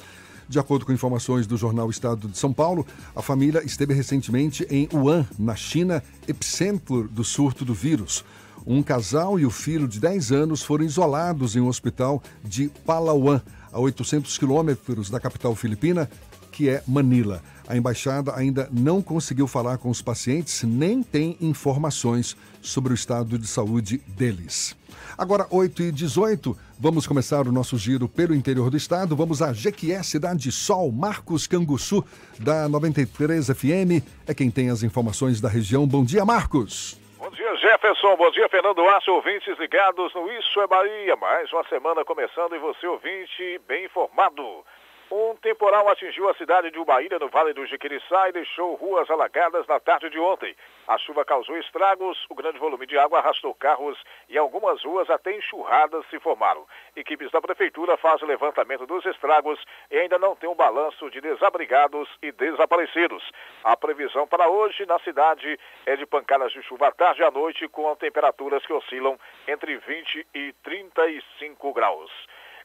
[0.49, 4.89] De acordo com informações do jornal Estado de São Paulo, a família esteve recentemente em
[4.91, 8.25] Wuhan, na China, epicentro do surto do vírus.
[8.71, 13.41] Um casal e o filho de 10 anos foram isolados em um hospital de Palawan,
[13.73, 16.07] a 800 quilômetros da capital filipina,
[16.53, 17.43] que é Manila.
[17.67, 23.39] A embaixada ainda não conseguiu falar com os pacientes, nem tem informações sobre o estado
[23.39, 24.77] de saúde deles.
[25.17, 29.17] Agora, 8 e 18 vamos começar o nosso giro pelo interior do estado.
[29.17, 32.05] Vamos a Jequié, Cidade Sol, Marcos Canguçu,
[32.39, 34.05] da 93 FM.
[34.27, 35.87] É quem tem as informações da região.
[35.87, 36.98] Bom dia, Marcos.
[37.29, 38.17] Bom dia, Jefferson.
[38.17, 41.15] Bom dia, Fernando Aço, ouvintes ligados no Isso é Bahia.
[41.15, 44.65] Mais uma semana começando e você, ouvinte, bem informado.
[45.11, 49.67] Um temporal atingiu a cidade de Ubaíra, no Vale do Jiquiriçá, e deixou ruas alagadas
[49.67, 50.55] na tarde de ontem.
[50.87, 53.99] A chuva causou estragos, o grande volume de água arrastou carros
[54.29, 56.67] e algumas ruas até enxurradas se formaram.
[56.95, 59.59] Equipes da prefeitura fazem o levantamento dos estragos
[59.91, 63.25] e ainda não tem um balanço de desabrigados e desaparecidos.
[63.65, 67.31] A previsão para hoje na cidade é de pancadas de chuva à tarde e à
[67.31, 72.11] noite, com temperaturas que oscilam entre 20 e 35 graus.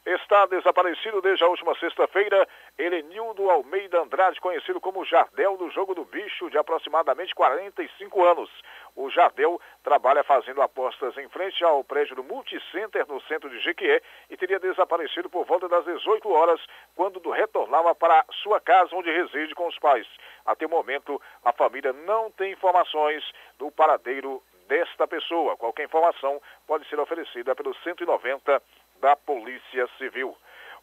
[0.06, 6.04] Está desaparecido desde a última sexta-feira Helenildo Almeida Andrade, conhecido como Jardel do Jogo do
[6.04, 8.50] Bicho, de aproximadamente 45 anos.
[8.94, 14.02] O Jardel trabalha fazendo apostas em frente ao prédio do Multicenter, no centro de Jequié,
[14.28, 16.60] e teria desaparecido por volta das 18 horas,
[16.94, 20.06] quando retornava para sua casa, onde reside com os pais.
[20.44, 23.24] Até o momento, a família não tem informações
[23.58, 25.56] do paradeiro desta pessoa.
[25.56, 28.62] Qualquer informação pode ser oferecida pelo 190
[29.04, 30.34] da Polícia Civil.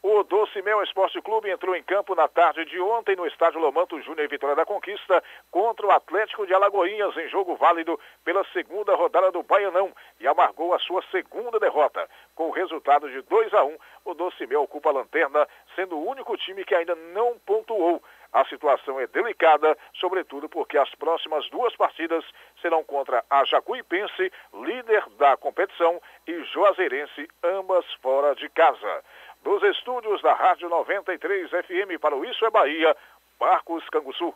[0.03, 3.99] O Doce Mel Esporte Clube entrou em campo na tarde de ontem no estádio Lomanto
[4.02, 9.31] Júnior Vitória da Conquista contra o Atlético de Alagoinhas em jogo válido pela segunda rodada
[9.31, 12.07] do Baianão e amargou a sua segunda derrota.
[12.35, 16.07] Com o resultado de 2 a 1, o Doce Mel ocupa a lanterna, sendo o
[16.07, 18.03] único time que ainda não pontuou.
[18.33, 22.23] A situação é delicada, sobretudo porque as próximas duas partidas
[22.61, 29.03] serão contra a Jacuipense, líder da competição, e Juazeirense, ambas fora de casa.
[29.43, 32.95] Dos estúdios da Rádio 93 FM para o Isso é Bahia,
[33.37, 34.33] Marcos Canguçu.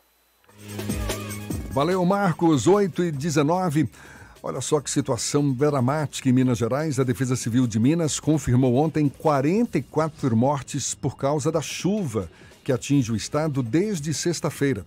[1.71, 2.67] Valeu, Marcos.
[2.67, 3.89] 8 e 19.
[4.43, 6.99] Olha só que situação dramática em Minas Gerais.
[6.99, 12.29] A Defesa Civil de Minas confirmou ontem 44 mortes por causa da chuva
[12.65, 14.83] que atinge o estado desde sexta-feira.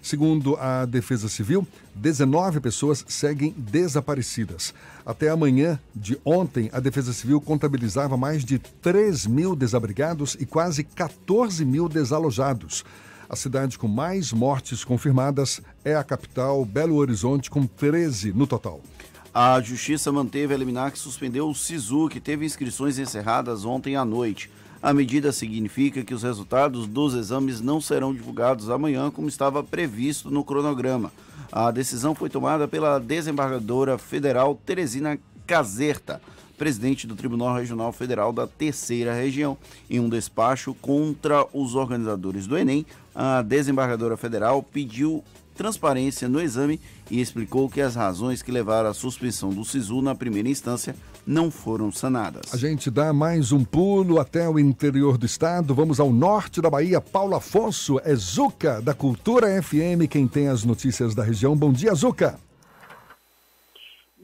[0.00, 4.72] Segundo a Defesa Civil, 19 pessoas seguem desaparecidas.
[5.04, 10.82] Até amanhã de ontem, a Defesa Civil contabilizava mais de 3 mil desabrigados e quase
[10.82, 12.84] 14 mil desalojados.
[13.28, 18.80] A cidade com mais mortes confirmadas é a capital, Belo Horizonte, com 13 no total.
[19.34, 24.04] A Justiça manteve a liminar que suspendeu o SISU, que teve inscrições encerradas ontem à
[24.04, 24.50] noite.
[24.80, 30.30] A medida significa que os resultados dos exames não serão divulgados amanhã, como estava previsto
[30.30, 31.12] no cronograma.
[31.50, 36.20] A decisão foi tomada pela desembargadora federal Teresina Caserta,
[36.56, 39.58] presidente do Tribunal Regional Federal da Terceira Região.
[39.90, 45.24] Em um despacho contra os organizadores do Enem, a desembargadora federal pediu
[45.58, 46.80] transparência no exame
[47.10, 50.94] e explicou que as razões que levaram à suspensão do SISU na primeira instância
[51.26, 52.54] não foram sanadas.
[52.54, 55.74] A gente dá mais um pulo até o interior do estado.
[55.74, 57.00] Vamos ao norte da Bahia.
[57.00, 61.56] Paulo Afonso é Zuca, da Cultura FM, quem tem as notícias da região.
[61.56, 62.38] Bom dia, Zuca.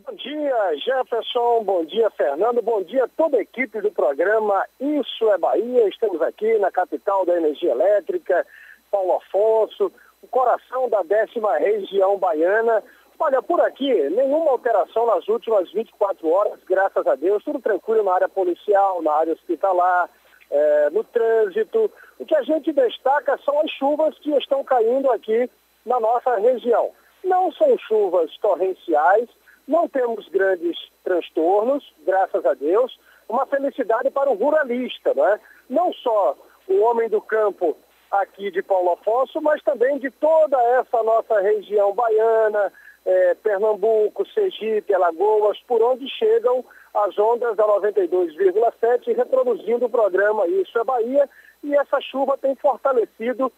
[0.07, 1.65] Bom dia, Jefferson.
[1.65, 2.63] Bom dia, Fernando.
[2.63, 5.89] Bom dia a toda a equipe do programa Isso é Bahia.
[5.89, 8.47] Estamos aqui na capital da energia elétrica,
[8.89, 9.91] Paulo Afonso
[10.25, 12.83] coração da décima região baiana.
[13.19, 18.15] Olha, por aqui, nenhuma alteração nas últimas 24 horas, graças a Deus, tudo tranquilo na
[18.15, 20.11] área policial, na área hospitalar,
[20.51, 21.91] é, no trânsito.
[22.19, 25.49] O que a gente destaca são as chuvas que estão caindo aqui
[25.87, 26.91] na nossa região.
[27.23, 29.29] Não são chuvas torrenciais,
[29.67, 32.99] não temos grandes transtornos, graças a Deus.
[33.29, 35.41] Uma felicidade para o ruralista, né?
[35.71, 36.37] Não só
[36.69, 37.77] o homem do campo
[38.11, 42.73] aqui de Paulo Afonso, mas também de toda essa nossa região baiana,
[43.05, 46.65] é, Pernambuco, Sergipe, Alagoas, por onde chegam
[46.95, 51.29] as ondas da 92,7, reproduzindo o programa Isso é Bahia,
[51.63, 53.53] e essa chuva tem fortalecido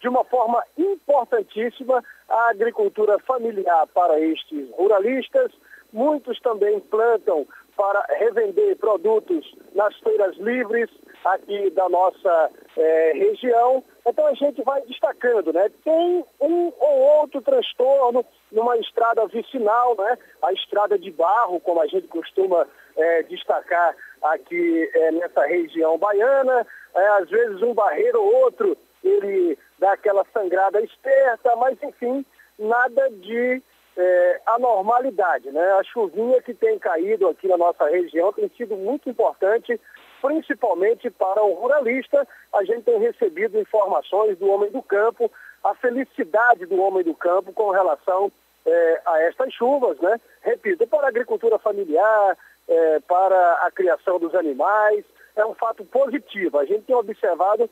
[0.00, 5.52] de uma forma importantíssima a agricultura familiar para estes ruralistas.
[5.92, 7.46] Muitos também plantam
[7.76, 10.90] para revender produtos nas feiras livres
[11.24, 13.82] aqui da nossa é, região.
[14.06, 15.70] Então a gente vai destacando, né?
[15.84, 20.18] Tem um ou outro transtorno numa estrada vicinal, né?
[20.42, 22.66] A estrada de barro, como a gente costuma
[22.96, 26.66] é, destacar aqui é, nessa região baiana.
[26.94, 32.24] É, às vezes um barreiro ou outro, ele dá aquela sangrada esperta, mas enfim,
[32.58, 33.62] nada de
[33.96, 35.50] é, anormalidade.
[35.50, 35.62] Né?
[35.72, 39.80] A chuvinha que tem caído aqui na nossa região tem sido muito importante,
[40.22, 42.26] principalmente para o ruralista.
[42.54, 45.30] A gente tem recebido informações do homem do campo,
[45.64, 48.30] a felicidade do homem do campo com relação
[48.64, 50.20] é, a estas chuvas, né?
[50.42, 52.38] Repito, para a agricultura familiar,
[52.68, 55.04] é, para a criação dos animais,
[55.34, 56.58] é um fato positivo.
[56.58, 57.68] A gente tem observado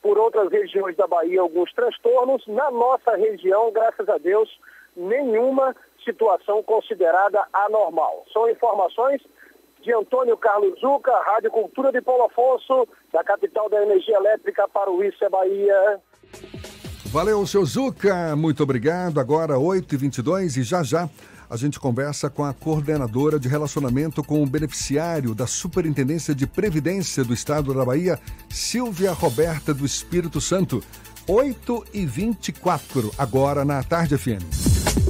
[0.00, 2.46] por outras regiões da Bahia alguns transtornos.
[2.46, 4.48] Na nossa região, graças a Deus,
[4.96, 8.24] nenhuma situação considerada anormal.
[8.32, 9.20] São informações
[9.82, 14.68] de Antônio Carlos Zuca, Rádio Cultura de Paulo Afonso, da capital da energia elétrica
[15.20, 16.00] é Bahia.
[17.06, 19.18] Valeu, seu Zuca, muito obrigado.
[19.18, 21.08] Agora 8h22 e já já
[21.50, 27.24] a gente conversa com a coordenadora de relacionamento com o beneficiário da Superintendência de Previdência
[27.24, 30.80] do Estado da Bahia, Silvia Roberta do Espírito Santo.
[31.28, 35.09] 8 e 24 agora na Tarde FM.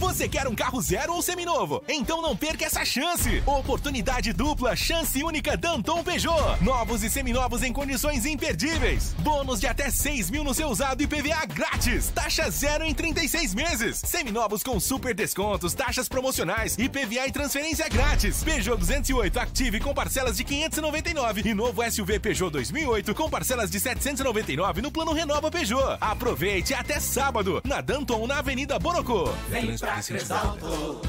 [0.00, 1.84] Você quer um carro zero ou seminovo?
[1.86, 3.42] Então não perca essa chance!
[3.44, 6.56] Oportunidade dupla, chance única Danton Peugeot.
[6.62, 9.14] Novos e seminovos em condições imperdíveis.
[9.18, 12.08] Bônus de até 6 mil no seu usado e PVA grátis.
[12.14, 13.98] Taxa zero em 36 meses.
[13.98, 18.42] Seminovos com super descontos, taxas promocionais e PVA e transferência grátis.
[18.42, 23.78] Peugeot 208 Active com parcelas de 599 e novo SUV Peugeot 2008 com parcelas de
[23.78, 25.98] 799 no plano Renova Peugeot.
[26.00, 29.30] Aproveite até sábado na Danton na Avenida Boroco.
[29.50, 31.00] Vem pra Cresalto,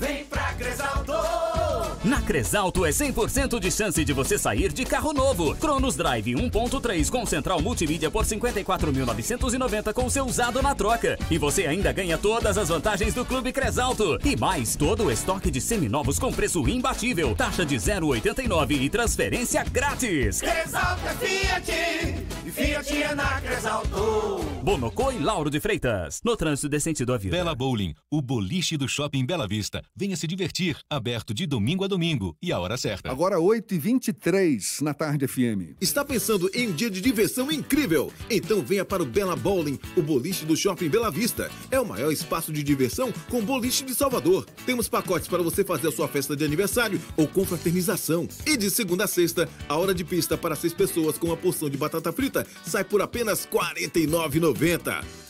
[0.00, 1.12] vem pra Cresalto.
[2.02, 5.54] Na Cresalto é 100% de chance de você sair de carro novo.
[5.56, 11.18] Cronos Drive 1.3 com central multimídia por 54.990 com seu usado na troca.
[11.30, 14.18] E você ainda ganha todas as vantagens do Clube Cresalto.
[14.24, 17.34] E mais, todo o estoque de seminovos com preço imbatível.
[17.34, 20.40] Taxa de 0,89 e transferência grátis.
[20.40, 21.72] Cresalto é Fiat,
[22.46, 24.40] e Fiat é na Cresalto.
[24.62, 26.20] Bonocô e Lauro de Freitas.
[26.24, 27.36] No trânsito desse sentido à vida.
[27.36, 29.82] Bela Bowling, o boliche do Shopping Bela Vista.
[29.96, 33.10] Venha se divertir, aberto de domingo a domingo e a hora certa.
[33.10, 35.76] Agora 8h23 na tarde FM.
[35.80, 38.12] Está pensando em um dia de diversão incrível?
[38.30, 41.50] Então venha para o Bela Bowling, o boliche do Shopping Bela Vista.
[41.70, 44.46] É o maior espaço de diversão com boliche de Salvador.
[44.64, 48.28] Temos pacotes para você fazer a sua festa de aniversário ou confraternização.
[48.46, 51.68] E de segunda a sexta, a hora de pista para seis pessoas com uma porção
[51.68, 55.29] de batata frita sai por apenas R$ 49,90.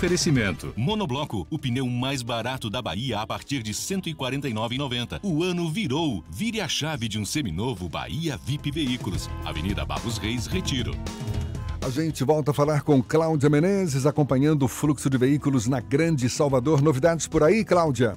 [0.00, 0.72] Oferecimento.
[0.78, 5.20] Monobloco, o pneu mais barato da Bahia a partir de R$ 149,90.
[5.22, 6.24] O ano virou.
[6.30, 9.28] Vire a chave de um seminovo Bahia VIP Veículos.
[9.44, 10.92] Avenida Barros Reis, Retiro.
[11.84, 16.30] A gente volta a falar com Cláudia Menezes, acompanhando o fluxo de veículos na Grande
[16.30, 16.80] Salvador.
[16.80, 18.16] Novidades por aí, Cláudia?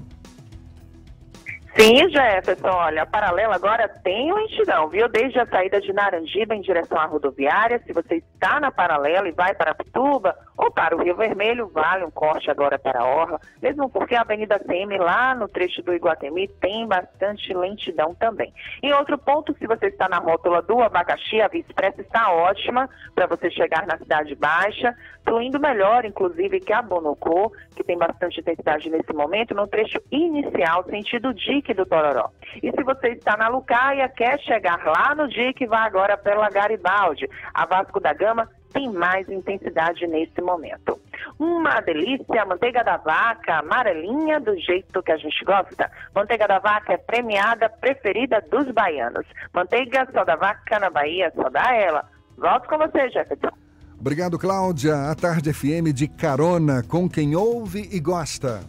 [1.75, 5.09] Sim, Jefferson, olha, a paralela agora tem lentidão, viu?
[5.09, 9.31] Desde a saída de Naranjiba em direção à rodoviária, se você está na paralela e
[9.31, 13.41] vai para Pituba ou para o Rio Vermelho, vale um corte agora para a Orla,
[13.59, 18.53] mesmo porque a Avenida CM lá no trecho do Iguatemi tem bastante lentidão também.
[18.83, 22.87] E outro ponto, se você está na rótula do Abacaxi, a Via Expressa está ótima
[23.15, 24.95] para você chegar na Cidade Baixa,
[25.25, 30.83] fluindo melhor, inclusive, que a Bonocô, que tem bastante intensidade nesse momento, no trecho inicial,
[30.85, 31.33] sentido
[31.63, 32.29] Dique do Tororó.
[32.61, 37.27] E se você está na Lucaia, quer chegar lá no Dique, vá agora pela Garibaldi.
[37.53, 40.99] A Vasco da Gama tem mais intensidade nesse momento.
[41.39, 45.89] Uma delícia, manteiga da vaca, amarelinha do jeito que a gente gosta.
[46.13, 49.25] Manteiga da vaca é premiada, preferida dos baianos.
[49.53, 52.03] Manteiga só da vaca na Bahia, só dá ela.
[52.37, 53.51] Volto com você, Jefferson.
[53.99, 55.11] Obrigado, Cláudia.
[55.11, 58.59] A Tarde FM de carona com quem ouve e gosta.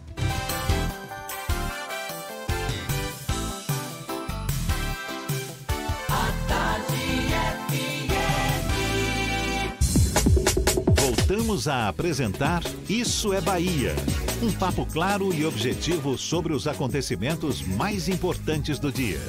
[11.55, 13.95] Voltamos a apresentar Isso é Bahia.
[14.43, 19.21] Um papo claro e objetivo sobre os acontecimentos mais importantes do dia.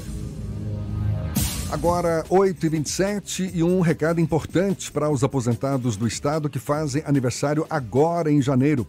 [1.71, 8.29] Agora, 8h27 e um recado importante para os aposentados do Estado que fazem aniversário agora
[8.29, 8.85] em janeiro.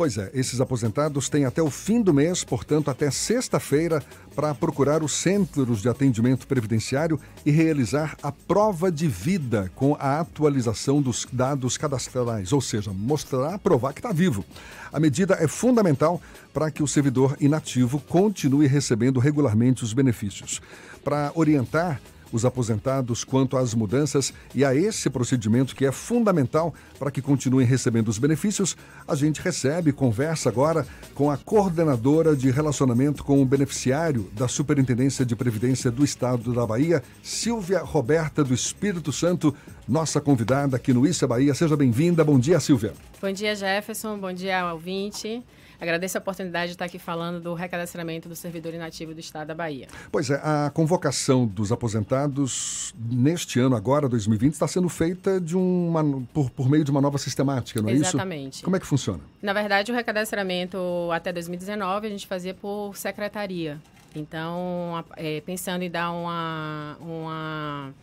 [0.00, 4.02] Pois é, esses aposentados têm até o fim do mês, portanto, até sexta-feira,
[4.34, 10.20] para procurar os centros de atendimento previdenciário e realizar a prova de vida com a
[10.20, 14.42] atualização dos dados cadastrais, ou seja, mostrar, provar que está vivo.
[14.90, 16.18] A medida é fundamental
[16.50, 20.62] para que o servidor inativo continue recebendo regularmente os benefícios.
[21.04, 22.00] Para orientar
[22.32, 27.66] os aposentados quanto às mudanças e a esse procedimento que é fundamental para que continuem
[27.66, 28.76] recebendo os benefícios,
[29.06, 35.24] a gente recebe, conversa agora com a coordenadora de relacionamento com o beneficiário da Superintendência
[35.24, 39.54] de Previdência do Estado da Bahia, Silvia Roberta do Espírito Santo,
[39.88, 41.54] nossa convidada aqui no Isso é Bahia.
[41.54, 42.22] Seja bem-vinda.
[42.22, 42.92] Bom dia, Silvia.
[43.20, 44.18] Bom dia, Jefferson.
[44.18, 45.42] Bom dia, ouvinte.
[45.80, 49.54] Agradeço a oportunidade de estar aqui falando do recadastramento do servidor inativo do Estado da
[49.54, 49.88] Bahia.
[50.12, 56.04] Pois é, a convocação dos aposentados neste ano, agora, 2020, está sendo feita de uma,
[56.34, 58.08] por, por meio de uma nova sistemática, não é Exatamente.
[58.08, 58.16] isso?
[58.16, 58.62] Exatamente.
[58.64, 59.20] Como é que funciona?
[59.40, 60.78] Na verdade, o recadastramento
[61.12, 63.80] até 2019 a gente fazia por secretaria.
[64.14, 66.96] Então, é, pensando em dar uma.
[67.00, 67.94] uma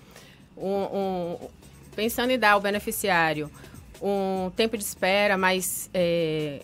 [0.56, 1.38] um, um,
[1.96, 3.52] pensando em dar ao beneficiário
[4.02, 5.90] um tempo de espera mais.
[5.94, 6.62] É,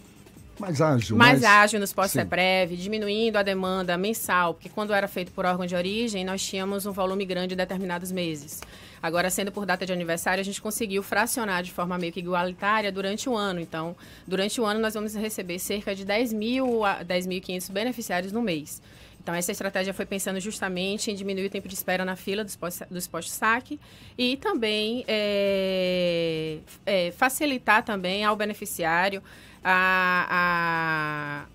[0.60, 1.18] mais ágil.
[1.18, 1.44] Mais, mais...
[1.44, 6.24] ágil nos pós-CEPREV, diminuindo a demanda mensal, porque quando era feito por órgão de origem,
[6.24, 8.62] nós tínhamos um volume grande em determinados meses.
[9.02, 12.92] Agora, sendo por data de aniversário, a gente conseguiu fracionar de forma meio que igualitária
[12.92, 13.60] durante o ano.
[13.60, 18.42] Então, durante o ano, nós vamos receber cerca de 10 mil a 10.500 beneficiários no
[18.42, 18.82] mês.
[19.24, 23.08] Então, essa estratégia foi pensando justamente em diminuir o tempo de espera na fila dos
[23.08, 23.80] postos-saque
[24.18, 29.24] e também é, é, facilitar também ao beneficiário
[29.66, 31.48] a,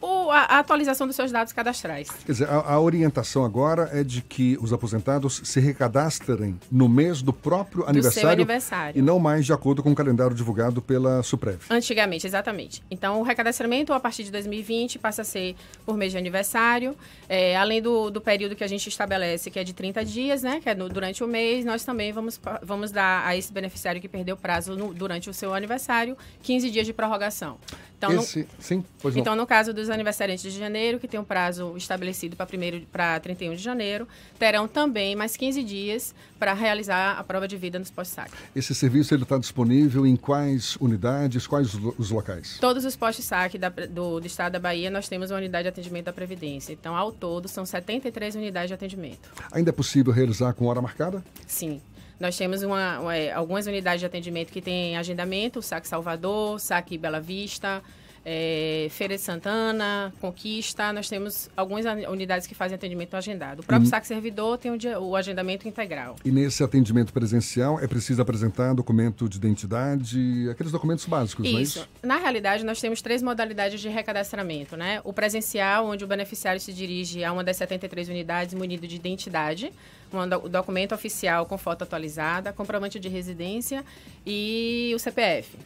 [0.00, 2.08] o, a, a, atualização dos seus dados cadastrais.
[2.24, 7.22] Quer dizer, a, a, orientação agora é de que os aposentados se recadastrem no mês
[7.22, 11.22] do próprio do aniversário, aniversário, e não mais de acordo com o calendário divulgado pela
[11.22, 11.60] Suprev.
[11.70, 12.82] Antigamente, exatamente.
[12.90, 16.96] Então, o recadastramento a partir de 2020 passa a ser por mês de aniversário,
[17.28, 20.60] é, além do, do período que a gente estabelece, que é de 30 dias, né,
[20.60, 24.08] que é no, durante o mês, nós também vamos, vamos dar a esse beneficiário que
[24.08, 27.58] perdeu prazo no, durante o seu aniversário 15 dias de prorrogação.
[27.96, 28.84] Então, Esse, no, sim,
[29.16, 32.46] então, no caso dos aniversariantes de janeiro, que tem um prazo estabelecido para
[32.92, 34.06] para 31 de janeiro,
[34.38, 38.32] terão também mais 15 dias para realizar a prova de vida nos postos-saque.
[38.54, 42.58] Esse serviço está disponível em quais unidades, quais os locais?
[42.60, 46.12] Todos os postos-saque do, do estado da Bahia, nós temos uma unidade de atendimento da
[46.12, 46.72] Previdência.
[46.72, 49.30] Então, ao todo, são 73 unidades de atendimento.
[49.50, 51.24] Ainda é possível realizar com hora marcada?
[51.46, 51.80] Sim.
[52.18, 56.96] Nós temos uma, uma, é, algumas unidades de atendimento que têm agendamento, Saque Salvador, Saque
[56.96, 57.82] Bela Vista,
[58.28, 60.92] é, Feira de Santana, Conquista.
[60.92, 63.60] Nós temos algumas unidades que fazem atendimento agendado.
[63.60, 66.16] O próprio Saque Servidor tem o, o, agendamento integral.
[66.24, 71.52] E nesse atendimento presencial é preciso apresentar documento de identidade, aqueles documentos básicos, isso.
[71.52, 71.88] não é isso?
[72.02, 75.00] Na realidade, nós temos três modalidades de recadastramento, né?
[75.04, 79.70] O presencial, onde o beneficiário se dirige a uma das 73 unidades munido de identidade
[80.12, 83.84] o documento oficial com foto atualizada, comprovante de residência
[84.24, 85.56] e o CPF.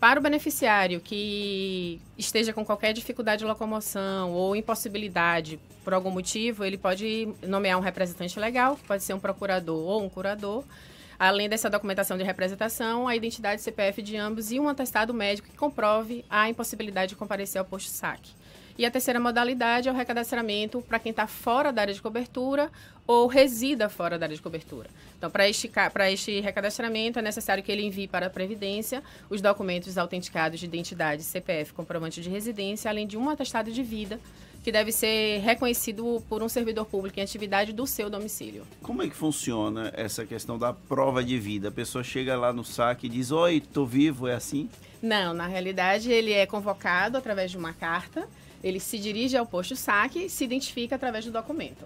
[0.00, 6.64] Para o beneficiário que esteja com qualquer dificuldade de locomoção ou impossibilidade por algum motivo,
[6.64, 10.64] ele pode nomear um representante legal, que pode ser um procurador ou um curador.
[11.18, 15.56] Além dessa documentação de representação, a identidade CPF de ambos e um atestado médico que
[15.56, 18.32] comprove a impossibilidade de comparecer ao posto saque.
[18.76, 22.72] E a terceira modalidade é o recadastramento para quem está fora da área de cobertura
[23.06, 24.90] ou resida fora da área de cobertura.
[25.16, 25.70] Então, para este,
[26.10, 31.22] este recadastramento, é necessário que ele envie para a Previdência os documentos autenticados de identidade,
[31.22, 34.18] CPF, comprovante de residência, além de um atestado de vida,
[34.64, 38.66] que deve ser reconhecido por um servidor público em atividade do seu domicílio.
[38.82, 41.68] Como é que funciona essa questão da prova de vida?
[41.68, 44.68] A pessoa chega lá no saque e diz: Oi, estou vivo, é assim?
[45.00, 48.26] Não, na realidade, ele é convocado através de uma carta
[48.64, 51.84] ele se dirige ao posto saque e se identifica através do documento.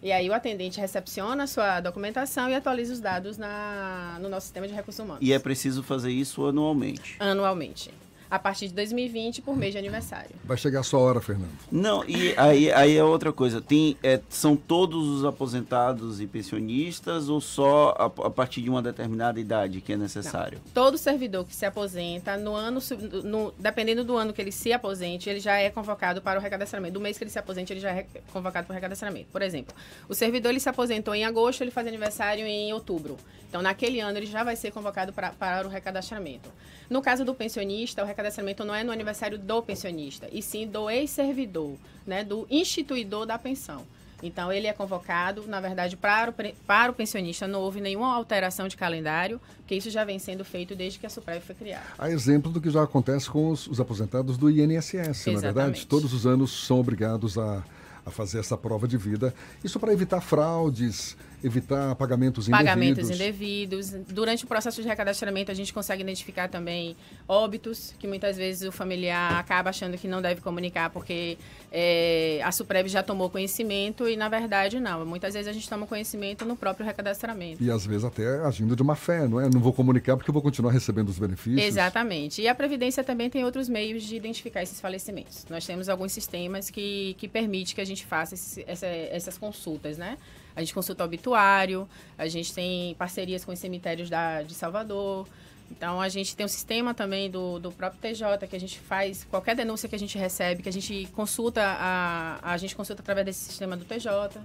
[0.00, 4.46] E aí o atendente recepciona a sua documentação e atualiza os dados na, no nosso
[4.46, 5.20] sistema de recursos humanos.
[5.20, 7.16] E é preciso fazer isso anualmente?
[7.18, 7.90] Anualmente
[8.32, 10.30] a partir de 2020 por mês de aniversário.
[10.42, 11.50] Vai chegar a sua hora, Fernando.
[11.70, 13.60] Não, e aí, aí é outra coisa.
[13.60, 18.80] Tem, é, são todos os aposentados e pensionistas ou só a, a, partir de uma
[18.80, 20.58] determinada idade que é necessário?
[20.64, 20.72] Não.
[20.72, 22.80] Todo servidor que se aposenta, no ano,
[23.22, 26.94] no, dependendo do ano que ele se aposente, ele já é convocado para o recadastramento.
[26.94, 29.26] Do mês que ele se aposente, ele já é convocado para o recadastramento.
[29.30, 29.74] Por exemplo,
[30.08, 33.18] o servidor ele se aposentou em agosto, ele faz aniversário em outubro.
[33.46, 36.50] Então, naquele ano, ele já vai ser convocado pra, para o recadastramento.
[36.88, 38.21] No caso do pensionista, o recadastramento
[38.64, 41.74] não é no aniversário do pensionista, e sim do ex-servidor,
[42.06, 43.84] né, do instituidor da pensão.
[44.22, 46.34] Então, ele é convocado, na verdade, para o,
[46.64, 50.76] para o pensionista não houve nenhuma alteração de calendário, porque isso já vem sendo feito
[50.76, 51.84] desde que a Suprev foi criada.
[51.98, 55.34] Há exemplo do que já acontece com os, os aposentados do INSS, Exatamente.
[55.34, 55.86] na verdade.
[55.86, 57.64] Todos os anos são obrigados a,
[58.06, 59.34] a fazer essa prova de vida.
[59.64, 62.70] Isso para evitar fraudes, evitar pagamentos indevidos.
[62.70, 63.90] Pagamentos indevidos.
[64.08, 66.96] Durante o processo de recadastramento, a gente consegue identificar também
[67.28, 71.38] óbitos, que muitas vezes o familiar acaba achando que não deve comunicar porque
[71.70, 75.04] é, a Suprev já tomou conhecimento e, na verdade, não.
[75.04, 77.62] Muitas vezes a gente toma conhecimento no próprio recadastramento.
[77.62, 79.48] E, às vezes, até agindo de má fé, não é?
[79.48, 81.62] Não vou comunicar porque eu vou continuar recebendo os benefícios.
[81.62, 82.42] Exatamente.
[82.42, 85.46] E a Previdência também tem outros meios de identificar esses falecimentos.
[85.48, 89.98] Nós temos alguns sistemas que, que permitem que a gente faça esse, essa, essas consultas,
[89.98, 90.18] né?
[90.54, 95.26] A gente consulta o obituário, a gente tem parcerias com os cemitérios da, de Salvador.
[95.70, 99.24] Então, a gente tem um sistema também do, do próprio TJ, que a gente faz
[99.24, 103.24] qualquer denúncia que a gente recebe, que a gente consulta, a, a gente consulta através
[103.24, 104.38] desse sistema do TJ.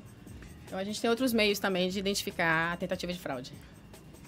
[0.66, 3.52] Então, a gente tem outros meios também de identificar a tentativa de fraude.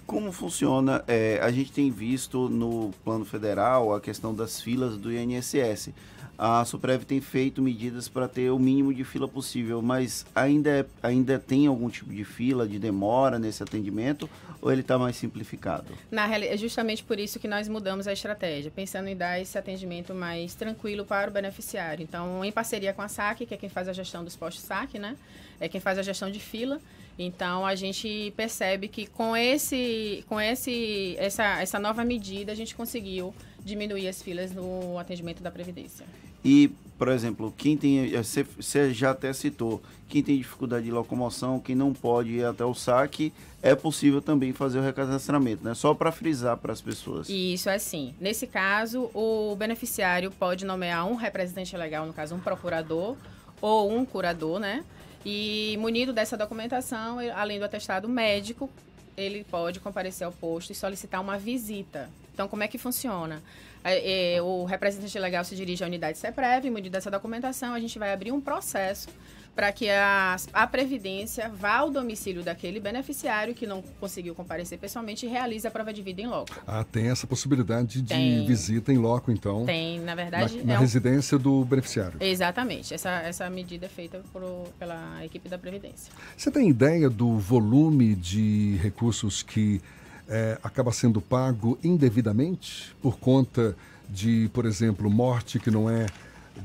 [0.05, 1.03] Como funciona?
[1.07, 5.91] É, a gente tem visto no plano federal a questão das filas do INSS
[6.39, 10.85] a Suprev tem feito medidas para ter o mínimo de fila possível, mas ainda, é,
[11.03, 14.29] ainda tem algum tipo de fila, de demora nesse atendimento,
[14.61, 15.93] ou ele está mais simplificado?
[16.09, 19.57] Na realidade, é justamente por isso que nós mudamos a estratégia, pensando em dar esse
[19.57, 22.03] atendimento mais tranquilo para o beneficiário.
[22.03, 24.97] Então, em parceria com a SAC, que é quem faz a gestão dos postos SAC,
[24.97, 25.17] né?
[25.59, 26.79] É quem faz a gestão de fila.
[27.17, 32.73] Então, a gente percebe que com, esse, com esse, essa, essa nova medida, a gente
[32.73, 36.05] conseguiu diminuir as filas no atendimento da Previdência.
[36.43, 40.91] E por exemplo, quem tem, eh, você, você já até citou, quem tem dificuldade de
[40.91, 43.31] locomoção, quem não pode ir até o saque,
[43.63, 45.73] é possível também fazer o recadastramento, né?
[45.73, 47.29] Só para frisar para as pessoas.
[47.29, 48.13] Isso é assim.
[48.19, 53.15] Nesse caso, o beneficiário pode nomear um representante legal, no caso, um procurador
[53.61, 54.83] ou um curador, né?
[55.25, 58.69] E munido dessa documentação, além do atestado médico,
[59.15, 62.09] ele pode comparecer ao posto e solicitar uma visita.
[62.33, 63.41] Então, como é que funciona?
[63.83, 67.97] É, é, o representante legal se dirige à unidade CEPREV, munido dessa documentação, a gente
[67.97, 69.07] vai abrir um processo
[69.55, 75.25] para que a, a Previdência vá ao domicílio daquele beneficiário que não conseguiu comparecer pessoalmente
[75.25, 76.61] e realize a prova de vida em loco.
[76.65, 78.45] Ah, tem essa possibilidade de Tem.
[78.45, 79.65] visita em loco, então.
[79.65, 80.59] Tem, na verdade.
[80.59, 82.17] Na, na é um- residência do beneficiário.
[82.21, 82.93] Exatamente.
[82.93, 84.41] Essa, essa medida é feita por,
[84.77, 86.13] pela equipe da Previdência.
[86.37, 89.81] Você tem ideia do volume de recursos que
[90.29, 93.75] eh, acaba sendo pago indevidamente por conta
[94.07, 96.05] de, por exemplo, morte que não é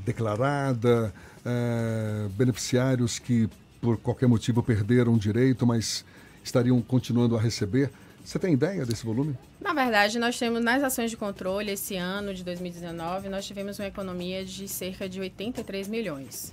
[0.05, 1.13] declarada,
[1.45, 3.49] eh, beneficiários que
[3.81, 6.05] por qualquer motivo perderam direito, mas
[6.43, 7.91] estariam continuando a receber?
[8.23, 9.37] Você tem ideia desse volume?
[9.61, 13.87] Na verdade, nós temos nas ações de controle esse ano de 2019, nós tivemos uma
[13.87, 16.51] economia de cerca de 83 milhões.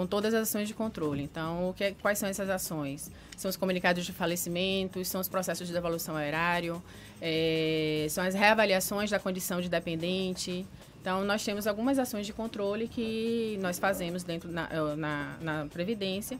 [0.00, 1.22] Com todas as ações de controle.
[1.22, 3.10] Então, que, quais são essas ações?
[3.36, 6.82] São os comunicados de falecimentos, são os processos de devolução ao erário,
[7.20, 10.64] eh, são as reavaliações da condição de dependente.
[11.02, 15.66] Então, nós temos algumas ações de controle que nós fazemos dentro na, eh, na, na
[15.66, 16.38] Previdência,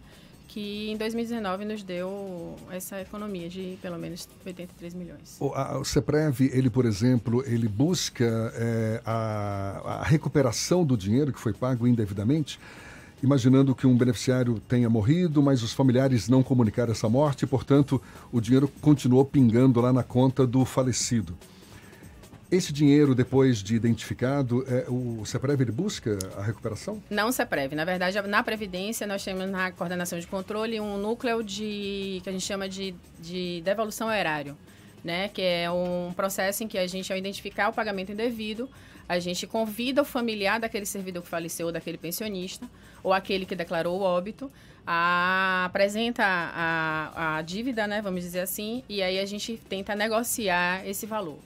[0.48, 5.36] que em 2019 nos deu essa economia de pelo menos 83 milhões.
[5.38, 8.24] O, a- o CEPREV, ele, por exemplo, ele busca
[8.54, 12.58] eh, a, a recuperação do dinheiro que foi pago indevidamente,
[13.22, 18.00] imaginando que um beneficiário tenha morrido, mas os familiares não comunicaram essa morte, portanto,
[18.32, 21.36] o dinheiro continuou pingando lá na conta do falecido.
[22.50, 27.00] Esse dinheiro, depois de identificado, eh, o CEPREV ele busca a recuperação?
[27.08, 27.76] Não CEPREV.
[27.76, 32.32] Na verdade, na Previdência, nós temos na coordenação de controle um núcleo de que a
[32.32, 34.56] gente chama de, de devolução ao erário,
[35.04, 35.28] né?
[35.28, 38.68] Que é um processo em que a gente, ao identificar o pagamento indevido,
[39.08, 42.68] a gente convida o familiar daquele servidor que faleceu, daquele pensionista,
[43.02, 44.50] ou aquele que declarou o óbito,
[44.86, 48.00] a, apresenta a, a dívida, né?
[48.02, 51.38] Vamos dizer assim, e aí a gente tenta negociar esse valor.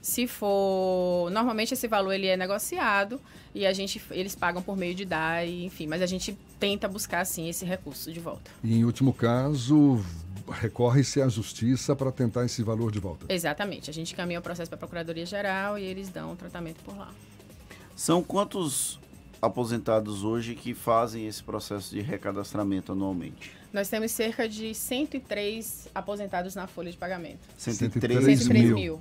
[0.00, 3.20] Se for, normalmente esse valor ele é negociado
[3.54, 7.20] e a gente eles pagam por meio de DAI, enfim, mas a gente tenta buscar
[7.20, 8.50] assim esse recurso de volta.
[8.62, 10.02] E, em último caso,
[10.50, 13.26] recorre-se à justiça para tentar esse valor de volta.
[13.28, 13.90] Exatamente.
[13.90, 16.96] A gente caminha o processo para a Procuradoria Geral e eles dão o tratamento por
[16.96, 17.10] lá.
[17.96, 18.98] São quantos
[19.40, 23.52] aposentados hoje que fazem esse processo de recadastramento anualmente?
[23.72, 27.40] Nós temos cerca de 103 aposentados na folha de pagamento.
[27.56, 28.74] 103 103 mil.
[28.74, 29.00] mil.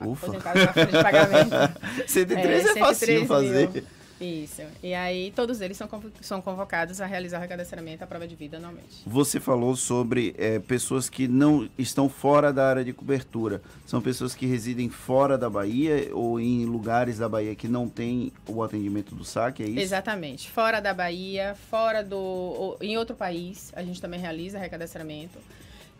[0.00, 0.26] Ufa.
[0.26, 1.50] Aposentados na folha de pagamento.
[2.06, 3.70] 103 é facinho 103 fazer.
[3.70, 3.84] mil.
[4.20, 4.62] Isso.
[4.82, 5.88] E aí todos eles são,
[6.20, 9.02] são convocados a realizar o recadastramento, a prova de vida anualmente.
[9.06, 13.62] Você falou sobre eh, pessoas que não estão fora da área de cobertura.
[13.86, 18.32] São pessoas que residem fora da Bahia ou em lugares da Bahia que não tem
[18.46, 19.78] o atendimento do saque, é isso?
[19.78, 20.50] Exatamente.
[20.50, 22.18] Fora da Bahia, fora do.
[22.18, 25.38] ou em outro país, a gente também realiza recadastramento.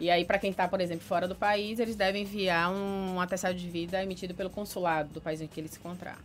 [0.01, 3.55] E aí, para quem está, por exemplo, fora do país, eles devem enviar um atestado
[3.55, 6.19] de vida emitido pelo consulado do país em que ele se encontrar.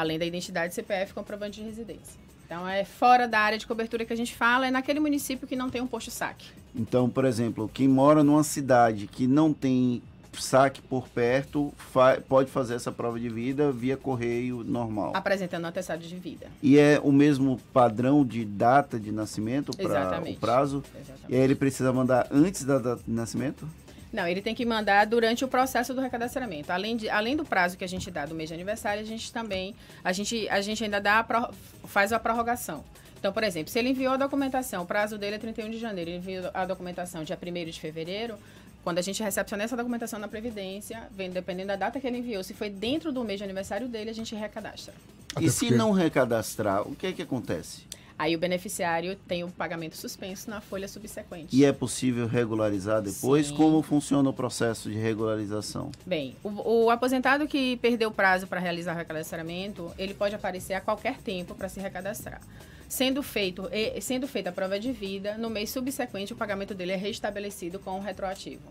[0.00, 2.18] Além da identidade CPF comprovante de residência.
[2.46, 5.54] Então, é fora da área de cobertura que a gente fala, é naquele município que
[5.56, 6.46] não tem um posto saque.
[6.74, 10.00] Então, por exemplo, quem mora numa cidade que não tem
[10.38, 15.10] saque por perto, fa- pode fazer essa prova de vida via correio normal.
[15.16, 16.46] Apresentando um atestado de vida.
[16.62, 20.84] E é o mesmo padrão de data de nascimento para o prazo?
[20.94, 21.24] Exatamente.
[21.28, 23.66] E aí ele precisa mandar antes da data de nascimento?
[24.12, 26.72] Não, ele tem que mandar durante o processo do recadastramento.
[26.72, 29.32] Além, de, além do prazo que a gente dá do mês de aniversário, a gente
[29.32, 31.50] também, a gente, a gente ainda dá a
[31.86, 32.84] faz a prorrogação.
[33.18, 36.10] Então, por exemplo, se ele enviou a documentação, o prazo dele é 31 de janeiro,
[36.10, 38.38] ele enviou a documentação dia 1 de fevereiro,
[38.84, 42.42] quando a gente recepciona essa documentação na Previdência, vem, dependendo da data que ele enviou,
[42.44, 44.94] se foi dentro do mês de aniversário dele, a gente recadastra.
[45.40, 47.82] e se não recadastrar, o que é que acontece?
[48.18, 51.54] Aí o beneficiário tem o pagamento suspenso na folha subsequente.
[51.54, 53.46] E é possível regularizar depois?
[53.46, 53.54] Sim.
[53.54, 55.92] Como funciona o processo de regularização?
[56.04, 60.74] Bem, o, o aposentado que perdeu o prazo para realizar o recadastramento, ele pode aparecer
[60.74, 62.40] a qualquer tempo para se recadastrar.
[62.88, 63.68] Sendo, feito,
[64.00, 67.98] sendo feita a prova de vida, no mês subsequente o pagamento dele é restabelecido com
[67.98, 68.62] o retroativo.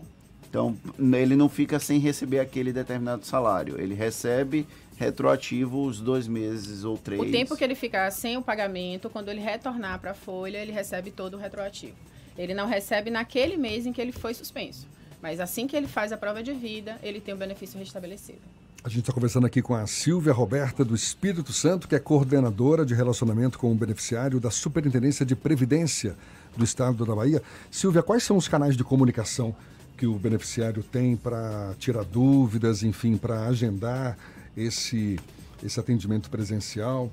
[0.50, 3.80] Então, ele não fica sem receber aquele determinado salário.
[3.80, 4.66] Ele recebe
[4.98, 7.20] retroativo os dois meses ou três.
[7.20, 10.72] O tempo que ele ficar sem o pagamento, quando ele retornar para a folha, ele
[10.72, 11.96] recebe todo o retroativo.
[12.36, 14.86] Ele não recebe naquele mês em que ele foi suspenso.
[15.22, 18.40] Mas assim que ele faz a prova de vida, ele tem o benefício restabelecido.
[18.84, 22.86] A gente está conversando aqui com a Silvia Roberta do Espírito Santo, que é coordenadora
[22.86, 26.16] de relacionamento com o beneficiário da Superintendência de Previdência
[26.56, 27.42] do Estado da Bahia.
[27.70, 29.54] Silvia, quais são os canais de comunicação
[29.96, 34.16] que o beneficiário tem para tirar dúvidas, enfim, para agendar
[34.56, 35.18] esse,
[35.62, 37.10] esse atendimento presencial?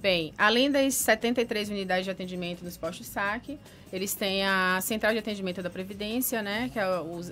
[0.00, 3.58] Bem, além das 73 unidades de atendimento nos postos saque,
[3.94, 6.68] eles têm a central de atendimento da Previdência, né?
[6.72, 6.84] Que é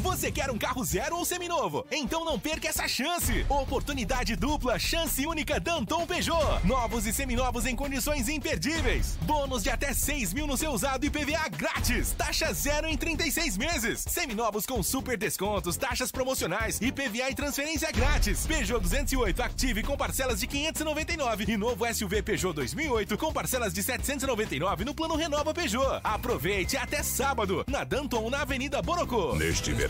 [0.00, 1.86] Você quer um carro zero ou seminovo?
[1.90, 3.44] Então não perca essa chance!
[3.50, 6.64] Oportunidade dupla, chance única Danton Peugeot.
[6.64, 9.18] Novos e seminovos em condições imperdíveis.
[9.22, 12.12] Bônus de até 6 mil no seu usado e PVA grátis.
[12.12, 14.04] Taxa zero em 36 meses.
[14.08, 18.46] Seminovos com super descontos, taxas promocionais e PVA e transferência grátis.
[18.46, 23.82] Peugeot 208 Active com parcelas de 599 e novo SUV Peugeot 2008 com parcelas de
[23.82, 26.00] 799 no plano Renova Peugeot.
[26.02, 29.36] Aproveite até sábado na Danton na Avenida Borocô.
[29.36, 29.89] Neste verão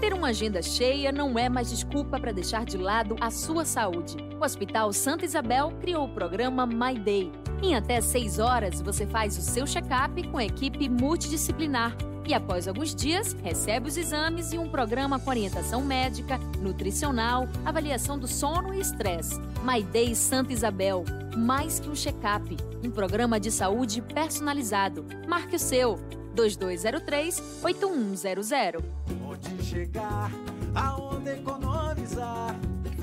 [0.00, 4.16] Ter uma agenda cheia não é mais desculpa para deixar de lado a sua saúde.
[4.38, 7.32] O Hospital Santa Isabel criou o programa My Day.
[7.62, 11.96] Em até 6 horas, você faz o seu check-up com a equipe multidisciplinar
[12.26, 18.18] e, após alguns dias, recebe os exames e um programa com orientação médica, nutricional, avaliação
[18.18, 19.40] do sono e estresse.
[19.64, 21.04] My Day Santa Isabel.
[21.36, 25.04] Mais que um check-up, um programa de saúde personalizado.
[25.28, 25.98] Marque o seu.
[26.36, 28.84] 2203-8100.
[29.26, 30.30] Onde chegar,
[30.74, 32.54] aonde economizar.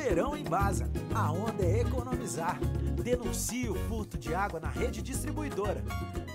[0.04, 2.60] Verão em Baza, aonde é economizar.
[3.02, 5.82] Denuncie o furto de água na rede distribuidora.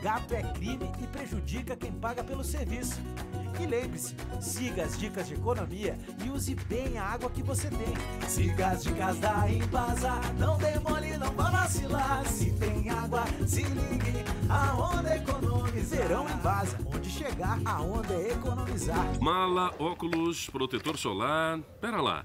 [0.03, 2.99] Gato é crime e prejudica quem paga pelo serviço.
[3.61, 7.95] E lembre-se, siga as dicas de economia e use bem a água que você tem.
[8.27, 12.27] Siga as dicas da Embasa, não demole, não vá vacilar.
[12.27, 15.99] Se tem água, se ligue, aonde economizar.
[15.99, 19.21] Verão Embasa, onde chegar, aonde é economizar.
[19.21, 21.61] Mala, óculos, protetor solar.
[21.83, 22.25] Pera lá.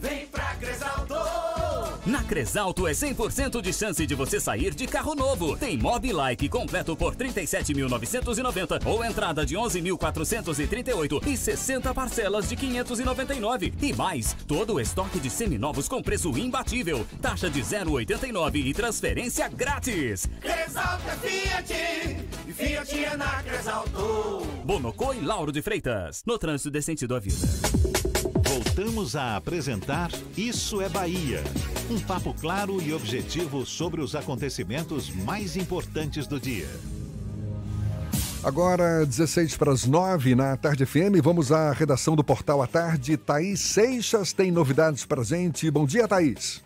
[0.00, 1.14] Vem pra Cresalto!
[2.06, 5.56] Na Cresalto é 100% de chance de você sair de carro novo.
[5.56, 13.74] Tem Mobilike completo por 37.990 ou entrada de 11.438 e 60 parcelas de 599.
[13.82, 17.04] E mais, todo o estoque de seminovos com preço imbatível.
[17.20, 20.28] Taxa de 0,89 e transferência grátis.
[20.40, 21.72] Cresalto é Fiat
[22.46, 24.46] e Fiat Enac exaltou.
[24.64, 28.35] Bonocô e Lauro de Freitas, no trânsito desse sentido à vida.
[28.48, 31.42] Voltamos a apresentar Isso é Bahia.
[31.90, 36.68] Um papo claro e objetivo sobre os acontecimentos mais importantes do dia.
[38.44, 43.16] Agora, 16 para as 9 na Tarde FM, vamos à redação do Portal à Tarde.
[43.16, 45.68] Thaís Seixas tem novidades para gente.
[45.68, 46.65] Bom dia, Thaís.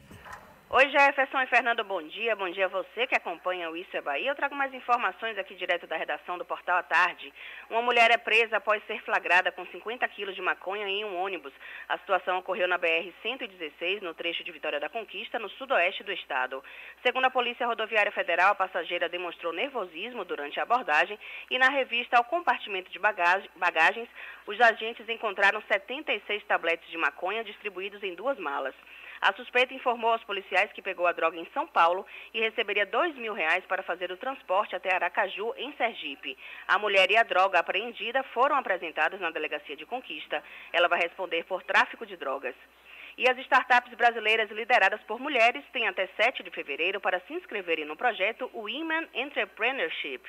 [0.72, 2.36] Oi, Jefferson e Fernando, bom dia.
[2.36, 4.30] Bom dia a você que acompanha o Isso é Bahia.
[4.30, 7.34] Eu trago mais informações aqui direto da redação do Portal à Tarde.
[7.68, 11.52] Uma mulher é presa após ser flagrada com 50 quilos de maconha em um ônibus.
[11.88, 16.62] A situação ocorreu na BR-116, no trecho de Vitória da Conquista, no sudoeste do estado.
[17.04, 21.18] Segundo a Polícia Rodoviária Federal, a passageira demonstrou nervosismo durante a abordagem
[21.50, 24.08] e na revista ao compartimento de bagagens,
[24.46, 28.74] os agentes encontraram 76 tabletes de maconha distribuídos em duas malas.
[29.20, 33.14] A suspeita informou aos policiais que pegou a droga em São Paulo e receberia dois
[33.16, 36.38] mil reais para fazer o transporte até Aracaju, em Sergipe.
[36.66, 40.42] A mulher e a droga apreendida foram apresentadas na delegacia de Conquista.
[40.72, 42.54] Ela vai responder por tráfico de drogas.
[43.18, 47.84] E as startups brasileiras lideradas por mulheres têm até 7 de fevereiro para se inscreverem
[47.84, 50.22] no projeto Women Entrepreneurship.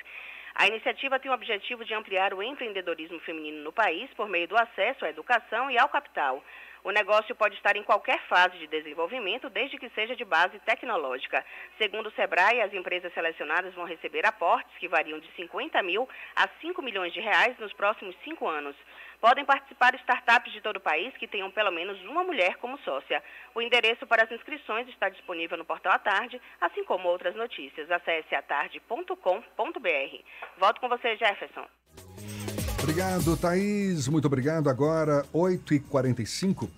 [0.54, 4.56] A iniciativa tem o objetivo de ampliar o empreendedorismo feminino no país por meio do
[4.58, 6.44] acesso à educação e ao capital.
[6.84, 11.44] O negócio pode estar em qualquer fase de desenvolvimento, desde que seja de base tecnológica.
[11.78, 16.48] Segundo o Sebrae, as empresas selecionadas vão receber aportes que variam de 50 mil a
[16.60, 18.74] 5 milhões de reais nos próximos cinco anos.
[19.20, 23.22] Podem participar startups de todo o país que tenham pelo menos uma mulher como sócia.
[23.54, 27.88] O endereço para as inscrições está disponível no portal à tarde, assim como outras notícias.
[27.88, 29.16] Acesse atarde.com.br.
[30.58, 31.68] Volto com você, Jefferson.
[32.92, 34.06] Obrigado, Thaís.
[34.06, 34.68] Muito obrigado.
[34.68, 36.68] Agora, 8h45.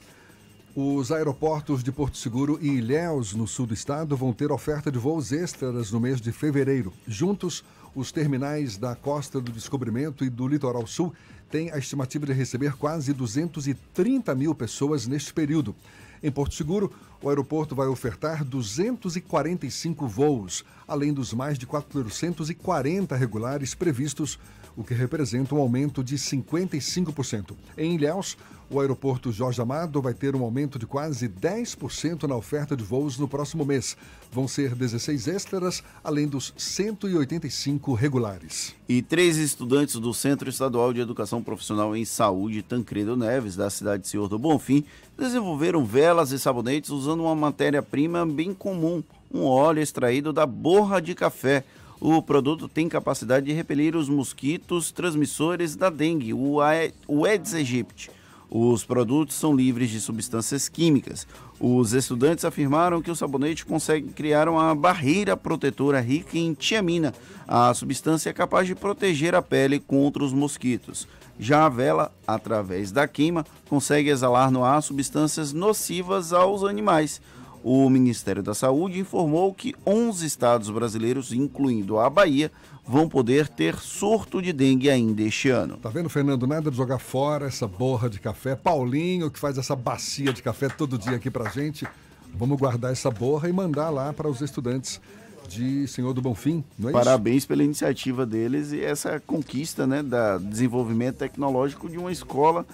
[0.73, 4.99] Os aeroportos de Porto Seguro e Ilhéus, no sul do estado, vão ter oferta de
[4.99, 6.93] voos extras no mês de fevereiro.
[7.05, 7.65] Juntos,
[7.97, 11.13] os terminais da Costa do Descobrimento e do Litoral Sul
[11.51, 15.75] têm a estimativa de receber quase 230 mil pessoas neste período.
[16.23, 23.75] Em Porto Seguro, o aeroporto vai ofertar 245 voos, além dos mais de 440 regulares
[23.75, 24.39] previstos
[24.77, 27.53] o que representa um aumento de 55%.
[27.77, 28.37] Em Ilhéus,
[28.71, 33.19] o aeroporto Jorge Amado vai ter um aumento de quase 10% na oferta de voos
[33.19, 33.97] no próximo mês.
[34.33, 38.75] Vão ser 16 extras, além dos 185 regulares.
[38.89, 44.03] E três estudantes do Centro Estadual de Educação Profissional em Saúde, Tancredo Neves, da cidade
[44.03, 44.85] de Senhor do Bonfim,
[45.17, 51.15] desenvolveram velas e sabonetes usando uma matéria-prima bem comum, um óleo extraído da borra de
[51.15, 51.65] café
[52.07, 58.11] o produto tem capacidade de repelir os mosquitos transmissores da dengue, o Aedes aegypti.
[58.51, 61.27] Os produtos são livres de substâncias químicas.
[61.59, 67.15] Os estudantes afirmaram que o sabonete consegue criar uma barreira protetora rica em tiamina,
[67.49, 71.09] a substância capaz de proteger a pele contra os mosquitos.
[71.41, 77.19] Já a vela, através da queima, consegue exalar no ar substâncias nocivas aos animais
[77.65, 82.53] o Ministério da Saúde informou que 11 estados brasileiros, incluindo a Bahia,
[82.87, 85.79] vão poder ter surto de dengue ainda este ano.
[85.79, 86.47] Tá vendo, Fernando?
[86.47, 88.55] Nada de jogar fora essa borra de café.
[88.55, 91.89] Paulinho, que faz essa bacia de café todo dia aqui pra gente.
[92.35, 95.01] Vamos guardar essa borra e mandar lá para os estudantes
[95.49, 97.49] de Senhor do Bonfim, não é Parabéns isso?
[97.49, 102.67] pela iniciativa deles e essa conquista né, da desenvolvimento tecnológico de uma escola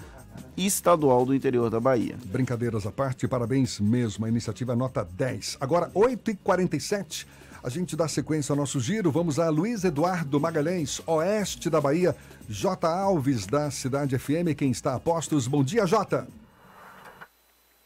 [0.57, 2.15] estadual do interior da Bahia.
[2.25, 5.57] Brincadeiras à parte, parabéns mesmo, a iniciativa nota 10.
[5.59, 7.25] Agora, 8h47,
[7.63, 9.11] a gente dá sequência ao nosso giro.
[9.11, 12.15] Vamos a Luiz Eduardo Magalhães, oeste da Bahia.
[12.49, 12.87] J.
[12.87, 15.47] Alves, da Cidade FM, quem está a postos.
[15.47, 16.27] Bom dia, Jota.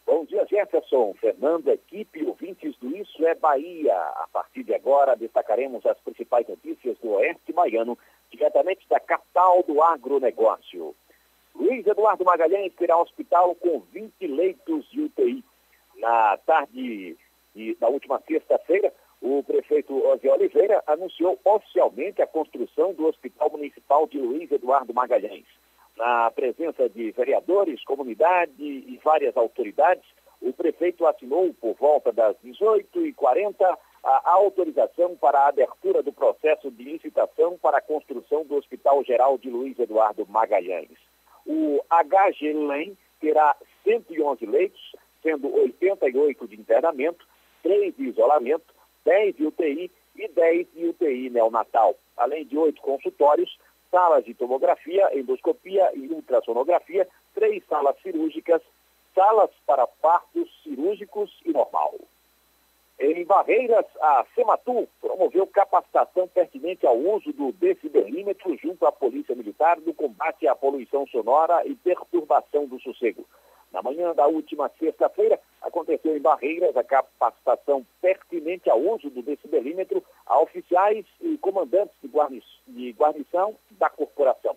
[0.06, 3.94] Bom dia, Jefferson, Fernando, equipe ouvintes do Isso é Bahia.
[3.96, 7.98] A partir de agora, destacaremos as principais notícias do Oeste Baiano,
[8.32, 10.96] diretamente da capital do agronegócio.
[11.56, 15.44] Luiz Eduardo Magalhães terá hospital com 20 leitos de UTI.
[15.98, 17.18] Na tarde
[17.56, 24.06] de, da última sexta-feira, o prefeito Ozzy Oliveira anunciou oficialmente a construção do Hospital Municipal
[24.06, 25.46] de Luiz Eduardo Magalhães.
[25.96, 30.04] Na presença de vereadores, comunidade e várias autoridades,
[30.42, 36.84] o prefeito assinou por volta das 18h40 a autorização para a abertura do processo de
[36.84, 41.15] licitação para a construção do Hospital Geral de Luiz Eduardo Magalhães.
[41.46, 47.28] O HGLEM terá 111 leitos, sendo 88 de internamento,
[47.64, 48.74] 3 de isolamento,
[49.06, 53.58] 10 de UTI e 10 de UTI neonatal, além de oito consultórios,
[53.92, 58.62] salas de tomografia, endoscopia e ultrassonografia, três salas cirúrgicas,
[59.14, 61.96] salas para partos cirúrgicos e normal.
[62.98, 69.78] Em Barreiras, a Sematu promoveu capacitação pertinente ao uso do decibelímetro junto à Polícia Militar
[69.82, 73.26] no combate à poluição sonora e perturbação do sossego.
[73.74, 80.02] Na manhã da última sexta-feira, aconteceu em Barreiras a capacitação pertinente ao uso do decibelímetro
[80.26, 84.56] a oficiais e comandantes de, guarni de guarnição da corporação.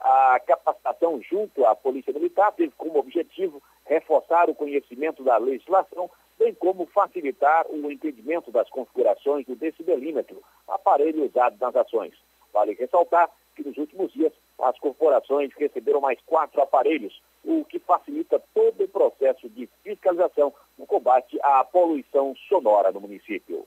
[0.00, 6.54] A capacitação junto à Polícia Militar teve como objetivo reforçar o conhecimento da legislação, bem
[6.54, 12.14] como facilitar o entendimento das configurações do decibelímetro, aparelho usado nas ações.
[12.52, 18.42] Vale ressaltar que nos últimos dias as corporações receberam mais quatro aparelhos, o que facilita
[18.54, 23.66] todo o processo de fiscalização no combate à poluição sonora no município.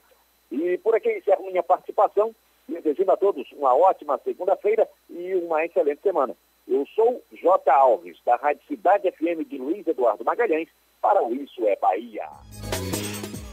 [0.50, 2.34] E por aqui encerro minha participação
[2.68, 6.34] e desejo a todos uma ótima segunda-feira e uma excelente semana.
[6.66, 7.70] Eu sou J.
[7.70, 10.68] Alves, da Rádio Cidade FM de Luiz Eduardo Magalhães,
[11.00, 12.26] para o Isso é Bahia.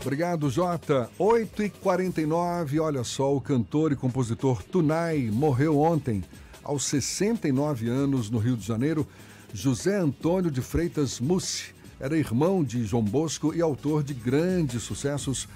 [0.02, 1.10] Obrigado, Jota.
[1.20, 6.24] 8h49, olha só, o cantor e compositor Tunai morreu ontem,
[6.64, 9.06] aos 69 anos, no Rio de Janeiro.
[9.54, 15.48] José Antônio de Freitas Mussi era irmão de João Bosco e autor de grandes sucessos,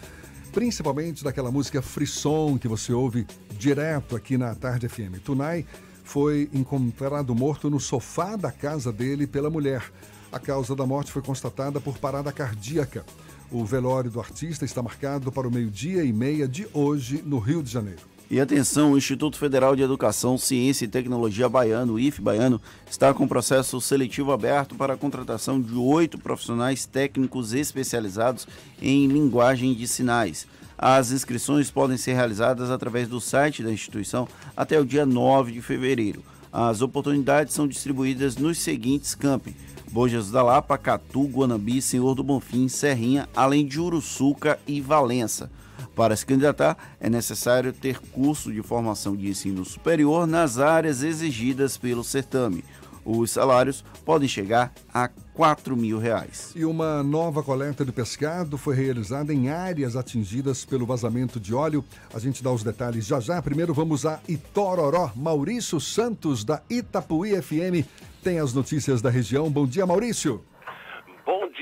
[0.52, 3.26] principalmente daquela música Frisson que você ouve
[3.58, 5.20] direto aqui na Tarde FM.
[5.24, 5.66] Tunai
[6.04, 9.92] foi encontrado morto no sofá da casa dele pela mulher.
[10.32, 13.06] A causa da morte foi constatada por parada cardíaca.
[13.52, 17.64] O velório do artista está marcado para o meio-dia e meia de hoje, no Rio
[17.64, 18.02] de Janeiro.
[18.30, 22.60] E atenção, o Instituto Federal de Educação, Ciência e Tecnologia Baiano, o IF Baiano,
[22.90, 28.48] está com processo seletivo aberto para a contratação de oito profissionais técnicos especializados
[28.82, 30.48] em linguagem de sinais.
[30.78, 35.62] As inscrições podem ser realizadas através do site da instituição até o dia 9 de
[35.62, 36.24] fevereiro.
[36.52, 39.56] As oportunidades são distribuídas nos seguintes campi:
[39.92, 45.50] Bojas da Lapa, Catu, Guanambi, Senhor do Bonfim, Serrinha, além de Uruçuca e Valença.
[45.96, 51.78] Para se candidatar, é necessário ter curso de formação de ensino superior nas áreas exigidas
[51.78, 52.66] pelo certame.
[53.06, 56.52] Os salários podem chegar a 4 mil reais.
[56.56, 61.86] E uma nova coleta de pescado foi realizada em áreas atingidas pelo vazamento de óleo.
[62.14, 63.40] A gente dá os detalhes já já.
[63.42, 65.12] Primeiro vamos a Itororó.
[65.16, 67.86] Maurício Santos, da Itapuí FM,
[68.24, 69.52] tem as notícias da região.
[69.52, 70.42] Bom dia, Maurício.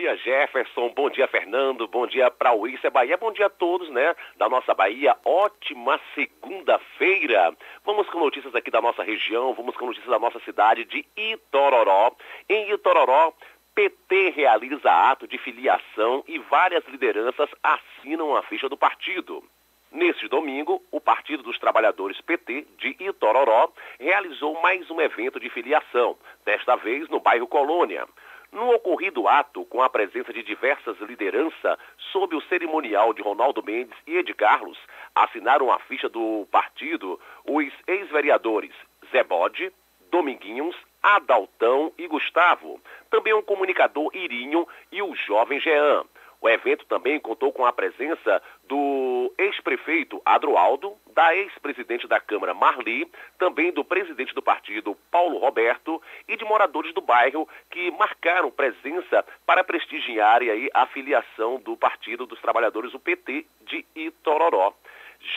[0.03, 0.89] Dia, Jefferson.
[0.89, 1.87] Bom dia, Fernando.
[1.87, 3.15] Bom dia para o Isso é Bahia.
[3.15, 4.13] Bom dia a todos, né?
[4.35, 5.15] Da nossa Bahia.
[5.23, 7.55] Ótima segunda-feira.
[7.85, 9.53] Vamos com notícias aqui da nossa região.
[9.53, 12.11] Vamos com notícias da nossa cidade de Itororó.
[12.49, 13.31] Em Itororó,
[13.73, 19.41] PT realiza ato de filiação e várias lideranças assinam a ficha do partido.
[19.89, 26.17] Neste domingo, o Partido dos Trabalhadores PT de Itororó realizou mais um evento de filiação,
[26.43, 28.05] desta vez no bairro Colônia.
[28.53, 31.75] No ocorrido ato, com a presença de diversas lideranças,
[32.11, 34.77] sob o cerimonial de Ronaldo Mendes e Ed Carlos,
[35.15, 38.71] assinaram a ficha do partido os ex-vereadores
[39.11, 39.73] Zé Bode,
[40.11, 46.03] Dominguinhos, Adaltão e Gustavo, também um comunicador Irinho e o jovem Jean.
[46.43, 53.09] O evento também contou com a presença do ex-prefeito Adroaldo, da ex-presidente da Câmara Marli,
[53.37, 59.25] também do presidente do partido Paulo Roberto e de moradores do bairro que marcaram presença
[59.45, 64.73] para prestigiar aí, a filiação do Partido dos Trabalhadores, o PT, de Itororó.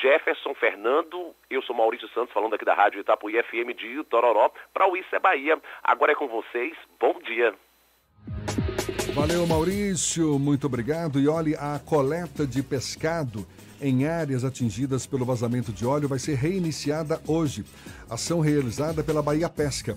[0.02, 4.88] Jefferson Fernando, eu sou Maurício Santos, falando aqui da Rádio Itapuí FM de Itororó, para
[4.88, 5.56] o Isso é Bahia.
[5.84, 7.54] Agora é com vocês, bom dia.
[9.16, 11.18] Valeu, Maurício, muito obrigado.
[11.18, 13.46] E olhe, a coleta de pescado
[13.80, 17.64] em áreas atingidas pelo vazamento de óleo vai ser reiniciada hoje.
[18.10, 19.96] Ação realizada pela Bahia Pesca.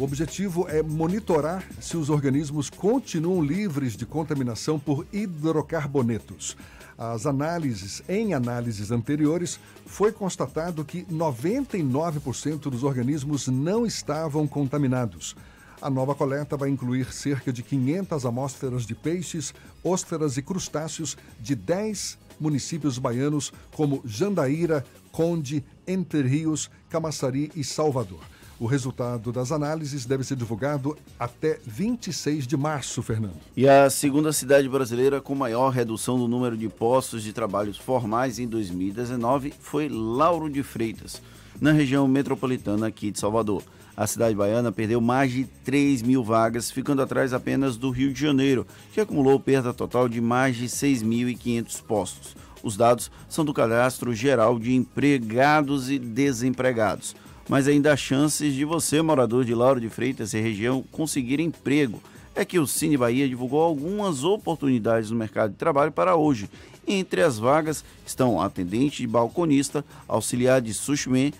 [0.00, 6.56] O objetivo é monitorar se os organismos continuam livres de contaminação por hidrocarbonetos.
[6.96, 15.36] As análises, em análises anteriores, foi constatado que 99% dos organismos não estavam contaminados.
[15.84, 19.52] A nova coleta vai incluir cerca de 500 amostras de peixes,
[19.84, 24.82] ostras e crustáceos de 10 municípios baianos, como Jandaíra,
[25.12, 28.20] Conde, Entre Rios, Camaçari e Salvador.
[28.58, 33.36] O resultado das análises deve ser divulgado até 26 de março, Fernando.
[33.54, 38.38] E a segunda cidade brasileira com maior redução do número de postos de trabalhos formais
[38.38, 41.20] em 2019 foi Lauro de Freitas,
[41.60, 43.62] na região metropolitana aqui de Salvador.
[43.96, 48.20] A cidade baiana perdeu mais de 3 mil vagas, ficando atrás apenas do Rio de
[48.20, 52.36] Janeiro, que acumulou perda total de mais de 6.500 postos.
[52.60, 57.14] Os dados são do Cadastro Geral de Empregados e Desempregados.
[57.48, 62.02] Mas ainda há chances de você, morador de Lauro de Freitas e região, conseguir emprego.
[62.34, 66.50] É que o Cine Bahia divulgou algumas oportunidades no mercado de trabalho para hoje.
[66.86, 71.32] Entre as vagas estão atendente de balconista, auxiliar de sushman,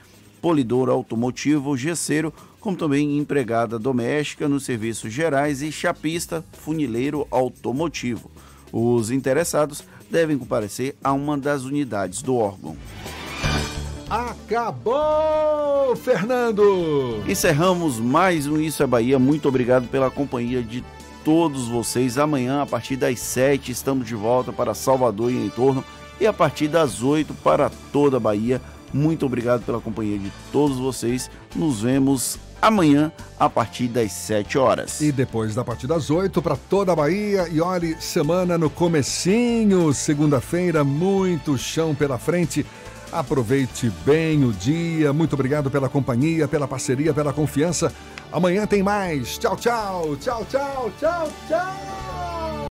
[0.44, 2.30] polidor automotivo, gesseiro,
[2.60, 8.30] como também empregada doméstica nos serviços gerais e chapista, funileiro automotivo.
[8.70, 12.76] Os interessados devem comparecer a uma das unidades do órgão.
[14.10, 17.24] Acabou, Fernando!
[17.26, 19.18] Encerramos mais um Isso é Bahia.
[19.18, 20.84] Muito obrigado pela companhia de
[21.24, 22.18] todos vocês.
[22.18, 25.82] Amanhã, a partir das 7, estamos de volta para Salvador e em torno.
[26.20, 28.60] E a partir das 8 para toda a Bahia.
[28.94, 31.28] Muito obrigado pela companhia de todos vocês.
[31.56, 35.00] Nos vemos amanhã a partir das 7 horas.
[35.00, 37.48] E depois da partir das 8 para toda a Bahia.
[37.50, 42.64] E olhe, semana no comecinho, segunda-feira, muito chão pela frente.
[43.10, 45.12] Aproveite bem o dia.
[45.12, 47.92] Muito obrigado pela companhia, pela parceria, pela confiança.
[48.30, 49.38] Amanhã tem mais.
[49.38, 50.16] Tchau, tchau.
[50.20, 52.43] Tchau, tchau, tchau, tchau.